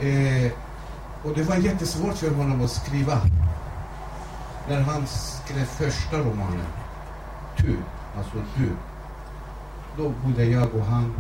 eh, 0.07 0.53
och 1.23 1.35
det 1.35 1.43
var 1.43 1.57
jättesvårt 1.57 2.15
för 2.15 2.31
honom 2.31 2.65
att 2.65 2.71
skriva. 2.71 3.21
När 4.69 4.81
han 4.81 5.07
skrev 5.07 5.65
första 5.65 6.19
romanen, 6.19 6.67
Tu, 7.57 7.77
alltså 8.17 8.37
Du, 8.57 8.71
då 9.99 10.13
bodde 10.25 10.45
jag 10.45 10.75
och 10.75 10.85
han 10.85 11.15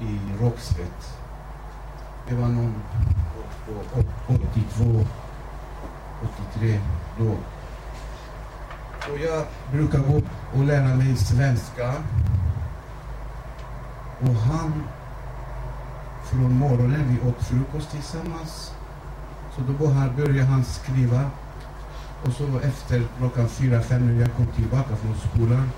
i 0.00 0.18
Rågsved. 0.40 0.86
Det 2.28 2.34
var 2.34 2.48
någon 2.48 2.74
på 3.66 4.34
82, 4.34 5.04
83 6.52 6.80
då. 7.18 7.30
Och 9.12 9.18
jag 9.18 9.46
brukar 9.72 9.98
gå 9.98 10.22
och 10.54 10.64
lära 10.64 10.94
mig 10.94 11.16
svenska. 11.16 11.92
Och 14.20 14.34
han 14.34 14.82
från 16.24 16.58
morgonen, 16.58 17.04
vi 17.08 17.28
åt 17.28 17.44
frukost 17.44 17.90
tillsammans. 17.90 18.74
Så 19.56 19.62
då 19.62 19.72
började 20.16 20.42
han 20.42 20.64
skriva. 20.64 21.30
Och 22.24 22.32
så 22.32 22.58
efter 22.58 23.02
klockan 23.18 23.48
fyra, 23.48 23.80
fem 23.80 24.06
när 24.06 24.20
jag 24.20 24.36
kom 24.36 24.46
tillbaka 24.46 24.96
från 24.96 25.14
skolan. 25.16 25.70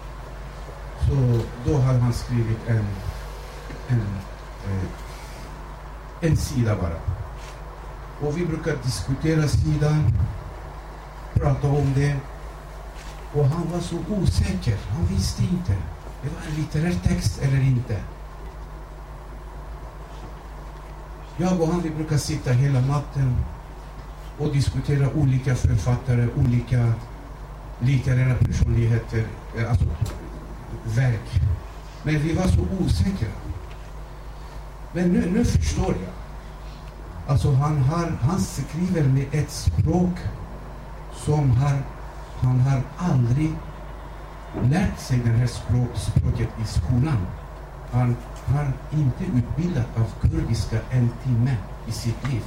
Så 1.08 1.40
då 1.66 1.76
har 1.76 1.94
han 1.94 2.12
skrivit 2.12 2.58
en, 2.68 2.84
en, 3.88 4.00
eh, 4.66 4.88
en 6.20 6.36
sida 6.36 6.76
bara. 6.76 7.00
Och 8.28 8.38
vi 8.38 8.46
brukar 8.46 8.76
diskutera 8.84 9.48
sidan, 9.48 10.12
prata 11.34 11.68
om 11.68 11.92
det. 11.94 12.16
Och 13.34 13.46
han 13.46 13.70
var 13.72 13.80
så 13.80 13.96
osäker, 13.96 14.78
han 14.90 15.06
visste 15.06 15.42
inte. 15.42 15.76
Det 16.22 16.28
var 16.28 16.42
en 16.50 16.54
litterär 16.56 17.08
text 17.08 17.42
eller 17.42 17.60
inte. 17.60 18.00
Jag 21.36 21.60
och 21.60 21.68
han 21.68 21.82
vi 21.82 21.90
brukar 21.90 22.16
sitta 22.16 22.52
hela 22.52 22.80
natten 22.80 23.36
och 24.38 24.52
diskutera 24.52 25.08
olika 25.14 25.54
författare, 25.54 26.28
olika 26.36 26.92
litterära 27.80 28.34
personligheter, 28.34 29.26
eh, 29.58 29.70
alltså 29.70 29.84
verk. 30.84 31.40
Men 32.02 32.18
vi 32.18 32.32
var 32.32 32.46
så 32.46 32.60
osäkra. 32.80 33.28
Men 34.92 35.08
nu, 35.08 35.30
nu 35.30 35.44
förstår 35.44 35.94
jag. 35.94 36.14
Alltså 37.26 37.52
han, 37.52 37.78
har, 37.78 38.06
han 38.20 38.40
skriver 38.40 39.02
med 39.02 39.26
ett 39.32 39.50
språk 39.50 40.18
som 41.14 41.50
har, 41.50 41.82
han 42.40 42.60
har 42.60 42.82
aldrig 42.98 43.50
lärt 44.62 45.00
sig 45.00 45.18
det 45.24 45.30
här 45.30 45.46
språk, 45.46 45.88
språket 45.96 46.48
i 46.62 46.66
skolan. 46.66 47.26
Han 47.90 48.16
har 48.46 48.72
inte 48.92 49.24
utbildat 49.24 49.86
av 49.96 50.28
kurdiska 50.28 50.78
en 50.90 51.10
timme 51.24 51.56
i 51.86 51.92
sitt 51.92 52.28
liv. 52.32 52.42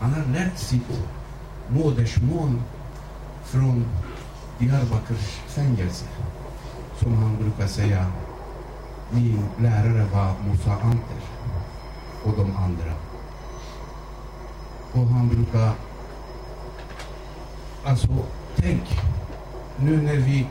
Han 0.00 0.12
har 0.12 0.24
lärt 0.32 0.58
sitt 0.58 0.82
modersmål 1.68 2.62
från 3.44 3.84
Diyarbakir 4.58 5.16
fängelse. 5.46 6.04
Som 6.98 7.14
han 7.14 7.36
brukar 7.36 7.66
säga, 7.66 8.06
min 9.10 9.44
lärare 9.58 10.06
var 10.12 10.34
Musa 10.48 10.72
Anter 10.72 11.22
och 12.24 12.32
de 12.36 12.56
andra. 12.56 12.92
Och 14.92 15.06
han 15.06 15.28
brukar... 15.28 15.72
Alltså, 17.84 18.08
tänk 18.56 19.00
nu 19.78 20.02
när 20.02 20.16
vi 20.16 20.46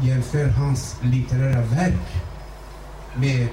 jämför 0.00 0.48
hans 0.48 0.96
litterära 1.02 1.60
verk 1.60 2.22
med 3.14 3.48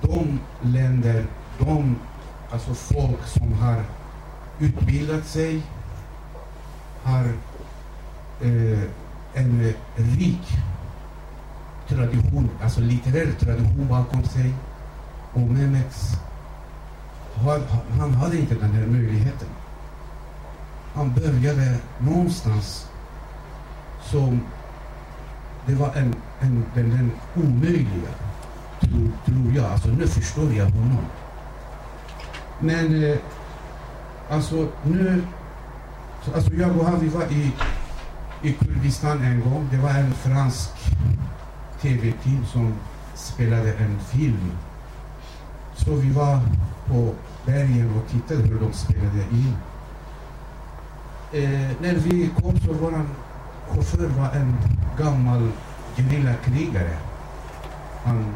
de 0.00 0.40
länder, 0.62 1.26
de 1.58 1.96
alltså 2.50 2.74
folk 2.74 3.26
som 3.26 3.52
har 3.52 3.84
utbildat 4.58 5.26
sig, 5.26 5.62
har 7.02 7.24
eh, 8.40 8.82
Eh, 9.38 9.44
en 9.44 9.74
rik 10.18 10.58
tradition, 11.88 12.50
alltså 12.62 12.80
litterär 12.80 13.32
tradition 13.38 13.88
bakom 13.88 14.24
sig. 14.24 14.54
Och 15.32 15.40
Mehmet, 15.40 15.94
han 17.98 18.14
hade 18.14 18.38
inte 18.38 18.54
den 18.54 18.70
här 18.70 18.86
möjligheten. 18.86 19.48
Han 20.94 21.14
började 21.14 21.76
någonstans 21.98 22.88
som 24.02 24.40
det 25.66 25.74
var 25.74 25.92
en, 25.94 26.14
en, 26.40 26.64
den, 26.74 26.90
den 26.90 27.10
omöjliga, 27.36 28.10
tror, 28.80 29.10
tror 29.26 29.52
jag. 29.56 29.64
Alltså 29.64 29.88
nu 29.88 30.06
förstår 30.06 30.52
jag 30.52 30.64
honom. 30.64 31.04
Men 32.60 33.04
eh, 33.04 33.18
alltså 34.30 34.68
nu, 34.82 35.22
alltså 36.34 36.54
jag 36.54 36.76
och 36.76 36.84
han 36.84 37.00
vi 37.00 37.08
var 37.08 37.22
i, 37.22 37.52
i 38.42 38.52
Kurdistan 38.52 39.22
en 39.22 39.40
gång. 39.40 39.68
Det 39.70 39.76
var 39.76 39.90
en 39.90 40.12
fransk 40.12 40.70
tv-team 41.80 42.46
som 42.46 42.74
spelade 43.14 43.72
en 43.72 43.98
film. 44.00 44.52
Så 45.76 45.94
vi 45.94 46.10
var 46.10 46.40
på 46.86 47.14
bergen 47.46 47.94
och 47.96 48.10
tittade 48.10 48.42
hur 48.42 48.60
de 48.60 48.72
spelade 48.72 49.22
in. 49.30 49.56
Eh, 51.32 51.70
när 51.80 51.94
vi 51.94 52.30
kom 52.42 52.60
så 52.60 52.72
var 52.72 52.90
vår 52.90 53.06
chaufför 53.68 54.06
var 54.06 54.30
en 54.30 54.56
gammal 54.98 55.50
gerillakrigare. 55.96 56.96
Han, 58.04 58.34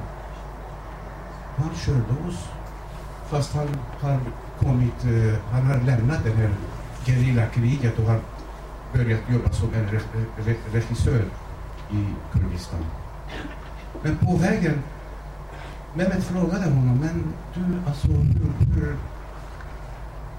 han 1.56 1.70
körde 1.84 2.28
oss. 2.28 2.48
Fast 3.30 3.54
han 3.54 3.68
har 4.00 4.20
kommit, 4.58 5.04
eh, 5.04 5.52
han 5.52 5.66
har 5.66 5.80
lämnat 5.80 6.24
det 6.24 6.30
här 6.30 6.50
gerillakriget 7.04 7.98
och 7.98 8.04
har 8.04 8.20
börjat 8.92 9.20
jobba 9.32 9.50
som 9.50 9.74
en 9.74 9.86
re, 9.86 10.00
re, 10.46 10.54
regissör 10.72 11.24
i 11.90 12.06
Kurdistan. 12.32 12.84
Men 14.02 14.16
på 14.16 14.36
vägen, 14.36 14.82
Mehmet 15.94 16.24
frågade 16.24 16.64
honom, 16.64 16.98
men 17.00 17.32
du, 17.54 17.88
alltså 17.88 18.08
hur, 18.08 18.80
hur 18.80 18.96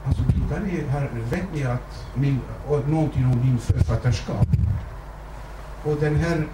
Alltså, 0.05 0.23
ni, 0.65 0.83
har, 0.91 1.09
vet 1.29 1.53
ni 1.53 1.63
att 1.63 2.05
min, 2.15 2.39
någonting 2.87 3.25
om 3.25 3.39
min 3.39 3.57
författarskap? 3.57 4.47
Och 5.85 5.95
den 5.99 6.15
här 6.15 6.47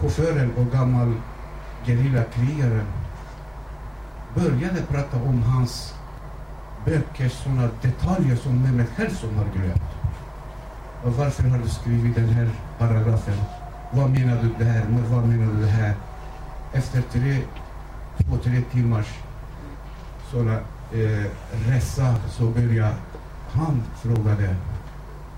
chauffören 0.00 0.52
och 0.56 0.72
gammal 0.72 1.14
gerillakrigaren 1.86 2.86
började 4.34 4.82
prata 4.82 5.16
om 5.16 5.42
hans 5.42 5.94
böcker, 6.84 7.28
sådana 7.28 7.68
detaljer 7.82 8.36
som 8.36 8.62
Mehmet 8.62 8.88
själv 8.96 9.10
som 9.10 9.36
har 9.36 9.44
glömt. 9.54 9.97
Och 11.04 11.12
varför 11.12 11.42
har 11.42 11.58
du 11.58 11.68
skrivit 11.68 12.14
den 12.14 12.28
här 12.28 12.48
paragrafen? 12.78 13.36
Vad 13.92 14.10
menar 14.10 14.42
du 14.42 14.64
det 14.64 14.64
här? 14.64 14.86
Vad 15.08 15.28
menar 15.28 15.52
du 15.52 15.60
det 15.60 15.70
här? 15.70 15.94
Efter 16.72 17.02
tre, 17.02 17.38
två, 18.16 18.36
tre 18.36 18.62
timmars 18.72 19.06
sådana 20.30 20.54
eh, 20.92 21.24
resa 21.68 22.14
så 22.30 22.44
började 22.46 22.94
han 23.52 23.82
frågade, 24.02 24.56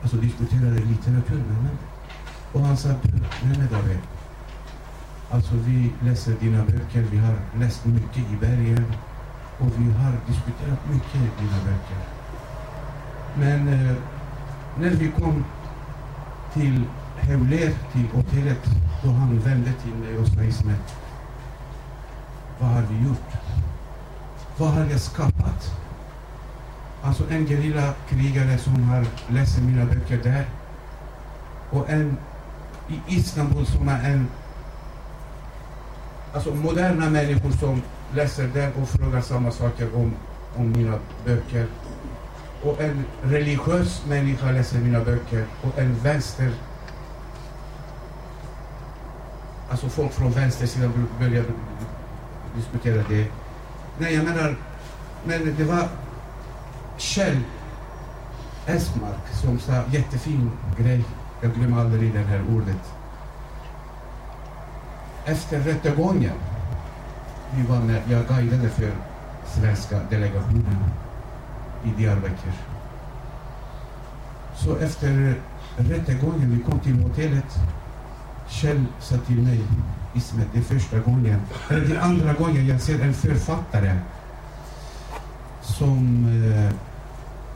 alltså 0.02 0.16
diskuterade 0.16 0.80
litteratur 0.80 1.36
med 1.36 1.62
mig. 1.62 1.76
Och 2.52 2.60
han 2.60 2.76
sa, 2.76 2.88
du, 2.88 3.46
Mehmet 3.48 3.70
David, 3.70 3.98
alltså 5.30 5.54
vi 5.54 5.92
läser 6.00 6.34
dina 6.40 6.64
böcker, 6.64 7.06
vi 7.10 7.18
har 7.18 7.34
läst 7.58 7.84
mycket 7.84 8.30
i 8.32 8.36
bergen 8.40 8.92
och 9.58 9.68
vi 9.76 9.92
har 9.92 10.12
diskuterat 10.26 10.78
mycket 10.90 11.14
i 11.14 11.30
dina 11.40 11.58
böcker. 11.64 12.00
Men 13.34 13.68
eh, 13.68 13.96
när 14.78 14.90
vi 14.90 15.10
kom 15.18 15.44
till 16.52 16.84
Heuler, 17.16 17.72
till 17.92 18.06
hotellet, 18.14 18.64
då 19.02 19.10
han 19.10 19.38
vände 19.38 19.72
till 19.72 19.94
mig 19.94 20.18
och 20.18 20.26
sa 20.26 20.42
Ismet, 20.42 20.96
vad 22.58 22.70
har 22.70 22.82
vi 22.82 23.08
gjort? 23.08 23.32
Vad 24.56 24.68
har 24.68 24.84
jag 24.84 25.00
skapat? 25.00 25.72
Alltså 27.02 27.24
en 27.30 27.46
gerillakrigare 27.46 28.58
som 28.58 28.82
har 28.82 29.06
läst 29.28 29.58
mina 29.58 29.84
böcker 29.84 30.22
där 30.22 30.44
och 31.70 31.90
en 31.90 32.16
i 32.88 33.16
Istanbul 33.16 33.66
som 33.66 33.88
är 33.88 34.10
en 34.10 34.26
alltså 36.34 36.54
moderna 36.54 37.10
människor 37.10 37.50
som 37.50 37.82
läser 38.14 38.48
där 38.48 38.72
och 38.82 38.88
frågar 38.88 39.20
samma 39.20 39.50
saker 39.50 39.96
om, 39.96 40.12
om 40.56 40.72
mina 40.72 40.98
böcker. 41.24 41.66
Och 42.62 42.80
en 42.80 43.04
religiös 43.22 44.02
människa 44.08 44.50
läser 44.50 44.78
mina 44.78 45.04
böcker 45.04 45.46
och 45.62 45.78
en 45.78 45.94
vänster 45.94 46.52
Alltså 49.70 49.88
folk 49.88 50.12
från 50.12 50.30
vänstersidan 50.32 51.08
börjar 51.20 51.44
diskutera 52.56 53.02
det. 53.08 53.26
Nej, 53.98 54.14
jag 54.14 54.24
menar, 54.24 54.56
men 55.24 55.54
det 55.58 55.64
var 55.64 55.88
Kjell 56.96 57.38
Esmark 58.66 59.34
som 59.42 59.58
sa 59.58 59.72
jättefin 59.92 60.50
grej 60.78 61.04
jag 61.40 61.54
glömmer 61.54 61.80
aldrig 61.80 62.12
det 62.12 62.18
här 62.18 62.44
ordet. 62.56 62.92
Efter 65.24 65.60
rättegången, 65.60 66.34
vi 67.54 67.62
var 67.62 67.80
med, 67.80 68.02
jag 68.08 68.26
guidade 68.26 68.68
för 68.68 68.92
svenska 69.46 70.00
delegationen 70.10 70.76
i 71.84 71.90
Diyarbakir. 71.98 72.52
Så 74.56 74.76
efter 74.76 75.34
rättegången, 75.76 76.50
vi 76.50 76.70
kom 76.70 76.80
till 76.80 77.02
hotellet. 77.02 77.58
Kjell 78.48 78.84
sa 79.00 79.16
till 79.16 79.42
mig, 79.42 79.60
Ismet, 80.14 80.46
det 80.52 80.58
är 80.58 80.62
första 80.62 80.98
gången, 80.98 81.40
eller 81.68 81.86
det 81.86 81.96
är 81.96 82.00
andra 82.00 82.32
gången 82.32 82.66
jag 82.66 82.80
ser 82.80 83.00
en 83.00 83.14
författare 83.14 83.98
som, 85.62 86.26
eh, 86.26 86.74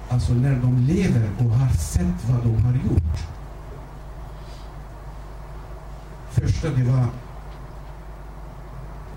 alltså 0.09 0.33
när 0.33 0.57
de 0.57 0.79
lever 0.79 1.31
och 1.39 1.51
har 1.51 1.69
sett 1.69 2.29
vad 2.29 2.43
de 2.43 2.65
har 2.65 2.73
gjort 2.73 3.05
första 6.35 6.69
det 6.69 6.85
var 6.85 7.07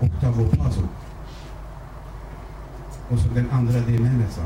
Octavo 0.00 0.48
Paso. 0.48 0.82
Och 3.10 3.18
så 3.18 3.28
den 3.34 3.50
andra 3.50 3.72
det 3.72 3.94
är 3.94 3.98
Mehmet 3.98 4.40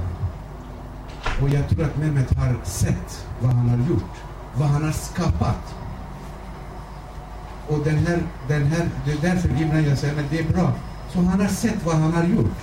och 1.40 1.48
jag 1.48 1.68
tror 1.68 1.84
att 1.84 1.96
Mehmet 1.96 2.36
har 2.36 2.64
sett 2.64 3.26
vad 3.40 3.52
han 3.52 3.68
har 3.68 3.88
gjort, 3.88 4.14
vad 4.54 4.68
han 4.68 4.84
har 4.84 4.92
skapat. 4.92 5.74
Och 7.68 7.78
den 7.84 7.98
här, 7.98 8.22
den 8.48 8.66
här, 8.66 8.88
det 9.04 9.12
är 9.12 9.34
därför 9.34 9.48
ibland 9.48 9.86
jag 9.86 9.98
säger, 9.98 10.14
men 10.14 10.24
det 10.30 10.38
är 10.38 10.52
bra. 10.52 10.72
Så 11.12 11.18
han 11.18 11.40
har 11.40 11.48
sett 11.48 11.84
vad 11.84 11.94
han 11.94 12.12
har 12.12 12.24
gjort. 12.24 12.56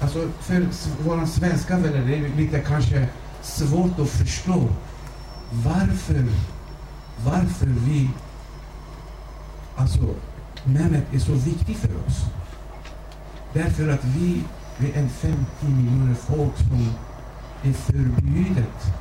Alltså 0.00 0.28
för 0.40 0.66
våra 1.04 1.26
svenska 1.26 1.76
vänner, 1.76 2.06
det 2.06 2.16
är 2.16 2.36
lite 2.36 2.60
kanske 2.60 3.08
svårt 3.42 3.98
att 3.98 4.08
förstå 4.08 4.68
varför, 5.50 6.24
varför 7.24 7.66
vi 7.66 8.10
Alltså, 9.76 10.14
Mehmet 10.64 11.04
är 11.12 11.18
så 11.18 11.32
viktig 11.32 11.76
för 11.76 11.88
oss. 12.06 12.24
Därför 13.52 13.88
att 13.88 14.04
vi, 14.04 14.42
vi 14.78 14.90
är 14.92 14.98
en 14.98 15.08
50 15.08 15.38
miljoner 15.62 16.14
folk 16.14 16.56
som 16.56 16.92
är 17.62 17.72
förbjudet 17.72 18.92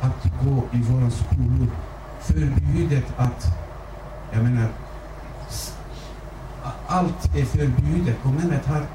att 0.00 0.24
gå 0.44 0.62
i 0.72 0.82
våra 0.82 1.10
skolor. 1.10 1.70
Förbjudet 2.20 3.04
att, 3.16 3.46
jag 4.32 4.44
menar, 4.44 4.68
allt 6.86 7.36
är 7.36 7.44
förbjudet. 7.44 8.16
Kommunen 8.22 8.60
har 8.66 8.86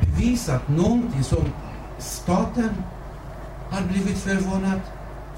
bevisat 0.00 0.68
någonting 0.68 1.24
som 1.24 1.44
staten 1.98 2.70
har 3.70 3.82
blivit 3.82 4.18
förvånad, 4.18 4.80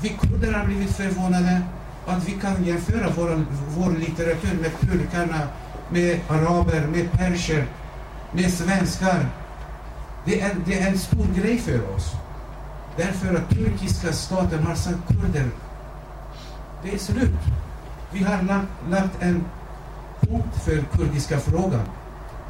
vi 0.00 0.08
kurder 0.08 0.52
har 0.52 0.64
blivit 0.66 0.90
förvånade, 0.90 1.62
att 2.06 2.28
vi 2.28 2.32
kan 2.32 2.64
jämföra 2.64 3.08
vår, 3.16 3.44
vår 3.68 3.90
litteratur 3.90 4.60
med 4.60 4.80
turkarna, 4.80 5.40
med 5.90 6.20
araber, 6.28 6.86
med 6.86 7.12
perser, 7.12 7.66
med 8.32 8.52
svenskar. 8.52 9.26
Det 10.24 10.40
är, 10.40 10.56
det 10.66 10.80
är 10.80 10.88
en 10.88 10.98
stor 10.98 11.26
grej 11.34 11.58
för 11.58 11.94
oss. 11.94 12.12
Därför 12.96 13.34
att 13.34 13.50
turkiska 13.50 14.12
staten 14.12 14.62
har 14.62 14.74
sagt 14.74 15.08
kurder, 15.08 15.50
det 16.82 16.94
är 16.94 16.98
slut. 16.98 17.38
Vi 18.12 18.22
har 18.24 18.42
lagt, 18.42 18.68
lagt 18.90 19.22
en 19.22 19.44
punkt 20.20 20.64
för 20.64 20.84
kurdiska 20.96 21.38
frågan. 21.38 21.86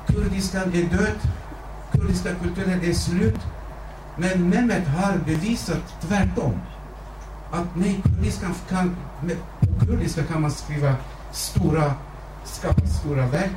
Kurdistan 0.07 0.75
är 0.75 0.83
död, 0.83 1.19
kurdiska 1.93 2.35
kulturen 2.35 2.81
är 2.85 2.93
slut. 2.93 3.41
Men 4.17 4.49
Mehmet 4.49 4.89
har 4.89 5.19
bevisat 5.27 5.95
tvärtom. 6.01 6.61
Att 7.51 7.77
nej, 7.77 8.01
kurdiskan 8.05 8.55
kan, 8.69 8.97
med, 9.23 9.37
på 9.61 9.87
kurdiska 9.87 10.25
kan 10.25 10.43
man 10.43 10.51
skriva 10.51 10.95
stora, 11.33 11.95
skapa 12.45 12.87
stora 12.87 13.27
verk. 13.27 13.57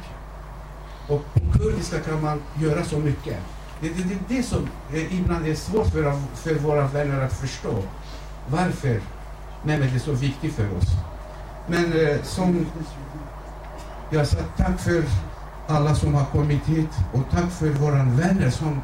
Och 1.07 1.25
på 1.33 1.57
kurdiska 1.57 1.99
kan 1.99 2.21
man 2.21 2.41
göra 2.59 2.83
så 2.83 2.99
mycket. 2.99 3.37
Det 3.81 3.87
är 3.87 3.93
det, 3.93 4.03
det, 4.03 4.35
det, 4.35 4.43
som 4.43 4.69
eh, 4.93 5.19
ibland 5.19 5.47
är 5.47 5.55
svårt 5.55 5.87
för, 5.87 6.13
för 6.35 6.55
våra 6.55 6.87
vänner 6.87 7.21
att 7.21 7.33
förstå. 7.33 7.83
Varför 8.47 9.01
Mehmet 9.63 9.95
är 9.95 9.99
så 9.99 10.11
viktig 10.11 10.51
för 10.51 10.77
oss. 10.77 10.87
Men 11.67 11.93
eh, 11.93 12.21
som 12.23 12.65
jag 14.09 14.27
sa, 14.27 14.37
tack 14.57 14.79
för 14.79 15.03
alla 15.67 15.95
som 15.95 16.13
har 16.13 16.25
kommit 16.25 16.65
hit 16.65 16.89
och 17.13 17.21
tack 17.31 17.51
för 17.51 17.69
våra 17.69 18.03
vänner 18.03 18.49
som 18.49 18.81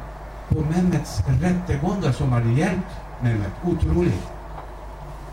på 0.48 0.60
Mehmets 0.60 1.20
rättegångar 1.40 2.12
som 2.12 2.32
har 2.32 2.40
hjälpt 2.40 2.90
Mehmet. 3.22 3.52
Otroligt. 3.64 4.22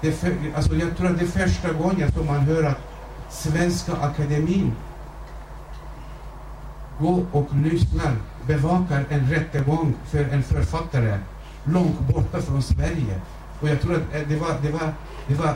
Det 0.01 0.11
för, 0.11 0.35
alltså 0.55 0.75
jag 0.75 0.97
tror 0.97 1.07
att 1.07 1.19
det 1.19 1.25
är 1.25 1.47
första 1.47 1.73
gången 1.73 2.11
som 2.11 2.25
man 2.25 2.39
hör 2.39 2.63
att 2.63 2.79
Svenska 3.29 3.93
Akademin 3.93 4.75
går 6.99 7.25
och 7.31 7.47
lyssnar, 7.55 8.15
bevakar 8.49 9.05
en 9.09 9.29
rättegång 9.29 9.95
för 10.05 10.23
en 10.23 10.43
författare 10.43 11.19
långt 11.63 11.99
borta 11.99 12.41
från 12.41 12.63
Sverige. 12.63 13.21
Och 13.61 13.69
jag 13.69 13.81
tror 13.81 13.95
att 13.95 14.15
eh, 14.15 14.27
det 14.27 14.35
var, 14.35 14.55
det 14.61 14.71
var, 14.71 14.93
det 15.27 15.35
var, 15.35 15.55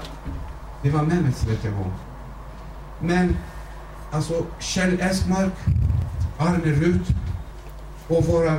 det 0.82 0.89
var 0.89 1.04
Mehmets 1.04 1.48
rättegång. 1.48 1.94
Men 3.00 3.38
alltså 4.12 4.46
Kjell 4.60 5.02
Esmark, 5.02 5.54
Arne 6.38 6.66
Rut 6.66 7.08
och 8.08 8.26
våra, 8.26 8.58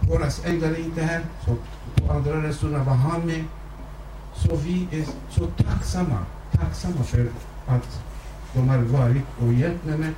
våra 0.00 0.26
änglar 0.44 0.68
är 0.68 0.78
inte 0.78 1.02
här. 1.02 1.20
Så 1.44 1.56
på 1.94 2.12
andra 2.12 2.42
restauranger 2.42 2.84
var 2.84 2.94
han 2.94 3.26
med. 3.26 3.44
Så 4.34 4.56
vi 4.56 4.88
är 4.92 5.04
så 5.30 5.46
tacksamma, 5.46 6.18
tacksamma 6.52 7.04
för 7.04 7.26
att 7.66 8.02
de 8.54 8.68
har 8.68 8.78
varit 8.78 9.24
och 9.40 9.52
hjälpt 9.52 9.84
mig. 9.84 10.12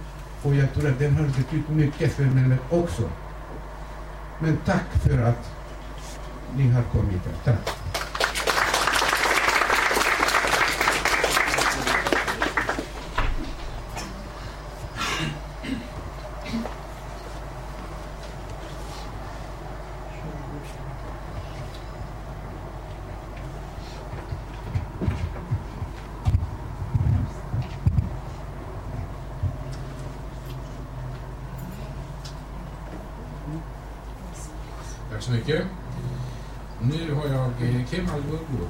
Och 0.45 0.55
jag 0.55 0.75
tror 0.75 0.91
att 0.91 0.99
den 0.99 1.17
har 1.17 1.25
betytt 1.25 1.69
mycket 1.69 2.13
för 2.13 2.25
mig 2.25 2.59
också. 2.71 3.11
Men 4.39 4.57
tack 4.65 4.93
för 5.03 5.23
att 5.23 5.51
ni 6.57 6.71
har 6.71 6.83
kommit 6.83 7.23
här. 7.27 7.35
Tack. 7.45 7.65
Tack 7.65 8.04
eh, 37.95 38.01
Kemal 38.01 38.21
Gurgu. 38.21 38.67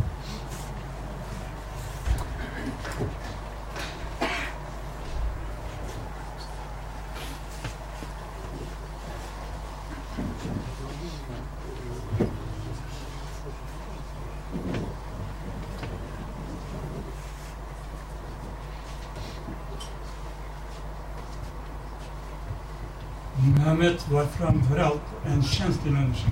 Mehmet 23.56 24.08
var 24.10 24.24
framförallt 24.24 25.02
en 25.26 25.42
känslig 25.42 25.92
människa. 25.92 26.30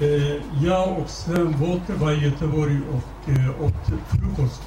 Eh, 0.00 0.42
jag 0.62 0.98
och 0.98 1.08
Sven 1.08 1.52
Wollter 1.52 1.94
var 1.94 2.12
i 2.12 2.24
Göteborg 2.24 2.80
och 2.92 3.30
eh, 3.30 3.62
åt 3.62 4.00
frukost 4.08 4.62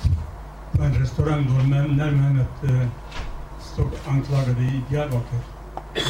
på 0.72 0.84
en 0.84 0.94
restaurang 0.94 1.46
då, 1.48 1.68
men 1.68 1.98
när 1.98 2.12
Mehmet 2.12 2.64
eh, 2.64 2.88
stod 3.60 3.90
anklagad 4.08 4.60
i 4.60 4.82
Diyarbakir. 4.90 5.40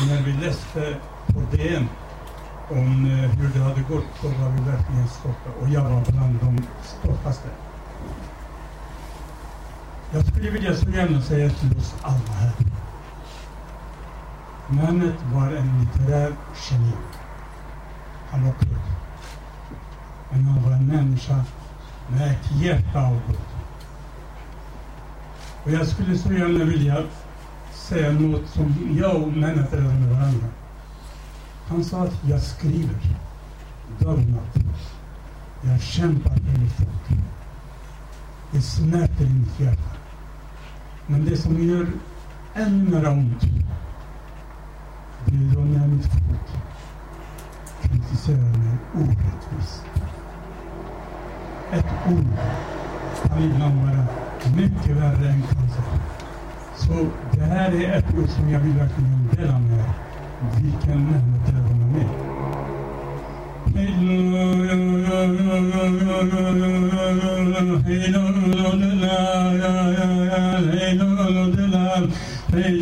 När 0.08 0.22
vi 0.22 0.46
läste 0.46 0.96
på 1.28 1.40
DN 1.56 1.88
om 2.70 3.06
eh, 3.06 3.30
hur 3.40 3.50
det 3.54 3.60
hade 3.60 3.82
gått, 3.82 4.06
så 4.22 4.28
var 4.28 4.50
vi 4.50 4.72
verkligen 4.72 5.08
stolta. 5.08 5.50
Och 5.62 5.70
jag 5.70 5.82
var 5.82 6.04
bland 6.12 6.40
de 6.42 6.64
stoltaste. 6.84 7.50
Jag 10.14 10.26
skulle 10.26 10.50
vilja 10.50 10.76
så 10.76 10.90
gärna 10.90 11.22
säga 11.22 11.50
till 11.50 11.78
oss 11.78 11.96
alla 12.02 12.34
här. 12.40 12.52
Mehmet 14.68 15.16
var 15.34 15.48
en 15.48 15.80
litterär 15.80 16.34
geni. 16.70 16.92
Han 18.32 18.46
var 18.46 18.54
kurd. 18.54 19.07
Men 20.32 20.44
han 20.44 20.64
var 20.64 20.72
en 20.72 20.88
människa 20.88 21.44
med 22.10 22.32
ett 22.32 22.52
hjärta 22.62 23.02
av 23.02 23.20
Gud. 23.28 23.38
Och 25.64 25.72
jag 25.72 25.88
skulle 25.88 26.18
så 26.18 26.34
gärna 26.34 26.66
vilja 26.66 27.04
säga 27.74 28.12
något 28.12 28.50
som 28.50 28.98
jag 29.00 29.22
och 29.22 29.34
Mehmet 29.34 29.74
är 29.74 29.82
med 29.82 30.10
varandra. 30.10 30.48
Han 31.68 31.84
sa 31.84 32.04
att 32.04 32.24
jag 32.30 32.42
skriver 32.42 33.00
dag 34.00 34.14
och 34.14 34.30
natt. 34.30 34.58
Jag 35.62 35.82
kämpar 35.82 36.36
för 36.36 36.60
mitt 36.60 36.72
folk. 36.72 37.22
Det 38.52 38.62
smärter 38.62 39.26
i 39.26 39.30
mitt 39.30 39.60
hjärta. 39.60 39.98
Men 41.08 41.26
det 41.26 41.38
som 41.38 41.64
gör 41.64 41.88
ännu 42.56 42.90
mer 42.90 43.10
ont 43.10 43.42
det 45.26 45.36
är 45.36 45.56
då 45.56 45.60
när 45.60 45.88
mitt 45.88 46.06
folk 46.06 46.50
kritiserar 47.82 48.38
mig 48.38 48.78
orättvist. 48.96 49.84
et 51.74 51.84
un 52.10 52.24
palilamvara 53.30 54.04
metti 54.56 54.92
verre 54.98 55.28
enkaza 55.36 55.84
so 56.76 56.96
denare 57.34 57.82
et 57.98 58.08
usum 58.16 58.50
yabilakum 58.50 59.08
delamaya 59.36 59.90
vilken 60.56 61.00
mehmet 61.08 61.46
yadamani 61.48 62.06
Hey, 72.58 72.74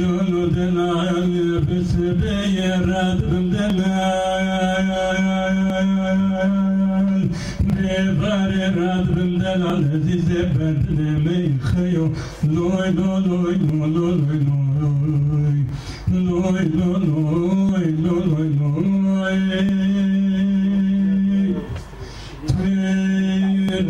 رات 8.65 9.07
من 9.17 9.37
دلال 9.37 9.83
هدي 9.91 10.17
زبد 10.19 10.81
لمي 10.89 11.57
خيو 11.63 12.05
لوي 12.43 12.89
لوي 12.91 13.19
لوي 13.27 13.55
لوي 13.57 14.15
لوي 14.17 14.39
لوي 16.07 16.63
لوي 16.75 17.85
لوي 18.01 18.47
لوي 18.59 19.05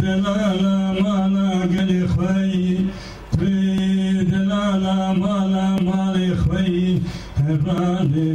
دلال 0.01 0.63
مالا 1.03 1.49
قلي 1.73 2.07
خي 2.07 2.77
دلال 4.31 4.83
مالا 5.19 5.67
مالي 5.87 6.35
خي 6.35 6.99
هبالي 7.37 8.29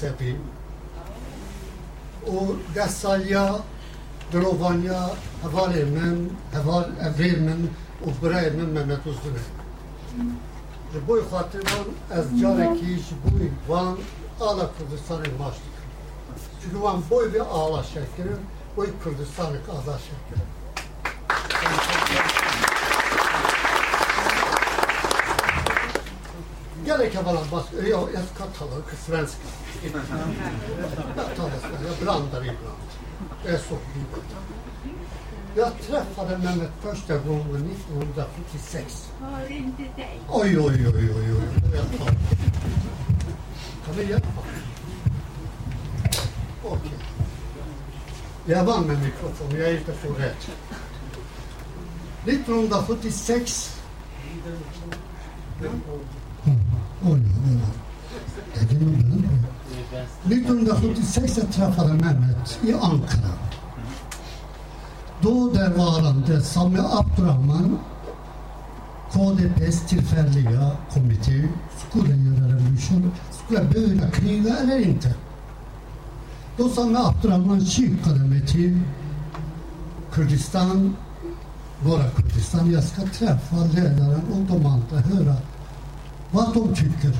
Sepi, 0.00 0.36
û 2.26 2.36
deh 2.74 2.90
saliya 3.02 3.46
dirovaniya 4.32 5.02
hevalê 5.42 5.84
min, 5.96 6.16
heval 6.54 6.86
evê 7.08 7.30
min 7.46 7.60
û 8.06 8.08
birayê 8.20 8.50
min 8.58 8.68
Mehmetûz 8.76 9.18
dine. 9.24 9.44
Ji 10.92 10.98
bo 11.08 11.14
xatir 11.30 11.62
van 11.70 11.88
ez 12.18 12.26
carekî 12.40 12.92
ji 13.06 13.14
bo 13.22 13.30
van 13.72 13.96
ala 14.40 14.70
Kurdistanê 14.74 15.30
maç 15.40 15.54
dikim. 15.64 15.88
Çünkü 16.62 16.82
van 16.82 17.02
boy 17.10 17.32
ve 17.32 17.42
ağlaşa 17.42 18.00
kirin, 18.16 18.42
boy 18.76 18.88
Kurdistanê 19.02 19.60
azad 19.76 20.00
şekirin. 20.08 20.48
Şekerim. 26.88 27.12
Gerek 27.12 27.24
bara 27.24 27.50
bas, 27.52 27.66
jag, 27.72 28.08
jag 28.14 28.22
ska 28.34 28.44
tala 28.58 28.82
svenska. 29.06 29.48
Jag 31.16 31.36
talar 31.36 31.50
svenska, 31.50 31.86
jag 31.86 31.96
blandar 32.02 32.40
ibland. 32.40 32.88
Det 33.44 33.48
är 33.50 33.58
så 33.58 33.76
fint. 33.76 34.08
Jag 35.56 35.72
träffade 35.80 36.38
Mehmet 36.38 36.70
första 36.80 37.18
gången 37.18 37.70
1976. 37.90 39.10
Var 39.20 39.56
inte 39.56 39.82
dig? 39.82 40.20
Oj, 40.30 40.58
oj, 40.58 40.88
oj, 40.88 41.10
oj, 41.16 41.34
oj. 41.34 41.42
Kan 43.86 43.94
vi 43.96 44.10
hjälpa? 44.10 44.42
Okej. 46.64 46.90
Jag 48.46 48.64
vann 48.64 48.84
med 48.84 49.02
mikrofon, 49.02 49.50
jag 49.50 49.68
är 49.68 49.78
inte 49.78 49.92
så 50.02 50.12
rädd. 50.12 50.36
1976 52.26 53.78
Oj, 55.60 55.68
1976 60.24 61.38
jag 61.38 61.52
träffade 61.52 61.92
Mehmet 61.92 62.58
i 62.62 62.72
Ankara. 62.72 63.32
Då 65.20 65.50
därvarande 65.54 66.42
Sami 66.42 66.78
Abdurrahman, 66.78 67.78
KDPs 69.12 69.86
tillfälliga 69.88 70.70
kommitté, 70.92 71.48
skulle 71.88 72.14
göra 72.16 72.54
revolution, 72.54 73.12
skulle 73.30 73.64
börja 73.64 74.10
kriga 74.10 74.56
eller 74.56 74.78
inte. 74.78 75.14
Då 76.56 76.68
Sami 76.68 76.96
Abdurrahman 76.96 77.60
skickade 77.60 78.20
mig 78.20 78.46
till 78.46 78.80
Kurdistan, 80.12 80.96
våra 81.80 82.10
Kurdistan. 82.10 82.72
Jag 82.72 82.84
ska 82.84 83.02
träffa 83.02 83.56
ledaren 83.56 84.22
och 84.32 84.58
de 84.58 84.66
andra, 84.66 84.96
höra 84.96 85.34
vad 86.30 86.54
de 86.54 86.74
tycker. 86.74 87.12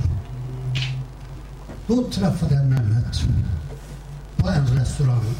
Då 1.86 2.02
träffade 2.02 2.54
jag 2.54 2.66
Mehmet 2.66 3.20
på 4.36 4.48
en 4.48 4.66
restaurang. 4.66 5.34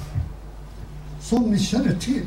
Som 1.21 1.43
ni 1.43 1.59
känner 1.59 1.95
till, 1.95 2.27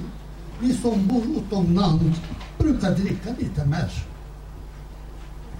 vi 0.60 0.74
som 0.74 1.08
bor 1.08 1.24
utomlands 1.24 2.20
brukar 2.58 2.92
dricka 2.92 3.30
lite 3.40 3.66
mer. 3.66 3.92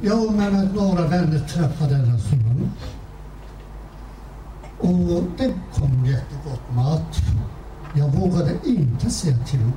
Jag 0.02 0.26
och 0.26 0.34
Mehmet, 0.34 0.76
några 0.76 1.08
vänner, 1.08 1.40
träffade 1.40 1.96
en 1.96 2.14
restaurang. 2.14 2.72
Och 4.80 5.24
det 5.38 5.54
kom 5.74 6.06
jättegott 6.06 6.72
mat. 6.76 7.18
Jag 7.94 8.10
vågade 8.10 8.52
inte 8.66 9.10
säga 9.10 9.38
till 9.38 9.72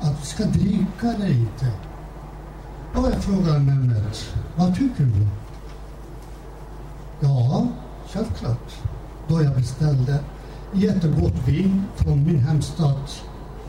att 0.00 0.20
vi 0.20 0.26
ska 0.26 0.44
dricka 0.44 1.12
eller 1.14 1.30
inte. 1.30 1.72
Och 2.96 3.06
jag 3.12 3.22
frågade 3.24 3.58
Mehmet, 3.58 4.34
vad 4.56 4.74
tycker 4.74 5.04
du? 5.04 5.26
Ja, 7.20 7.68
självklart. 8.12 8.72
Då 9.28 9.42
jag 9.42 9.54
beställde 9.54 10.18
jättegott 10.72 11.34
vin 11.46 11.84
från 11.96 12.26
min 12.26 12.38
hemstad 12.38 13.00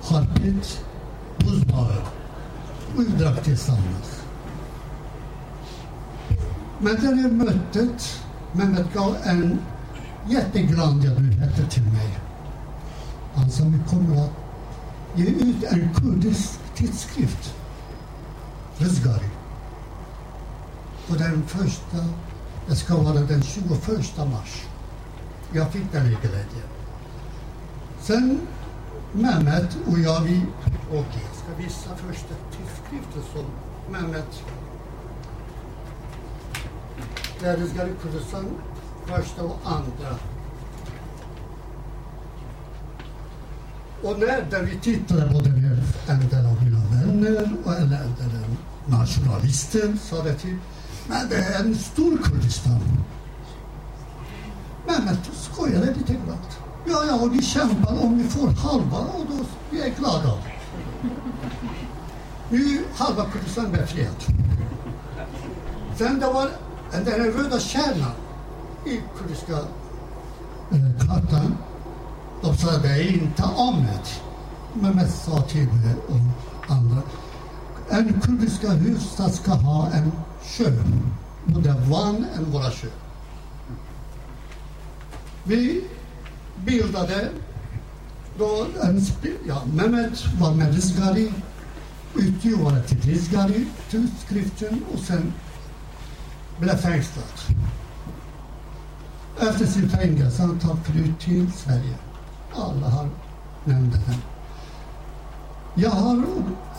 Harput, 0.03 0.85
Buzbara. 1.37 1.97
Och 2.95 3.01
vi 3.01 3.23
drack 3.23 3.43
tillsammans. 3.43 4.23
Men 6.79 6.95
det 6.95 7.07
här 7.07 7.31
mötet, 7.31 8.21
Mehmet 8.51 8.93
gav 8.93 9.15
en 9.23 9.59
jätteglada 10.29 11.19
nyheter 11.19 11.67
till 11.69 11.83
mig. 11.83 12.19
Han 13.35 13.51
sa 13.51 13.63
vi 13.63 13.79
kommer 13.89 14.25
att 14.25 14.31
ge 15.15 15.25
ut 15.25 15.63
en 15.63 15.89
kurdisk 15.93 16.59
tidskrift, 16.75 17.53
Rızgari. 18.79 19.29
Och 21.09 21.17
den 21.17 21.43
första, 21.47 21.97
det 22.67 22.75
ska 22.75 22.95
vara 22.95 23.19
den 23.19 23.43
21 23.43 24.17
mars. 24.17 24.63
Jag 25.53 25.71
fick 25.71 25.91
den 25.91 26.05
i 26.05 26.17
glädje. 26.21 26.63
Sen 28.01 28.47
Mehmet 29.11 29.77
och 29.87 29.99
jag, 29.99 30.21
vi, 30.21 30.41
okej, 30.89 31.21
jag 31.27 31.35
ska 31.35 31.63
visa 31.63 31.95
första 31.95 32.35
tidskriften 32.51 33.21
som 33.33 33.45
Mehmet 33.91 34.43
det 37.39 37.47
är 37.47 37.57
Kurdistan, 38.01 38.45
första 39.05 39.43
och 39.43 39.59
andra. 39.65 40.17
Och 44.03 44.19
när 44.19 44.45
där 44.51 44.63
vi 44.63 44.79
tittade 44.79 45.33
på 45.33 45.39
den 45.39 45.59
här, 45.59 45.77
en 46.07 46.29
del 46.29 46.45
av 46.45 46.63
mina 46.63 46.79
vänner 46.79 47.53
och 47.65 47.73
en 47.73 47.89
del 47.89 48.37
nationalister 48.89 49.97
sa 50.09 50.23
det 50.23 50.33
till 50.33 50.57
men 51.07 51.29
det 51.29 51.35
är 51.35 51.59
en 51.59 51.75
stor 51.75 52.17
Kurdistan. 52.17 52.79
Men 54.87 55.05
men 55.05 55.17
skojade 55.33 55.93
lite 55.93 56.13
grann. 56.13 56.37
Ja, 56.85 57.03
ja, 57.07 57.29
vi 57.31 57.41
kämpar 57.41 58.03
om 58.03 58.17
vi 58.17 58.23
får 58.23 58.47
halva 58.47 58.97
och 58.97 59.25
då 59.29 59.45
vi 59.69 59.81
är 59.81 59.89
glada. 59.89 60.33
Nu 62.49 62.83
halva 62.95 63.25
Kurdistan 63.25 63.71
befriat. 63.71 64.27
Sen 65.97 66.19
det 66.19 66.25
var 66.25 66.49
den 66.91 67.05
här 67.05 67.19
röda 67.19 67.59
kärnan 67.59 68.11
i 68.85 69.01
kurdiska 69.17 69.57
eh, 70.71 71.07
kartan. 71.07 71.57
De 72.41 72.57
sa 72.57 72.77
det 72.77 72.87
är 72.87 73.13
inte 73.13 73.43
Ahmed. 73.43 74.07
Men 74.73 75.09
sa 75.09 75.41
till 75.41 75.67
mig 75.67 75.95
och 76.07 76.71
andra. 76.71 77.01
En 77.89 78.21
kurdiska 78.21 78.69
huvudstad 78.69 79.29
ska 79.29 79.51
ha 79.51 79.89
en 79.91 80.11
sjö. 80.43 80.71
Både 81.45 81.69
det 81.69 82.25
en 82.35 82.51
våra 82.51 82.71
sjö. 82.71 82.87
Vi 85.43 85.83
bildade 86.65 87.29
då 88.37 88.67
en 88.83 89.01
ja, 89.47 89.61
Mehmet 89.73 90.25
var 90.39 90.53
med 90.53 90.75
Rizgari, 90.75 91.33
utgivare 92.15 92.81
till 92.83 93.01
Rizgari, 93.01 93.67
tidskriften 93.89 94.83
och 94.93 94.99
sen 94.99 95.33
blev 96.59 96.77
fängslad. 96.77 97.23
Efter 99.39 99.65
sin 99.65 99.89
fängelse 99.89 100.41
han 100.41 100.59
tog 100.59 100.85
flytt 100.85 101.19
till 101.19 101.51
Sverige. 101.51 101.95
Alla 102.55 102.89
har 102.89 103.09
nämnt 103.63 103.93
det. 103.93 104.17
Jag 105.81 105.89
har 105.89 106.23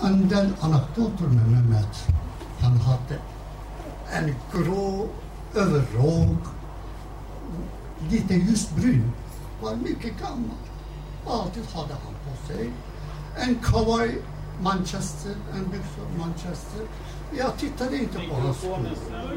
en 0.02 0.28
del 0.28 0.52
anekdoter 0.60 1.24
med 1.24 1.48
Mehmet. 1.50 2.08
Han 2.60 2.76
hade 2.76 3.18
en 4.12 4.34
grå 4.52 5.08
överrock, 5.54 6.44
lite 8.10 8.34
ljusbrun, 8.34 9.12
var 9.62 9.76
mycket 9.76 10.20
gammal. 10.20 10.58
Alltid 11.26 11.64
hade 11.74 11.94
han 11.94 12.14
på 12.24 12.46
sig 12.46 12.70
en 13.36 13.58
kavaj 13.64 14.22
Manchester, 14.62 15.34
en 15.54 15.64
byxor 15.64 16.18
Manchester. 16.18 16.80
Jag 17.38 17.56
tittade 17.56 17.98
inte 17.98 18.18
på 18.28 18.34
hans 18.34 18.56
skor. 18.56 18.88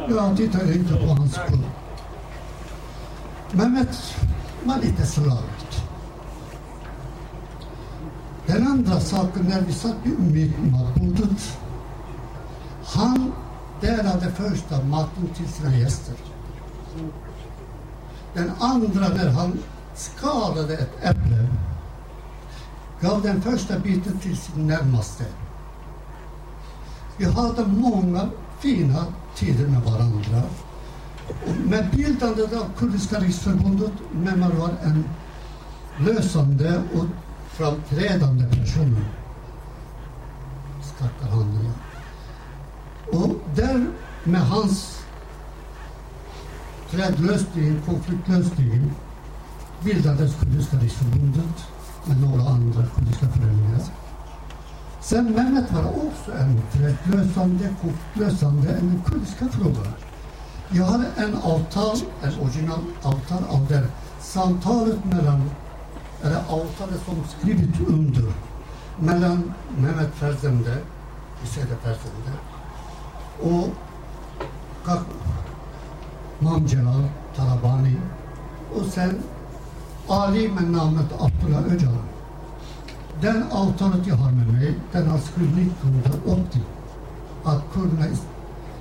Jag 0.09 0.37
tittade 0.37 0.73
inte 0.73 0.93
på 0.93 1.05
hans 1.05 1.33
skor. 1.33 1.59
Mehmet 3.51 4.15
var 4.63 4.77
lite 4.77 5.05
slarvigt. 5.05 5.90
Den 8.47 8.67
andra 8.67 8.99
saken, 8.99 9.45
när 9.49 9.61
vi 9.61 9.73
satt 9.73 9.95
vid 10.03 10.53
matbordet, 10.71 11.57
han 12.85 13.31
delade 13.81 14.31
första 14.31 14.83
maten 14.83 15.29
till 15.35 15.47
sina 15.47 15.75
gäster. 15.75 16.15
Den 18.33 18.51
andra, 18.59 19.09
när 19.09 19.29
han 19.29 19.59
skalade 19.95 20.73
ett 20.73 20.95
äpple, 21.01 21.47
gav 23.01 23.21
den 23.21 23.41
första 23.41 23.79
biten 23.79 24.19
till 24.19 24.37
sin 24.37 24.67
närmaste. 24.67 25.25
Vi 27.17 27.25
hade 27.25 27.65
många 27.67 28.29
fina 28.59 29.05
tider 29.35 29.67
med 29.67 29.81
varandra. 29.81 30.41
Och 31.27 31.69
med 31.69 31.89
bildandet 31.91 32.53
av 32.53 32.65
Kurdiska 32.77 33.19
riksförbundet, 33.19 33.91
men 34.11 34.39
man 34.39 34.59
var 34.59 34.69
en 34.83 35.03
lösande 35.99 36.81
och 36.95 37.05
framträdande 37.61 38.45
personer. 38.45 39.05
skakar 40.81 41.35
handen. 41.35 41.71
Och 43.11 43.29
där 43.55 43.85
med 44.23 44.41
hans 44.41 44.99
trädlösning, 46.91 47.81
konfliktlösning, 47.85 48.91
bildades 49.83 50.35
Kurdiska 50.35 50.77
riksförbundet 50.77 51.65
med 52.05 52.21
några 52.21 52.49
andra 52.49 52.85
kurdiska 52.95 53.27
föreningar. 53.27 53.81
Sen 55.01 55.31
Mehmet 55.31 55.71
var 55.71 55.85
också 55.85 56.31
en 56.39 56.61
trädlösande, 56.71 57.69
konfliktlösande, 57.81 58.69
en 58.69 59.01
kurdiska 59.05 59.47
fråga. 59.47 59.91
Jag 60.69 60.85
hade 60.85 61.05
en 61.17 61.35
avtal, 61.35 61.97
en 62.23 62.39
originalavtal 62.39 63.43
av 63.49 63.67
det 63.69 63.87
samtalet 64.19 65.05
mellan, 65.05 65.49
eller 66.23 66.37
avtalet 66.37 67.05
som 67.05 67.23
skrivit 67.37 67.87
under 67.87 68.33
mellan 68.99 69.53
Mehmet 69.77 70.13
Ferzende, 70.15 70.77
Hüseyin 71.41 71.77
Ferzende 71.83 72.33
och 73.39 73.69
Mamcelal 76.39 77.03
Talabani 77.35 77.95
och 78.75 78.85
sen 78.85 79.23
Ali 80.07 80.47
med 80.49 80.71
namnet 80.71 81.11
Abdullah 81.19 81.63
Öcalan. 81.65 82.07
Den 83.21 83.43
avtalet 83.51 84.07
jag 84.07 84.15
har 84.15 84.31
med 84.31 84.53
mig, 84.53 84.75
den 84.91 85.09
har 85.09 85.17
skrivit 85.17 85.71
1980 85.83 86.61
att 87.43 87.63
kurderna 87.73 88.05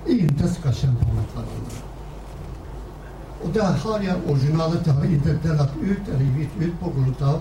inte 0.07 0.49
ska 0.49 0.73
kämpa 0.73 1.05
mot 1.07 1.35
varandra. 1.35 1.80
Och 3.43 3.51
där 3.53 3.73
har 3.73 4.01
jag 4.01 4.17
originalet, 4.31 4.87
jag 4.87 4.95
har 4.95 5.05
inte 5.05 5.33
delat 5.33 5.77
ut 5.83 6.09
eller 6.09 6.25
givit 6.25 6.51
ut 6.59 6.81
på 6.81 6.91
grund 6.91 7.23
av 7.23 7.41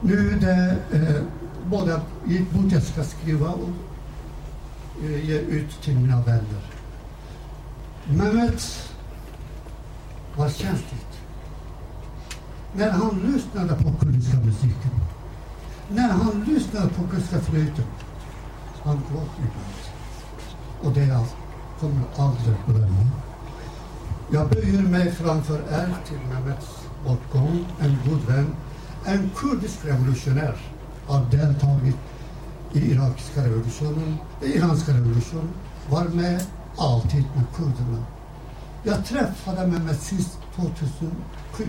nu 0.00 0.38
det 0.40 0.76
eh, 0.92 1.22
både 1.66 2.00
bort 2.52 2.72
jag 2.72 2.82
ska 2.82 3.04
skriva 3.04 3.48
och 3.48 3.70
eh, 5.04 5.28
ge 5.28 5.38
ut 5.38 5.82
till 5.82 5.98
mina 5.98 6.22
vänner. 6.22 6.62
Mehmet 8.04 8.90
var 10.36 10.48
känsligt. 10.48 11.20
När 12.74 12.90
han 12.90 13.32
lyssnade 13.32 13.82
på 13.82 13.92
kurdiska 14.00 14.36
musiken, 14.36 14.90
när 15.88 16.08
han 16.08 16.44
lyssnade 16.48 16.88
på 16.88 17.02
kurdiska 17.08 17.40
flöjten, 17.40 17.84
han 18.82 18.96
gråt 19.10 19.30
ibland. 19.38 19.82
Och 20.82 20.92
det 20.92 21.04
jag 21.04 21.24
kommer 21.80 22.02
aldrig 22.16 22.56
glömma. 22.66 23.06
Böjer 24.32 24.82
mig 24.82 25.12
framför 25.12 25.58
er 25.58 25.96
till 26.06 26.18
Mehmets 26.28 26.66
bortgång, 27.04 27.66
en 27.80 27.98
god 28.08 28.20
vän, 28.20 28.56
en 29.04 29.30
kurdisk 29.36 29.84
revolutionär 29.84 30.56
har 31.06 31.24
deltagit 31.30 31.96
i 32.72 32.92
irakiska 32.92 33.44
revolutionen, 33.44 34.16
iranska 34.42 34.92
revolutionen, 34.92 35.48
var 35.90 36.04
med 36.04 36.46
alltid 36.78 37.24
med 37.34 37.44
kurderna. 37.56 38.04
Jag 38.82 39.06
träffade 39.06 39.66
Mehmet 39.66 40.00
sist 40.00 40.38
2007 40.56 41.68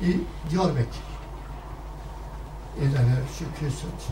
i 0.00 0.18
Diyarbakir, 0.50 1.04
i 2.80 2.86
det 2.86 2.98
här 2.98 3.22
sjukhuset. 3.26 4.08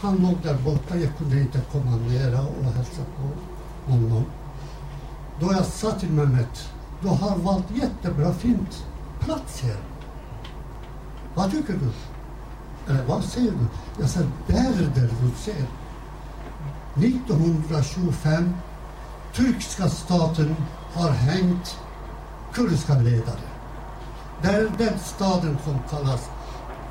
Han 0.00 0.16
låg 0.16 0.36
där 0.42 0.58
borta, 0.64 0.96
jag 0.96 1.16
kunde 1.18 1.40
inte 1.40 1.60
komma 1.72 1.96
nära 1.96 2.40
och 2.40 2.64
hälsa 2.64 3.02
på 3.16 3.92
honom. 3.92 4.24
Då 5.40 5.52
jag 5.52 5.64
sa 5.64 5.90
till 5.90 6.10
Mehmet, 6.10 6.68
du 7.00 7.08
har 7.08 7.36
valt 7.36 7.70
jättebra 7.70 8.32
fint 8.32 8.86
plats 9.20 9.60
här. 9.62 9.76
Vad 11.34 11.50
tycker 11.50 11.72
du? 11.72 11.90
Eller 12.92 13.04
vad 13.04 13.24
säger 13.24 13.50
du? 13.50 13.66
Jag 14.00 14.10
sa, 14.10 14.20
där 14.46 14.90
där 14.94 15.10
du 15.22 15.30
ser. 15.36 15.66
1925, 16.96 18.54
turkiska 19.34 19.88
staten 19.88 20.56
har 20.94 21.10
hängt 21.10 21.78
kurdiska 22.52 22.94
ledare. 22.94 23.40
Det 24.42 24.48
är 24.48 24.72
den 24.78 24.98
staden 24.98 25.58
som 25.64 25.78
kallas 25.90 26.30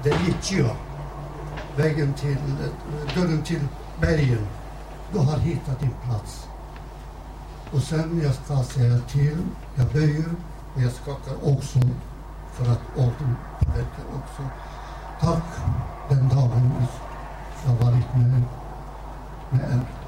Delicio. 0.03 0.69
Vägen 1.77 2.13
till, 2.13 2.37
dörren 3.15 3.41
till 3.41 3.67
bergen. 4.01 4.47
Du 5.13 5.19
har 5.19 5.37
hittat 5.37 5.79
din 5.79 5.93
plats. 6.05 6.47
Och 7.73 7.81
sen 7.81 8.21
jag 8.23 8.33
ska 8.33 8.63
säga 8.63 8.99
till, 8.99 9.37
jag 9.75 9.87
böjer 9.87 10.29
och 10.75 10.81
jag 10.81 10.91
skakar 10.91 11.33
också 11.43 11.79
för 12.51 12.71
att 12.71 12.81
orden 12.95 13.35
påverkar 13.59 14.05
också. 14.15 14.43
Tack 15.19 15.43
den 16.09 16.29
dagen 16.29 16.71
jag 17.65 17.73
varit 17.73 18.15
med, 18.15 18.43
med 19.49 19.61
er. 19.61 20.00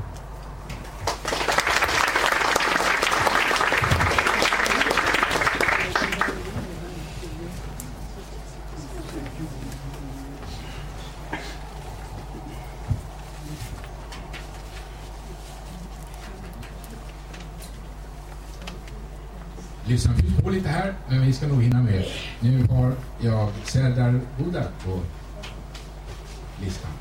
Lyssna, 19.94 20.14
fyllt 20.14 20.44
på 20.44 20.50
lite 20.50 20.70
här, 20.70 20.94
men 21.10 21.22
vi 21.22 21.34
ska 21.34 21.48
nog 21.48 21.64
hinna 21.64 21.84
med. 21.84 22.06
Nu 22.40 22.68
har 22.68 22.94
jag 23.20 23.50
Serdar 23.64 24.20
Budak 24.38 24.70
på 24.86 25.00
listan. 26.62 26.92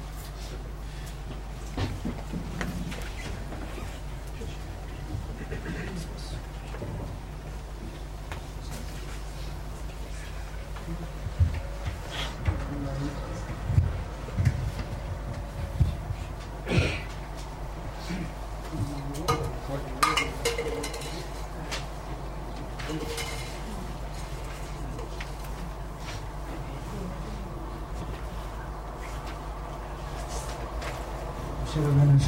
Kära 31.74 31.88
vänner. 31.88 32.20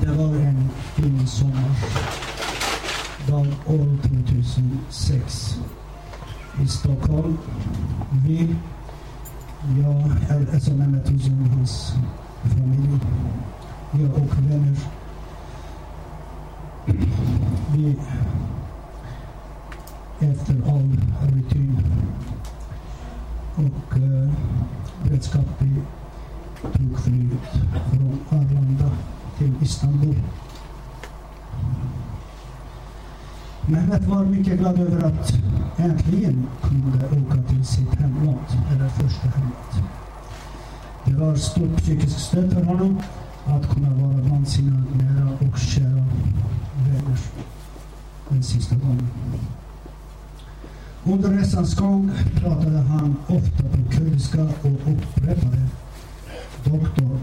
Det 0.00 0.12
var 0.12 0.34
en 0.34 0.68
fin 0.94 1.26
sommar. 1.26 1.70
Dag 3.26 3.46
år 3.66 3.98
2006 4.02 5.58
i 6.62 6.68
Stockholm. 6.68 7.38
Vi, 8.26 8.56
jag, 9.82 10.12
alltså 10.54 10.70
Mehmet 10.70 11.10
Uzun, 11.10 11.50
hans 11.56 11.92
familj, 12.42 12.98
jag 13.92 14.10
och 14.10 14.38
vänner. 14.38 14.76
Vi 17.78 17.96
efter 20.20 20.54
all 20.66 20.96
rutin 21.32 21.78
och 23.54 23.96
eh, 23.96 24.30
beredskap 25.02 25.46
vi 25.58 25.74
tog 26.62 26.98
flyget 26.98 27.52
från 27.90 28.18
Arlanda 28.28 28.90
till 29.38 29.52
Istanbul. 29.62 30.14
Mehmet 33.66 34.04
var 34.06 34.24
mycket 34.24 34.58
glad 34.58 34.80
över 34.80 35.06
att 35.06 35.32
äntligen 35.76 36.46
kunde 36.62 37.06
åka 37.06 37.42
till 37.42 37.66
sitt 37.66 37.94
hemland, 37.94 38.38
eller 38.72 38.88
första 38.88 39.28
hemland. 39.28 39.90
Det 41.04 41.14
var 41.14 41.36
stort 41.36 41.76
psykiskt 41.76 42.20
stöd 42.20 42.52
för 42.52 42.62
honom 42.62 43.02
att 43.44 43.74
kunna 43.74 43.90
vara 43.90 44.22
bland 44.22 44.48
sina 44.48 44.84
nära 44.94 45.30
och 45.40 45.58
kära 45.58 46.04
vänner 46.74 47.18
en 48.30 48.42
sista 48.42 48.76
gång. 48.76 49.08
Under 51.04 51.28
resans 51.28 51.74
gång 51.74 52.10
pratade 52.34 52.78
han 52.78 53.16
ofta 53.26 53.62
på 53.62 53.90
kurdiska 53.90 54.42
och 54.42 54.92
upprepade 54.92 55.68
Doktor, 56.64 57.18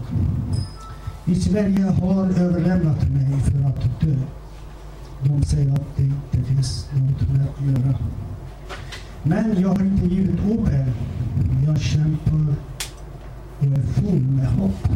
i 1.24 1.34
Sverige 1.34 1.82
har 1.82 2.24
överlämnat 2.40 3.08
mig 3.10 3.40
för 3.40 3.68
att 3.68 4.00
dö. 4.00 4.14
De 5.22 5.42
säger 5.42 5.72
att 5.72 5.96
det 5.96 6.02
inte 6.02 6.48
finns 6.48 6.88
något 6.92 7.28
mer 7.28 7.40
att 7.40 7.66
göra. 7.66 7.98
Men 9.22 9.60
jag 9.60 9.68
har 9.68 9.82
inte 9.82 10.06
givit 10.06 10.40
upp 10.40 10.68
än. 10.68 10.92
Jag 11.66 11.80
kämpar 11.80 12.54
och 13.58 13.66
är 13.66 13.82
full 13.82 14.22
med 14.22 14.46
hopp. 14.46 14.88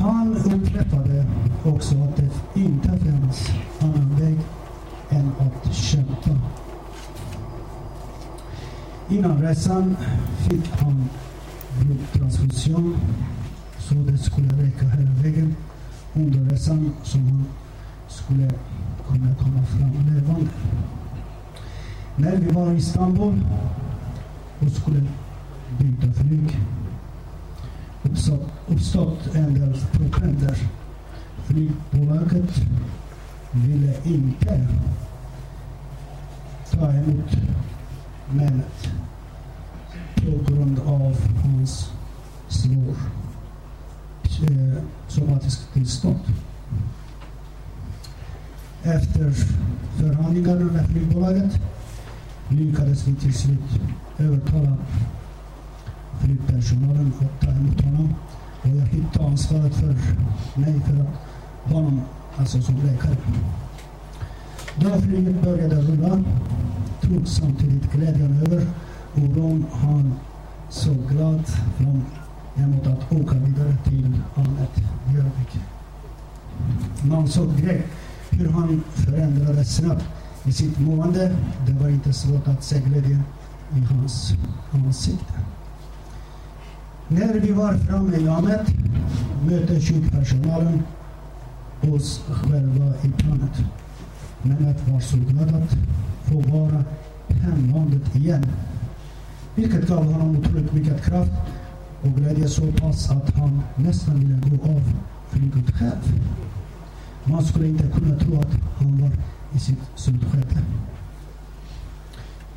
Han 0.00 0.36
upprepade 0.36 1.26
också 1.64 1.94
att 1.94 2.16
det 2.16 2.60
inte 2.60 2.88
finns 2.98 3.50
annan 3.80 4.16
väg 4.20 4.38
än 5.10 5.32
att 5.38 5.74
kämpa. 5.74 6.30
Innan 9.08 9.42
resan 9.42 9.96
fick 10.38 10.70
han 10.80 11.08
blodtransfusion 11.80 12.96
så 13.78 13.94
det 13.94 14.18
skulle 14.18 14.48
räcka 14.48 14.84
hela 14.84 15.10
vägen 15.10 15.56
under 16.14 16.50
resan 16.50 16.92
som 17.02 17.20
han 17.20 17.44
skulle 18.08 18.50
kunna 19.08 19.34
komma 19.34 19.66
fram 19.66 20.14
levande. 20.14 20.50
När 22.16 22.36
vi 22.36 22.50
var 22.50 22.72
i 22.72 22.76
Istanbul 22.76 23.40
och 24.60 24.70
skulle 24.70 25.02
byta 25.78 26.12
flyg 26.12 26.58
uppstått, 28.02 28.46
uppstått 28.68 29.34
en 29.34 29.54
del 29.54 29.78
problem 29.92 30.36
där. 30.40 30.58
Flygbolaget 31.44 32.60
ville 33.52 33.94
inte 34.04 34.68
ta 36.70 36.92
emot 36.92 37.36
mänet 38.30 38.90
på 40.14 40.52
grund 40.52 40.78
av 40.78 41.16
hans 41.44 41.90
svår 42.48 42.96
eh, 44.42 44.82
somatiskt 45.08 45.72
tillstånd. 45.72 46.20
Efter 48.82 49.30
förhandlingar 49.96 50.56
med 50.56 50.86
flygbolaget 50.86 51.60
lyckades 52.48 53.06
vi 53.06 53.14
till 53.14 53.34
slut 53.34 53.80
övertala 54.18 54.76
flygpersonalen 56.22 57.12
att 57.20 57.40
ta 57.40 57.50
emot 57.50 57.80
honom. 57.80 58.14
Och 58.62 58.68
jag 58.68 58.88
fick 58.88 59.12
ta 59.12 59.26
ansvaret 59.26 59.74
för 59.74 59.94
mig 60.60 60.80
för 60.80 61.06
honom, 61.74 62.00
alltså 62.36 62.62
som 62.62 62.76
läkare. 62.76 63.16
Då 64.76 65.00
flyget 65.00 65.42
började 65.42 65.76
rulla 65.76 66.24
tog 67.00 67.28
samtidigt 67.28 67.92
glädjen 67.92 68.42
över 68.46 68.66
oron 69.14 69.66
han 69.72 70.14
såg 70.70 71.08
glad 71.08 71.48
fram 71.48 72.02
emot 72.56 72.86
att 72.86 73.12
åka 73.12 73.34
vidare 73.34 73.76
till 73.84 74.12
Annet 74.34 74.76
Björvik. 75.08 75.58
Man 77.02 77.28
såg 77.28 77.48
direkt 77.48 77.88
hur 78.30 78.48
han 78.48 78.84
förändrades 78.94 79.76
snabbt 79.76 80.04
i 80.44 80.52
sitt 80.52 80.78
mående. 80.78 81.36
Det 81.66 81.72
var 81.72 81.88
inte 81.88 82.12
svårt 82.12 82.48
att 82.48 82.64
se 82.64 82.80
glädjen 82.80 83.22
i 83.76 83.80
hans 83.80 84.32
ansikte. 84.72 85.34
När 87.14 87.40
vi 87.40 87.52
var 87.52 87.74
framme 87.74 88.16
i 88.16 88.28
Amet 88.28 88.66
mötte 89.46 89.80
sjukpersonalen 89.80 90.82
oss 91.80 92.20
själva 92.28 92.92
i 93.02 93.08
planet. 93.08 93.64
Mehmet 94.42 94.88
var 94.88 95.00
så 95.00 95.16
glad 95.16 95.48
att 95.48 95.76
få 96.24 96.40
vara 96.40 96.84
hemlandet 97.28 98.16
igen. 98.16 98.46
Vilket 99.54 99.88
gav 99.88 100.04
honom 100.04 100.36
otroligt 100.36 100.72
mycket 100.72 101.04
kraft 101.04 101.32
och 102.02 102.16
glädje 102.16 102.48
så 102.48 102.72
pass 102.72 103.10
att 103.10 103.34
han 103.34 103.62
nästan 103.76 104.20
ville 104.20 104.56
gå 104.56 104.72
av 104.72 104.82
flyget 105.30 105.74
själv. 105.74 106.20
Man 107.24 107.44
skulle 107.44 107.68
inte 107.68 107.86
kunna 107.86 108.16
tro 108.16 108.40
att 108.40 108.54
han 108.78 109.02
var 109.02 109.10
i 109.54 109.58
sitt 109.58 109.80
slutskede. 109.94 110.62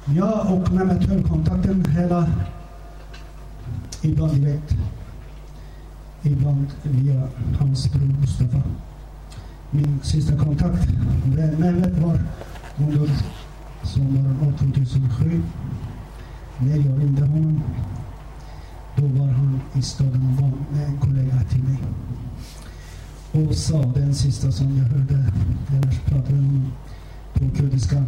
Jag 0.05 0.51
och 0.51 0.73
Mehmet 0.73 1.05
höll 1.05 1.23
kontakten 1.23 1.85
hela 1.85 2.27
ibland 4.05 4.33
direkt, 4.33 4.75
ibland 6.23 6.67
via 6.83 7.27
hans 7.59 7.91
bror 7.91 8.19
Mustafa. 8.21 8.61
Min 9.71 9.99
sista 10.03 10.37
kontakt 10.37 10.89
med 11.25 11.59
Mehmet 11.59 11.99
var 11.99 12.19
under 12.77 13.09
sommaren 13.83 14.53
2007 14.59 15.41
när 16.59 16.77
jag 16.77 17.01
ringde 17.01 17.25
honom. 17.25 17.63
Då 18.95 19.07
var 19.07 19.27
han 19.27 19.59
i 19.73 19.81
staden 19.81 20.35
Bonn 20.39 20.65
med 20.71 20.85
en 20.85 20.97
kollega 20.97 21.43
till 21.49 21.63
mig 21.63 21.77
och 23.31 23.55
sa 23.55 23.81
den 23.81 24.15
sista 24.15 24.51
som 24.51 24.77
jag 24.77 24.85
hörde 24.85 25.31
eller 25.69 25.99
pratade 26.05 26.39
om 26.39 26.71
på 27.33 27.49
kurdiska. 27.57 28.03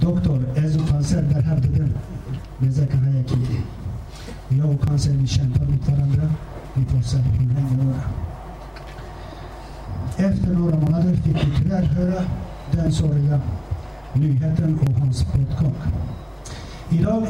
Doktor, 0.00 0.44
Ezo 0.56 0.86
Kanser 0.86 1.22
där 1.22 1.42
hade 1.42 1.68
den. 1.68 1.94
Bezaka 2.58 2.96
Hayaki. 2.96 3.36
Kämpar 5.30 5.64
mot 5.64 5.88
varandra. 5.88 6.28
Vi 6.74 6.84
får 6.84 7.02
se 7.02 7.16
hur 7.16 7.54
länge 7.54 7.84
några. 7.84 8.00
Efter 10.16 10.54
några 10.54 10.76
månader 10.76 11.14
fick 11.14 11.36
vi 11.36 11.56
tyvärr 11.58 11.82
höra 11.82 12.22
den 12.72 12.92
sorgliga 12.92 13.40
nyheten 14.12 14.78
och 14.78 15.00
hans 15.00 15.26
bortgång. 15.32 15.74
Idag 16.88 17.26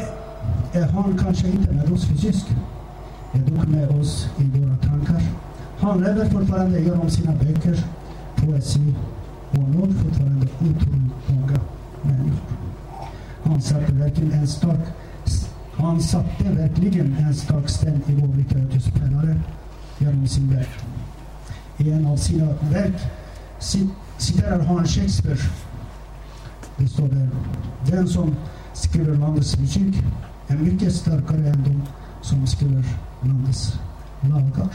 är 0.73 0.89
han 0.89 1.19
kanske 1.19 1.49
inte 1.49 1.73
med 1.73 1.93
oss 1.93 2.05
fysiskt, 2.05 2.49
är 3.33 3.39
dock 3.39 3.67
med 3.69 4.01
oss 4.01 4.29
i 4.39 4.45
våra 4.45 4.77
tankar. 4.77 5.23
Han 5.81 6.01
lever 6.01 6.25
fortfarande, 6.25 6.81
gör 6.81 7.01
om 7.01 7.11
sina 7.11 7.33
böcker, 7.33 7.85
poesi 8.37 8.95
och 9.51 9.59
når 9.59 9.87
fortfarande 9.87 10.47
otroligt 10.61 11.29
många 11.29 11.61
människor. 12.03 12.57
Han 13.43 13.63
satte 13.63 13.93
verkligen 13.93 14.33
en 14.33 14.49
stark 14.49 14.87
han 15.81 16.01
satte 16.03 16.45
verkligen 16.45 17.17
en 17.17 17.35
stark 17.35 17.69
sten 17.69 18.03
i 18.07 18.15
vår 18.15 18.37
litteraturspelare 18.37 19.41
genom 19.99 20.29
sin 20.29 20.55
verk. 20.55 20.85
I 21.77 21.91
en 21.91 22.07
av 22.07 22.17
sina 22.17 22.47
verk 22.71 23.03
citerar 24.19 24.65
han 24.65 24.87
Shakespeare. 24.87 25.41
Det 26.77 26.89
står 26.89 27.09
där. 27.09 27.29
Den 27.87 28.09
som 28.09 28.37
skriver 28.73 29.15
landets 29.15 29.59
musik 29.59 30.03
är 30.49 30.57
mycket 30.57 30.95
starkare 30.95 31.49
än 31.49 31.65
de 31.65 31.83
som 32.23 32.47
skriver 32.47 32.85
landets 33.23 33.79
lagar. 34.21 34.71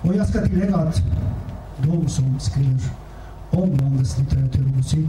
Och 0.00 0.14
jag 0.14 0.28
ska 0.28 0.40
tillägga 0.40 0.76
att 0.76 1.02
de 1.78 2.08
som 2.08 2.40
skriver 2.40 2.90
om 3.50 3.76
landets 3.76 4.18
litteratur 4.18 4.64
och 4.64 4.76
musik 4.76 5.08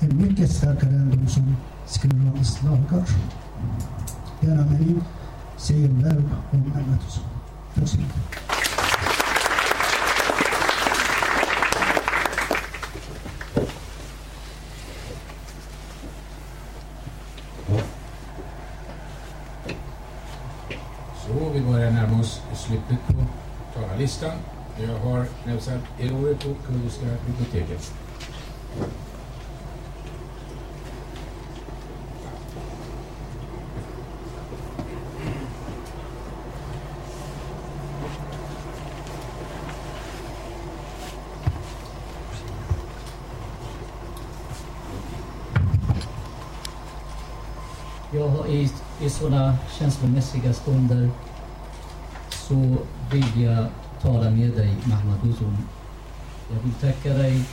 är 0.00 0.10
mycket 0.10 0.50
starkare 0.50 0.90
än 0.90 1.10
de 1.10 1.28
som 1.28 1.56
skriver 1.86 2.24
landets 2.24 2.62
lagar. 2.62 3.04
Denna 4.40 4.64
mening 4.64 5.00
säger 5.56 5.88
väl 5.88 6.22
om 6.50 6.72
ämnet. 6.76 7.20
Tack 7.74 7.88
så 7.88 7.98
mycket. 7.98 8.14
Så, 21.26 21.50
vi 21.54 21.60
börjar 21.60 21.90
närma 21.90 22.20
oss 22.20 22.42
slutet 22.54 23.06
på 23.06 23.14
talarlistan. 23.74 24.38
Jag 24.80 24.98
har 24.98 25.26
Nevzat 25.46 25.80
Erori 25.98 26.34
på 26.34 26.54
Kurdiska 26.66 27.06
biblioteket. 27.26 27.92
Jag 48.12 48.28
har 48.28 48.46
i, 48.46 48.70
i 49.00 49.10
sådana 49.10 49.56
känslomässiga 49.78 50.52
stunder 50.52 51.10
så 52.30 52.76
vill 53.12 53.42
jag 53.42 53.66
tala 54.02 54.30
med 54.30 54.50
dig, 54.50 54.76
Mahmoud 54.84 55.24
Uzun. 55.24 55.58
Jag 56.52 56.60
vill 56.62 56.74
tacka 56.74 57.14
dig 57.14 57.44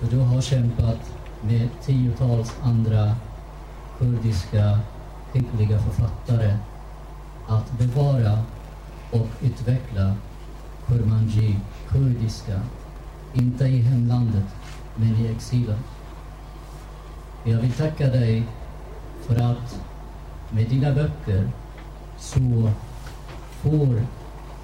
för 0.00 0.06
du 0.06 0.18
har 0.18 0.40
kämpat 0.40 1.12
med 1.40 1.68
tiotals 1.82 2.52
andra 2.62 3.16
kurdiska 3.98 4.78
skickliga 5.32 5.78
författare 5.78 6.56
att 7.48 7.78
bevara 7.78 8.38
och 9.10 9.28
utveckla 9.40 10.14
kurmanji, 10.86 11.58
kurdiska, 11.88 12.60
inte 13.34 13.64
i 13.64 13.80
hemlandet 13.80 14.46
men 14.96 15.16
i 15.16 15.26
exilen. 15.26 15.78
Jag 17.44 17.58
vill 17.58 17.72
tacka 17.72 18.06
dig 18.06 18.42
för 19.26 19.36
att 19.36 19.80
med 20.52 20.68
dina 20.68 20.92
böcker 20.92 21.48
så 22.18 22.70
får 23.62 24.02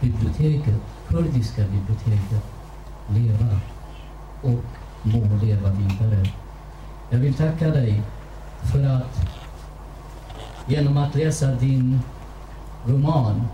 biblioteket, 0.01 0.81
kurdiska 1.09 1.63
biblioteket, 1.63 2.45
leva 3.09 3.61
och 4.43 4.65
må 5.03 5.37
leva 5.43 5.71
vidare. 5.71 6.27
Jag 7.11 7.19
vill 7.19 7.35
tacka 7.35 7.69
dig 7.69 8.03
för 8.73 8.85
att 8.85 9.29
genom 10.67 10.97
att 10.97 11.15
läsa 11.15 11.47
din 11.47 12.01
roman 12.87 13.49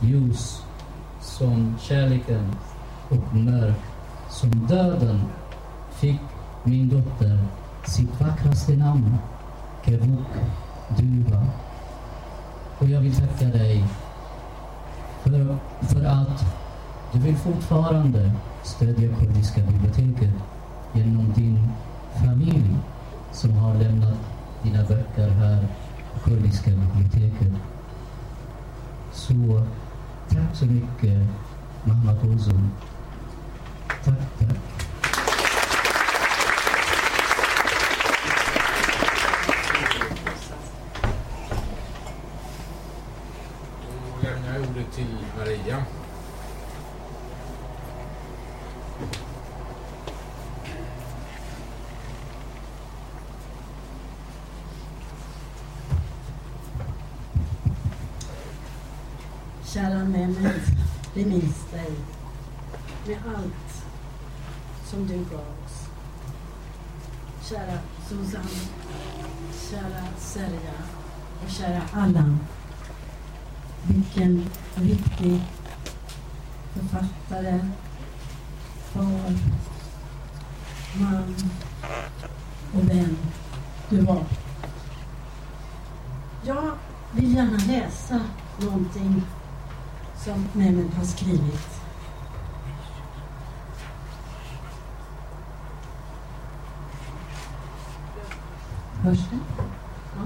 Ljus 0.00 0.62
som 1.20 1.76
kärleken 1.80 2.56
och 3.08 3.34
mörk 3.34 3.76
som 4.30 4.50
döden 4.50 5.22
fick 5.90 6.20
min 6.64 6.88
dotter 6.88 7.38
sitt 7.86 8.20
vackraste 8.20 8.72
namn, 8.72 9.18
Kevuk 9.84 10.26
Duva. 10.96 11.46
Och 12.78 12.88
jag 12.88 13.00
vill 13.00 13.14
tacka 13.16 13.44
dig 13.44 13.84
för, 15.22 15.58
för 15.80 16.04
att 16.04 16.44
du 17.12 17.18
vill 17.18 17.36
fortfarande 17.36 18.32
stödja 18.62 19.16
Kurdiska 19.16 19.60
biblioteket 19.60 20.34
genom 20.92 21.32
din 21.32 21.68
familj 22.24 22.76
som 23.32 23.52
har 23.52 23.74
lämnat 23.74 24.18
dina 24.62 24.82
böcker 24.82 25.28
här 25.28 25.66
på 26.14 26.30
Kurdiska 26.30 26.70
biblioteket. 26.70 27.52
Så 29.12 29.34
tack 30.28 30.54
så 30.56 30.66
mycket, 30.66 31.28
Mahmoud 31.84 32.34
Ozum. 32.34 32.70
Tack, 34.04 34.14
tack. 34.38 34.58
Då 44.22 44.28
lämnar 44.28 44.54
jag 44.54 44.70
ordet 44.70 44.87
till 44.98 45.16
Maria. 45.38 45.84
Kära 59.64 60.04
Mehmet, 60.04 60.62
vi 61.14 61.24
minns 61.26 61.70
dig 61.72 61.90
med 63.06 63.18
allt 63.36 63.84
som 64.84 65.06
du 65.06 65.16
gav 65.16 65.40
oss. 65.64 65.88
Kära 67.48 67.78
Susanne, 68.08 68.48
kära 69.70 70.04
Serja 70.18 70.74
och 71.44 71.50
kära 71.50 71.82
Allan. 71.92 72.38
Vilken 73.82 74.50
riktig 74.82 75.40
författare, 76.74 77.60
far, 78.92 79.34
man 81.00 81.34
och 82.74 82.90
vän 82.90 83.16
du 83.90 84.00
var. 84.00 84.24
Jag 86.42 86.72
vill 87.12 87.34
gärna 87.34 87.58
läsa 87.66 88.20
någonting 88.60 89.22
som 90.24 90.46
Mehmet 90.52 90.94
har 90.94 91.04
skrivit. 91.04 91.80
Hörs 99.02 99.18
det? 99.18 99.38
Ja. 100.16 100.22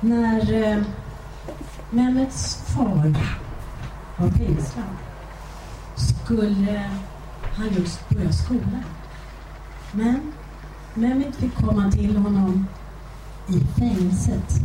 När 0.00 0.52
eh, 0.52 0.82
Mehmets 1.90 2.62
far 2.66 3.14
var 4.16 4.30
fängslad 4.30 4.84
skulle 5.96 6.90
han 7.56 7.68
just 7.68 8.08
börja 8.08 8.32
skolan. 8.32 8.84
Men 9.92 10.32
Mehmet 10.94 11.36
fick 11.36 11.54
komma 11.54 11.90
till 11.90 12.16
honom 12.16 12.66
i 13.48 13.60
fängelset. 13.60 14.60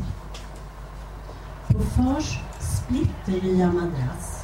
På 1.67 1.79
fars 1.79 2.39
splitternya 2.59 3.71
madrass 3.71 4.43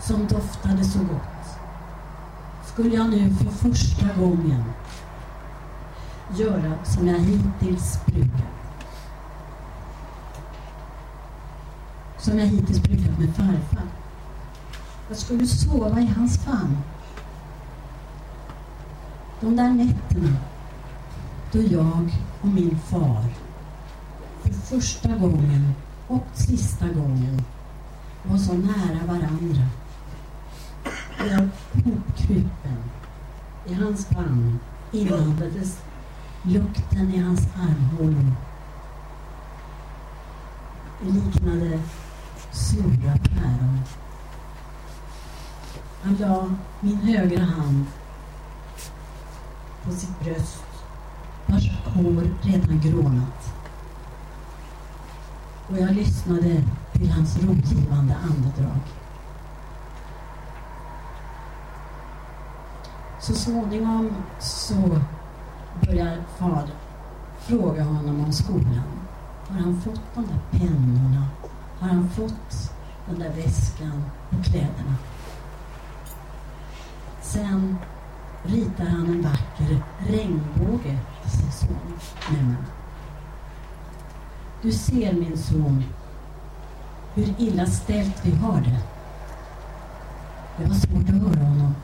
som 0.00 0.26
doftade 0.26 0.84
så 0.84 0.98
gott 0.98 1.58
skulle 2.64 2.94
jag 2.94 3.10
nu 3.10 3.34
för 3.34 3.50
första 3.50 4.06
gången 4.20 4.64
göra 6.36 6.84
som 6.84 7.08
jag 7.08 7.18
hittills 7.18 8.06
brukat. 8.06 8.55
Som 12.26 12.38
jag 12.38 12.46
hittills 12.46 12.82
brukat 12.82 13.18
med 13.18 13.34
farfar. 13.36 13.86
Jag 15.08 15.18
skulle 15.18 15.46
sova 15.46 16.00
i 16.00 16.06
hans 16.06 16.38
famn. 16.38 16.76
De 19.40 19.56
där 19.56 19.68
nätterna 19.70 20.36
då 21.52 21.62
jag 21.62 22.14
och 22.40 22.48
min 22.48 22.78
far 22.78 23.24
för 24.42 24.52
första 24.52 25.08
gången 25.08 25.74
och 26.06 26.26
sista 26.34 26.88
gången 26.88 27.42
var 28.22 28.38
så 28.38 28.52
nära 28.52 29.06
varandra. 29.06 29.62
Jag 31.18 31.48
hopkrupen 31.84 32.82
i 33.66 33.74
hans 33.74 34.06
famn 34.06 34.58
inandades 34.92 35.78
lukten 36.42 37.14
i 37.14 37.18
hans 37.18 37.40
armhålor. 37.56 38.32
Det 41.00 41.10
liknade 41.10 41.80
sura 42.56 43.18
päron. 43.34 43.80
Han 46.02 46.16
la 46.16 46.54
min 46.80 46.96
högra 46.96 47.44
hand 47.44 47.84
på 49.84 49.92
sitt 49.92 50.20
bröst 50.20 50.64
vars 51.46 51.70
hår 51.84 52.30
redan 52.42 52.80
grånat. 52.80 53.54
Och 55.68 55.78
jag 55.78 55.90
lyssnade 55.90 56.62
till 56.92 57.10
hans 57.10 57.36
rogivande 57.38 58.16
andedrag. 58.16 58.80
Så 63.20 63.34
småningom 63.34 64.10
så 64.40 65.00
börjar 65.80 66.16
far 66.38 66.68
fråga 67.38 67.84
honom 67.84 68.24
om 68.24 68.32
skolan. 68.32 68.82
Har 69.48 69.60
han 69.60 69.80
fått 69.80 70.00
de 70.14 70.26
där 70.26 70.58
pennorna? 70.58 71.26
Har 71.80 71.88
han 71.88 72.10
fått 72.10 72.72
den 73.06 73.18
där 73.18 73.30
väskan 73.30 74.04
och 74.30 74.44
kläderna? 74.44 74.94
Sen 77.22 77.76
ritar 78.42 78.84
han 78.84 79.06
en 79.06 79.22
vacker 79.22 79.82
regnbåge 79.98 80.98
till 81.22 81.30
sin 81.30 81.52
son, 81.52 81.98
Mehmet. 82.30 82.58
Du 84.62 84.72
ser, 84.72 85.12
min 85.12 85.38
son, 85.38 85.84
hur 87.14 87.34
illa 87.38 87.66
ställt 87.66 88.26
vi 88.26 88.34
har 88.36 88.60
det. 88.60 88.80
Det 90.58 90.68
var 90.68 90.74
svårt 90.74 91.08
att 91.08 91.34
höra 91.34 91.48
honom. 91.48 91.74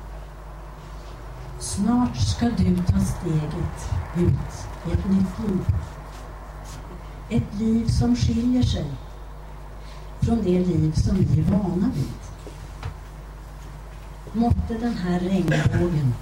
Snart 1.59 2.17
ska 2.17 2.47
du 2.47 2.77
ta 2.77 3.01
steget 3.01 3.55
ut 4.17 4.33
i 4.89 4.93
ett 4.93 5.11
nytt 5.11 5.39
liv. 5.49 5.67
Ett 7.31 7.55
liv 7.61 7.87
som 7.87 8.17
skiljer 8.17 8.63
sig 8.63 8.87
från 10.23 10.43
det 10.43 10.59
liv 10.59 10.93
som 10.93 11.17
vi 11.17 11.41
är 11.41 11.45
vana 11.45 11.91
vid. 11.95 12.13
Måtte 14.33 14.75
den 14.75 14.95
här 14.95 15.21
regnbågen 15.21 16.15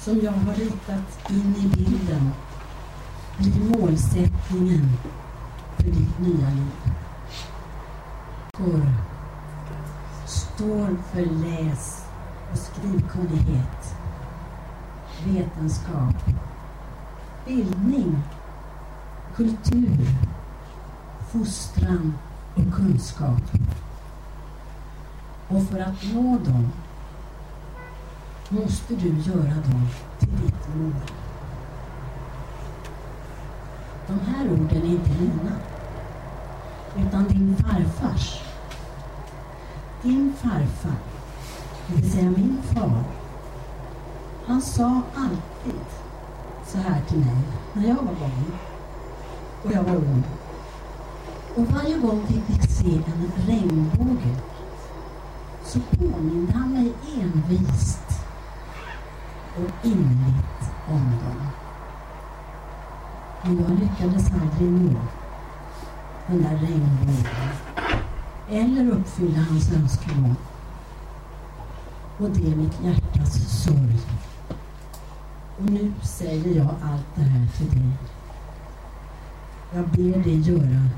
som 0.00 0.20
jag 0.22 0.32
har 0.32 0.54
ritat 0.54 1.30
in 1.30 1.54
i 1.56 1.68
bilden 1.76 2.30
bli 3.38 3.60
målsättningen 3.60 4.92
för 5.76 5.84
ditt 5.84 6.18
nya 6.18 6.50
liv. 6.50 6.92
Kor 8.52 8.92
står 10.26 10.96
för 11.12 11.24
läs 11.24 12.04
och 12.52 12.58
skrivkunnighet, 12.58 13.94
vetenskap, 15.26 16.14
bildning, 17.46 18.22
kultur, 19.36 20.06
fostran 21.32 22.14
och 22.58 22.74
kunskap. 22.74 23.42
Och 25.48 25.62
för 25.62 25.78
att 25.78 26.14
nå 26.14 26.38
dem 26.44 26.72
måste 28.48 28.94
du 28.94 29.08
göra 29.08 29.54
dem 29.54 29.88
till 30.18 30.28
ditt 30.28 30.74
mål. 30.76 30.92
De 34.06 34.20
här 34.20 34.50
orden 34.52 34.82
är 34.82 34.86
inte 34.86 35.10
mina, 35.10 35.56
utan 36.96 37.24
din 37.28 37.56
farfars. 37.56 38.42
Din 40.02 40.32
farfar, 40.36 40.96
det 41.86 41.94
vill 41.94 42.12
säga 42.12 42.30
min 42.30 42.62
far, 42.62 43.04
han 44.46 44.62
sa 44.62 45.02
alltid 45.14 45.80
så 46.66 46.78
här 46.78 47.00
till 47.08 47.18
mig 47.18 47.36
när 47.72 47.88
jag 47.88 47.96
var 47.96 48.04
barn. 48.04 48.52
Och 49.64 49.72
jag 49.72 49.82
var 49.82 49.96
ung. 49.96 50.24
Och 51.58 51.66
varje 51.72 51.98
gång 51.98 52.26
vi 52.28 52.40
fick 52.40 52.70
se 52.70 52.90
en 52.90 53.32
regnbåge 53.46 54.36
så 55.64 55.80
påminde 55.80 56.52
han 56.52 56.72
mig 56.72 56.92
envist 57.20 58.24
och 59.56 59.86
innerligt 59.86 60.70
om 60.88 61.00
dem. 61.00 61.46
Men 63.42 63.62
jag 63.62 63.70
lyckades 63.70 64.32
aldrig 64.32 64.70
nå 64.70 65.00
den 66.26 66.42
där 66.42 66.56
regnbågen 66.56 67.26
eller 68.50 68.90
uppfylla 68.90 69.40
hans 69.40 69.72
önskemål. 69.72 70.34
Och 72.18 72.30
det 72.30 72.52
är 72.52 72.56
mitt 72.56 72.80
hjärtas 72.84 73.62
sorg. 73.64 73.98
Och 75.58 75.70
nu 75.70 75.92
säger 76.02 76.56
jag 76.56 76.74
allt 76.82 77.06
det 77.14 77.22
här 77.22 77.46
till 77.56 77.70
dig. 77.70 77.92
Jag 79.74 79.88
ber 79.88 80.24
dig 80.24 80.40
göra 80.40 80.88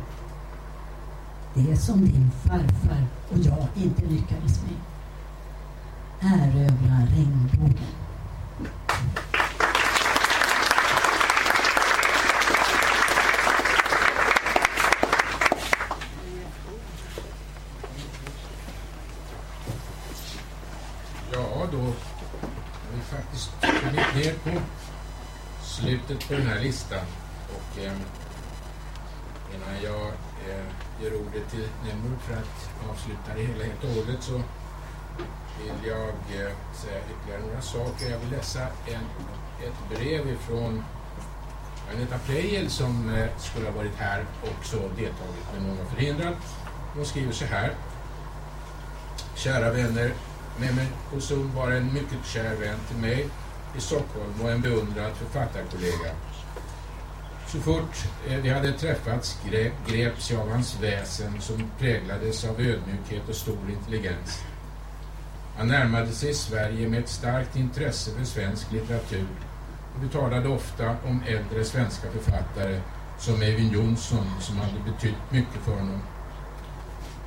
det 1.54 1.76
som 1.76 2.04
din 2.04 2.30
farfar 2.44 3.06
och 3.28 3.38
jag 3.38 3.66
inte 3.74 4.02
lyckades 4.02 4.60
med. 4.62 4.80
Erövra 6.32 7.06
regnbågen. 7.16 7.86
Ja, 21.32 21.66
då 21.72 21.78
har 21.78 21.94
vi 22.94 23.00
faktiskt 23.00 23.50
kommit 23.60 24.14
ner 24.14 24.34
på 24.34 24.60
slutet 25.62 26.28
på 26.28 26.34
den 26.34 26.46
här 26.46 26.60
listan. 26.60 27.04
Och 27.48 27.82
eh, 27.82 27.92
innan 29.54 29.82
jag 29.82 30.06
eh, 30.48 30.66
ger 31.00 31.14
ordet 31.14 31.50
till 31.50 31.68
Nemo 31.84 32.18
för 32.18 32.34
att 32.34 32.70
avsluta 32.90 33.34
det 33.34 33.42
hela 33.42 33.64
helt 33.64 33.84
och 33.84 33.90
hållet 33.90 34.22
så 34.22 34.42
vill 35.58 35.88
jag 35.88 36.08
eh, 36.08 36.52
säga 36.74 37.00
ytterligare 37.10 37.42
några 37.46 37.62
saker. 37.62 38.10
Jag 38.10 38.18
vill 38.18 38.30
läsa 38.30 38.60
en, 38.86 39.04
ett 39.66 39.98
brev 39.98 40.30
ifrån 40.30 40.84
Agneta 41.92 42.18
Pleijel 42.18 42.70
som 42.70 43.14
eh, 43.14 43.28
skulle 43.38 43.66
ha 43.66 43.76
varit 43.76 43.96
här 43.96 44.24
också 44.42 44.76
deltagit 44.76 45.46
men 45.54 45.64
hon 45.64 45.78
var 45.78 45.84
förhindrad. 45.84 46.34
Hon 46.94 47.04
skriver 47.04 47.32
så 47.32 47.44
här. 47.44 47.74
Kära 49.34 49.72
vänner, 49.72 50.12
Mehmet 50.60 50.88
Ozun 51.16 51.54
var 51.54 51.70
en 51.70 51.94
mycket 51.94 52.26
kär 52.26 52.56
vän 52.56 52.78
till 52.88 52.96
mig 52.96 53.26
i 53.76 53.80
Stockholm 53.80 54.40
och 54.42 54.50
en 54.50 54.60
beundrad 54.60 55.12
författarkollega. 55.12 56.10
Så 57.52 57.58
fort 57.58 58.06
eh, 58.28 58.36
vi 58.42 58.48
hade 58.48 58.72
träffats 58.72 59.40
grep, 59.48 59.72
greps 59.86 60.30
jag 60.30 60.40
av 60.40 60.50
hans 60.50 60.82
väsen 60.82 61.40
som 61.40 61.70
präglades 61.78 62.44
av 62.44 62.60
ödmjukhet 62.60 63.28
och 63.28 63.34
stor 63.34 63.70
intelligens. 63.70 64.42
Han 65.56 65.68
närmade 65.68 66.06
sig 66.06 66.34
Sverige 66.34 66.88
med 66.88 67.00
ett 67.00 67.08
starkt 67.08 67.56
intresse 67.56 68.10
för 68.10 68.24
svensk 68.24 68.72
litteratur 68.72 69.26
och 69.94 70.04
vi 70.04 70.08
talade 70.08 70.48
ofta 70.48 70.96
om 71.04 71.22
äldre 71.26 71.64
svenska 71.64 72.10
författare 72.10 72.80
som 73.18 73.42
Evin 73.42 73.70
Johnson 73.72 74.26
som 74.40 74.56
hade 74.56 74.92
betytt 74.92 75.30
mycket 75.30 75.62
för 75.64 75.72
honom. 75.72 76.00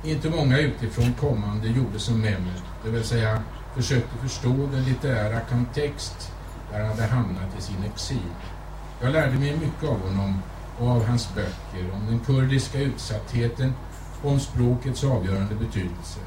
Inte 0.04 0.30
många 0.30 0.58
utifrån 0.58 1.14
kommande 1.14 1.68
gjorde 1.68 1.98
som 1.98 2.20
Mehmet, 2.20 2.62
det 2.84 2.90
vill 2.90 3.04
säga 3.04 3.42
försökte 3.74 4.18
förstå 4.22 4.68
den 4.72 4.84
litterära 4.84 5.40
kontext 5.40 6.32
där 6.72 6.80
han 6.80 6.88
hade 6.88 7.06
hamnat 7.06 7.58
i 7.58 7.62
sin 7.62 7.84
exil. 7.92 8.30
Jag 9.00 9.12
lärde 9.12 9.38
mig 9.38 9.56
mycket 9.56 9.88
av 9.88 10.00
honom 10.00 10.42
och 10.78 10.88
av 10.88 11.06
hans 11.06 11.34
böcker, 11.34 11.92
om 11.94 12.06
den 12.06 12.20
kurdiska 12.20 12.78
utsattheten 12.78 13.74
och 14.22 14.30
om 14.30 14.40
språkets 14.40 15.04
avgörande 15.04 15.54
betydelse. 15.54 16.20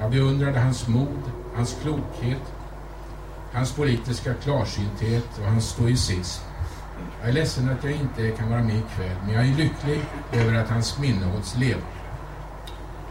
Jag 0.00 0.10
beundrade 0.10 0.60
hans 0.60 0.88
mod, 0.88 1.22
hans 1.54 1.76
klokhet, 1.82 2.52
hans 3.52 3.72
politiska 3.72 4.34
klarsynthet 4.34 5.38
och 5.38 5.46
hans 5.46 5.68
stoicism. 5.68 6.42
Jag 7.20 7.28
är 7.28 7.32
ledsen 7.32 7.70
att 7.70 7.84
jag 7.84 7.92
inte 7.92 8.30
kan 8.30 8.50
vara 8.50 8.62
med 8.62 8.76
ikväll, 8.76 9.16
men 9.24 9.34
jag 9.34 9.46
är 9.46 9.54
lycklig 9.54 10.00
över 10.32 10.54
att 10.54 10.68
hans 10.68 10.98
minne 10.98 11.26
hålls 11.26 11.56
levande. 11.56 11.86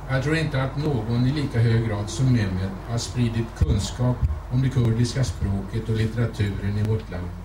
Jag 0.09 0.23
tror 0.23 0.35
inte 0.35 0.63
att 0.63 0.77
någon 0.77 1.27
i 1.27 1.31
lika 1.31 1.59
hög 1.59 1.87
grad 1.87 2.09
som 2.09 2.25
Mehmet 2.25 2.71
har 2.89 2.97
spridit 2.97 3.47
kunskap 3.57 4.17
om 4.51 4.61
det 4.61 4.69
kurdiska 4.69 5.23
språket 5.23 5.89
och 5.89 5.95
litteraturen 5.95 6.77
i 6.77 6.83
vårt 6.83 7.11
land. 7.11 7.44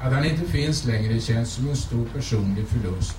Att 0.00 0.12
han 0.12 0.24
inte 0.24 0.44
finns 0.44 0.84
längre 0.84 1.20
känns 1.20 1.52
som 1.52 1.68
en 1.68 1.76
stor 1.76 2.06
personlig 2.14 2.68
förlust. 2.68 3.18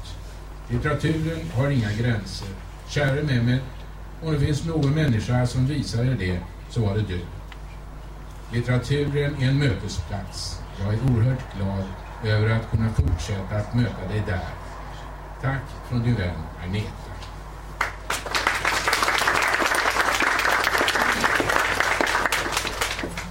Litteraturen 0.69 1.51
har 1.55 1.69
inga 1.69 1.91
gränser. 1.93 2.47
Käre 2.87 3.23
Mehmet, 3.23 3.61
om 4.23 4.33
det 4.33 4.39
finns 4.39 4.65
någon 4.65 4.95
människa 4.95 5.47
som 5.47 5.67
visar 5.67 6.03
dig 6.03 6.15
det, 6.15 6.39
så 6.69 6.81
var 6.81 6.95
det 6.95 7.01
du. 7.01 7.19
Litteraturen 8.53 9.41
är 9.41 9.49
en 9.49 9.59
mötesplats. 9.59 10.59
Jag 10.79 10.93
är 10.93 10.99
oerhört 11.11 11.55
glad 11.57 11.83
över 12.25 12.49
att 12.49 12.71
kunna 12.71 12.93
fortsätta 12.93 13.55
att 13.55 13.75
möta 13.75 14.07
dig 14.07 14.23
där. 14.27 14.47
Tack 15.41 15.61
från 15.89 16.03
din 16.03 16.15
vän 16.15 16.35
Agneta. 16.63 16.89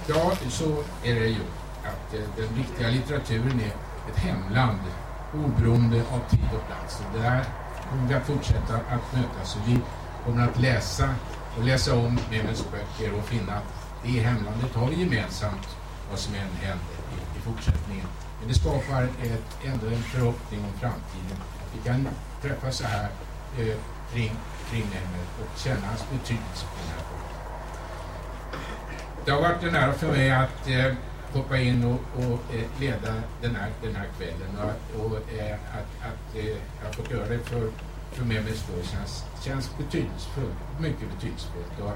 Ja, 0.07 0.33
så 0.49 0.83
är 1.03 1.19
det 1.19 1.27
gjort 1.27 1.68
att 2.09 2.13
eh, 2.13 2.21
den 2.37 2.57
riktiga 2.57 2.89
litteraturen 2.89 3.59
är 3.59 3.73
ett 4.11 4.17
hemland 4.17 4.79
oberoende 5.33 6.01
av 6.11 6.29
tid 6.29 6.49
och 6.53 6.67
plats. 6.67 6.99
Och 6.99 7.17
det 7.17 7.23
där 7.23 7.45
kommer 7.89 8.07
vi 8.07 8.13
att 8.13 8.25
fortsätta 8.25 8.75
att 8.75 9.13
mötas. 9.13 9.55
Och 9.55 9.61
vi 9.67 9.79
kommer 10.25 10.47
att 10.47 10.59
läsa 10.59 11.09
och 11.57 11.63
läsa 11.63 11.95
om 11.95 12.19
Mehmets 12.31 12.65
böcker 12.71 13.13
och 13.13 13.25
finna 13.25 13.53
att 13.53 13.63
det 14.03 14.09
hemlandet 14.09 14.75
har 14.75 14.91
gemensamt 14.91 15.67
vad 16.09 16.19
som 16.19 16.33
än 16.35 16.55
händer 16.61 16.95
i, 17.13 17.37
i 17.37 17.41
fortsättningen. 17.41 18.07
Men 18.39 18.47
det 18.47 18.53
skapar 18.53 19.03
ett, 19.03 19.57
ändå 19.65 19.87
en 19.87 20.03
förhoppning 20.03 20.59
om 20.59 20.79
framtiden. 20.79 21.37
Vi 21.73 21.89
kan 21.89 22.07
träffas 22.41 22.77
så 22.77 22.83
här 22.87 23.09
eh, 23.59 23.75
kring, 24.13 24.31
kring 24.69 24.83
Mehmet 24.83 25.29
och 25.41 25.59
känna 25.59 25.87
hans 25.87 26.05
betydelse 26.11 26.65
på 26.65 26.75
den 26.81 26.89
här 26.93 27.03
punkten. 27.09 27.37
Det 29.25 29.31
har 29.31 29.41
varit 29.41 29.63
en 29.63 29.75
ära 29.75 29.93
för 29.93 30.11
mig 30.11 30.31
att 30.31 30.67
eh, 30.67 30.93
hoppa 31.33 31.57
in 31.57 31.85
och, 31.85 32.23
och 32.23 32.55
eh, 32.55 32.79
leda 32.79 33.13
den 33.41 33.55
här, 33.55 33.69
den 33.81 33.95
här 33.95 34.07
kvällen 34.17 34.57
och, 34.57 35.05
och 35.05 35.15
eh, 35.39 35.53
att, 35.53 36.07
att 36.09 36.35
eh, 36.35 36.45
jag 36.79 36.85
har 36.85 36.93
fått 36.93 37.11
göra 37.11 37.27
det 37.27 37.39
för, 37.39 37.71
för 38.11 38.25
mig 38.25 38.43
med 38.43 38.55
stor 38.55 38.83
känns, 38.83 39.25
känns 39.43 39.77
betydelsefullt, 39.77 40.55
mycket 40.79 41.09
betydelsefullt 41.15 41.79
och 41.79 41.93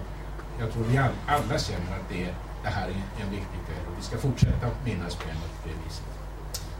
jag 0.59 0.71
tror 0.71 0.83
vi 0.83 0.97
all, 0.97 1.11
alla 1.27 1.59
känner 1.59 1.91
att 1.99 2.09
det, 2.09 2.27
det 2.63 2.69
här 2.69 2.87
är 2.87 3.23
en 3.23 3.31
viktig 3.31 3.59
kväll 3.65 3.85
och 3.91 3.97
vi 3.97 4.03
ska 4.03 4.17
fortsätta 4.17 4.67
att 4.67 4.85
minnas 4.85 5.17
med 5.25 5.35
på 5.35 5.67
det 5.67 5.75
viset. 5.85 6.05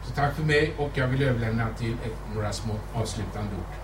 Så 0.06 0.12
tack 0.14 0.34
för 0.34 0.42
mig 0.42 0.74
och 0.78 0.90
jag 0.94 1.06
vill 1.08 1.22
överlämna 1.22 1.68
till 1.78 1.92
ett, 1.92 2.34
några 2.34 2.52
små 2.52 2.74
avslutande 2.94 3.50
ord. 3.56 3.74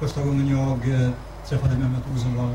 Första 0.00 0.22
gången 0.24 0.48
jag 0.48 1.02
eh, 1.02 1.10
träffade 1.48 1.78
Mehmet 1.78 2.02
Ozan 2.14 2.36
var 2.36 2.54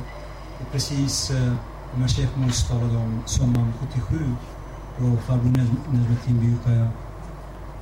precis 0.72 1.32
eh, 1.32 1.54
när 1.96 2.08
Chef 2.08 2.30
Mus 2.36 2.68
talade 2.68 2.98
om 2.98 3.22
sommaren 3.26 3.74
77 3.80 4.36
då 5.00 5.18
farbror 5.18 5.50
Nedretin 5.92 6.40
Bykaya 6.40 6.84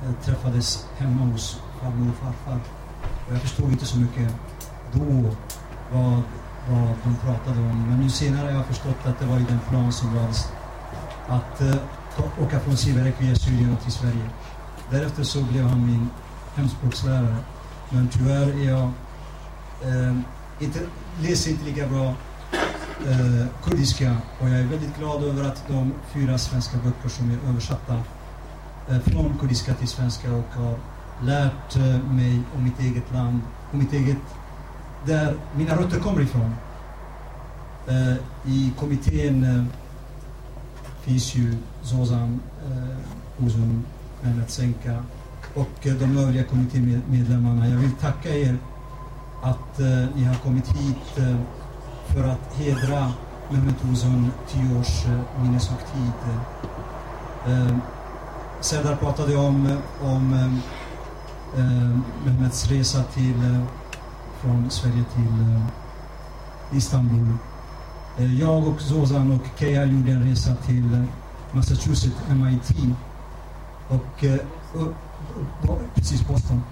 eh, 0.04 0.12
träffades 0.24 0.86
hemma 0.98 1.24
hos 1.24 1.60
farmor 1.80 2.10
och 2.10 2.16
farfar. 2.16 2.60
Och 3.28 3.32
jag 3.34 3.40
förstod 3.40 3.70
inte 3.72 3.86
så 3.86 3.98
mycket 3.98 4.34
då 4.92 5.04
vad, 5.92 6.22
vad 6.70 6.88
de 7.04 7.16
pratade 7.24 7.58
om. 7.60 7.84
Men 7.88 8.00
nu 8.00 8.10
senare 8.10 8.46
har 8.46 8.52
jag 8.56 8.66
förstått 8.66 9.06
att 9.06 9.18
det 9.18 9.26
var 9.26 9.36
i 9.36 9.44
den 9.48 9.60
plan 9.70 9.92
som 9.92 10.14
lades 10.14 10.48
att 11.28 11.60
eh, 11.60 11.74
ta- 12.16 12.44
åka 12.44 12.60
från 12.60 12.76
Siverek 12.76 13.14
via 13.18 13.34
Syrien 13.34 13.76
till 13.82 13.92
Sverige. 13.92 14.30
Därefter 14.90 15.22
så 15.22 15.42
blev 15.42 15.64
han 15.64 15.86
min 15.86 16.08
hemspråkslärare. 16.54 17.36
Men 17.90 18.08
tyvärr 18.08 18.48
är 18.64 18.68
jag 18.70 18.90
eh, 19.86 20.16
inte, 20.60 20.78
läser 21.22 21.50
inte 21.50 21.64
lika 21.64 21.86
bra 21.86 22.14
eh, 23.06 23.46
kurdiska 23.64 24.16
och 24.40 24.48
jag 24.48 24.58
är 24.58 24.64
väldigt 24.64 24.98
glad 24.98 25.24
över 25.24 25.44
att 25.44 25.68
de 25.68 25.92
fyra 26.12 26.38
svenska 26.38 26.76
böcker 26.84 27.08
som 27.08 27.30
är 27.30 27.48
översatta 27.48 27.94
eh, 28.88 28.98
från 28.98 29.38
kurdiska 29.38 29.74
till 29.74 29.88
svenska 29.88 30.32
och 30.32 30.62
har 30.62 30.74
lärt 31.22 31.76
eh, 31.76 32.02
mig 32.12 32.40
om 32.56 32.64
mitt 32.64 32.80
eget 32.80 33.12
land 33.12 33.40
och 33.70 33.78
mitt 33.78 33.92
eget, 33.92 34.16
där 35.06 35.34
mina 35.56 35.76
rötter 35.76 36.00
kommer 36.00 36.20
ifrån. 36.20 36.54
Eh, 37.88 38.14
I 38.46 38.72
kommittén 38.78 39.44
eh, 39.44 39.64
finns 41.02 41.34
ju 41.34 41.56
Zozan, 41.82 42.40
eh, 42.70 43.46
Uzun, 43.46 43.84
Mehmet 44.22 44.50
Senka 44.50 45.04
och 45.54 45.86
eh, 45.86 45.94
de 45.94 46.18
övriga 46.18 46.44
kommittémedlemmarna. 46.44 47.68
Jag 47.68 47.76
vill 47.78 47.92
tacka 47.92 48.28
er 48.28 48.56
att 49.42 49.80
eh, 49.80 50.06
ni 50.14 50.24
har 50.24 50.34
kommit 50.34 50.68
hit 50.68 51.18
eh, 51.18 51.36
för 52.06 52.24
att 52.24 52.54
hedra 52.54 53.12
Mehmet 53.50 53.84
Uzun 53.90 54.32
10 54.48 54.78
års 54.80 55.06
eh, 55.06 55.42
minneshögtid. 55.42 56.12
Eh, 57.46 57.76
Serdar 58.60 58.96
pratade 58.96 59.36
om, 59.36 59.66
eh, 59.66 60.08
om 60.12 60.32
eh, 60.32 61.60
eh 61.60 61.98
Mehmets 62.24 62.68
resa 62.70 63.02
till, 63.02 63.44
eh, 63.44 63.62
från 64.40 64.70
Sverige 64.70 65.04
till 65.14 65.54
eh, 65.54 66.76
Istanbul. 66.76 67.36
Eh, 68.18 68.40
jag 68.40 68.68
och 68.68 68.80
Zozan 68.80 69.32
och 69.32 69.58
Keja 69.58 69.84
gjorde 69.84 70.12
en 70.12 70.30
resa 70.30 70.54
till 70.54 70.94
eh, 70.94 71.04
Massachusetts 71.52 72.22
MIT 72.28 72.96
och, 73.88 74.24
eh, 74.24 74.38
och, 74.74 74.88
och 75.70 75.80
precis 75.94 76.28
Boston. 76.28 76.62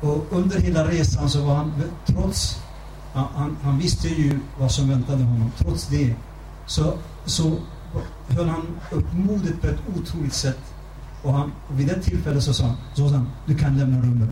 Och 0.00 0.26
under 0.30 0.60
hela 0.60 0.88
resan 0.88 1.30
så 1.30 1.44
var 1.44 1.54
han, 1.54 1.72
trots, 2.06 2.60
han, 3.12 3.26
han, 3.34 3.56
han 3.62 3.78
visste 3.78 4.08
ju 4.08 4.38
vad 4.58 4.70
som 4.70 4.88
väntade 4.88 5.24
honom, 5.24 5.50
trots 5.58 5.88
det 5.88 6.14
så, 6.66 6.94
så 7.24 7.58
höll 8.28 8.48
han 8.48 8.66
upp 8.90 9.12
modet 9.12 9.60
på 9.60 9.66
ett 9.66 9.80
otroligt 9.96 10.32
sätt. 10.32 10.58
Och 11.22 11.32
han, 11.32 11.52
och 11.68 11.80
vid 11.80 11.86
det 11.86 12.02
tillfället 12.02 12.42
så 12.42 12.54
sa 12.54 12.64
han, 12.64 12.76
Zozan, 12.94 13.28
du 13.46 13.54
kan 13.54 13.78
lämna 13.78 14.02
rummet. 14.02 14.30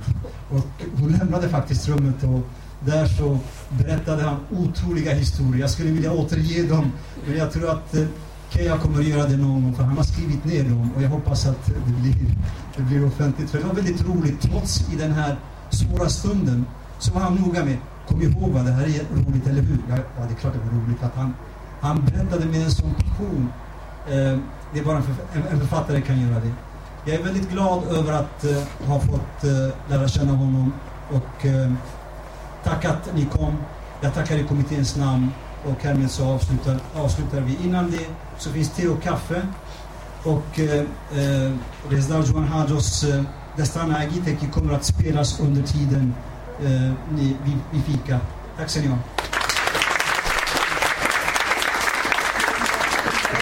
Och 0.50 1.00
hon 1.00 1.12
lämnade 1.12 1.48
faktiskt 1.48 1.88
rummet 1.88 2.22
och 2.22 2.40
där 2.80 3.06
så 3.06 3.38
berättade 3.68 4.22
han 4.22 4.36
otroliga 4.50 5.14
historier. 5.14 5.60
Jag 5.60 5.70
skulle 5.70 5.90
vilja 5.90 6.12
återge 6.12 6.62
dem, 6.62 6.92
men 7.26 7.36
jag 7.36 7.52
tror 7.52 7.70
att 7.70 7.94
eh, 7.94 8.06
Keja 8.50 8.78
kommer 8.78 8.98
att 8.98 9.06
göra 9.06 9.28
det 9.28 9.36
någon 9.36 9.62
gång, 9.62 9.74
för 9.74 9.82
han 9.82 9.96
har 9.96 10.04
skrivit 10.04 10.44
ner 10.44 10.64
dem 10.64 10.90
och 10.96 11.02
jag 11.02 11.08
hoppas 11.08 11.46
att 11.46 11.66
det 11.66 12.00
blir, 12.00 12.36
det 12.76 12.82
blir 12.82 13.06
offentligt. 13.06 13.50
För 13.50 13.58
det 13.58 13.64
var 13.64 13.74
väldigt 13.74 14.08
roligt, 14.08 14.40
trots 14.40 14.92
i 14.92 14.96
den 14.96 15.12
här 15.12 15.36
svåra 15.70 16.08
stunden 16.08 16.66
så 16.98 17.12
var 17.12 17.20
han 17.20 17.34
noga 17.34 17.64
med, 17.64 17.76
kom 18.08 18.22
ihåg 18.22 18.50
vad 18.50 18.64
det 18.64 18.72
här 18.72 18.84
är 18.84 19.04
roligt, 19.16 19.46
eller 19.46 19.62
hur? 19.62 19.78
Ja, 19.88 19.96
ja, 19.96 20.24
det 20.28 20.34
är 20.34 20.38
klart 20.38 20.52
det 20.52 20.58
var 20.58 20.80
roligt 20.84 21.02
att 21.02 21.14
han, 21.16 21.34
han 21.80 22.04
berättade 22.04 22.46
med 22.46 22.64
en 22.64 22.70
sån 22.70 22.94
passion. 22.94 23.52
Eh, 24.08 24.38
det 24.72 24.80
är 24.80 24.84
bara 24.84 24.96
en, 24.96 25.02
förf- 25.02 25.26
en, 25.34 25.42
en 25.52 25.60
författare 25.60 26.00
kan 26.00 26.20
göra 26.20 26.40
det. 26.40 26.52
Jag 27.10 27.20
är 27.20 27.24
väldigt 27.24 27.50
glad 27.50 27.84
över 27.84 28.12
att 28.12 28.44
eh, 28.44 28.88
ha 28.88 29.00
fått 29.00 29.44
eh, 29.44 29.90
lära 29.90 30.08
känna 30.08 30.32
honom 30.32 30.72
och 31.10 31.46
eh, 31.46 31.72
tack 32.64 32.84
att 32.84 33.14
ni 33.14 33.24
kom. 33.24 33.54
Jag 34.00 34.14
tackar 34.14 34.36
i 34.36 34.44
kommitténs 34.44 34.96
namn 34.96 35.30
och 35.64 35.82
härmed 35.84 36.10
så 36.10 36.24
avslutar, 36.34 36.78
avslutar 36.94 37.40
vi. 37.40 37.58
Innan 37.64 37.90
det 37.90 38.06
så 38.38 38.50
finns 38.50 38.70
te 38.70 38.88
och 38.88 39.02
kaffe 39.02 39.42
och 40.24 40.60
eh, 40.60 40.80
eh, 41.20 41.52
Rezdar 41.88 42.22
Johan 42.22 42.44
Hajos 42.48 43.04
eh, 43.04 43.22
Destana 43.56 43.98
Agiteki 43.98 44.46
kommer 44.46 44.72
att 44.74 44.84
spelas 44.84 45.40
under 45.40 45.62
tiden 45.62 46.14
eh, 46.60 46.92
ni, 47.16 47.36
vid 47.72 47.84
fika. 47.84 48.20
Tack 48.56 48.70
ska 48.70 48.80
ni 48.80 48.86
ha. 48.86 48.98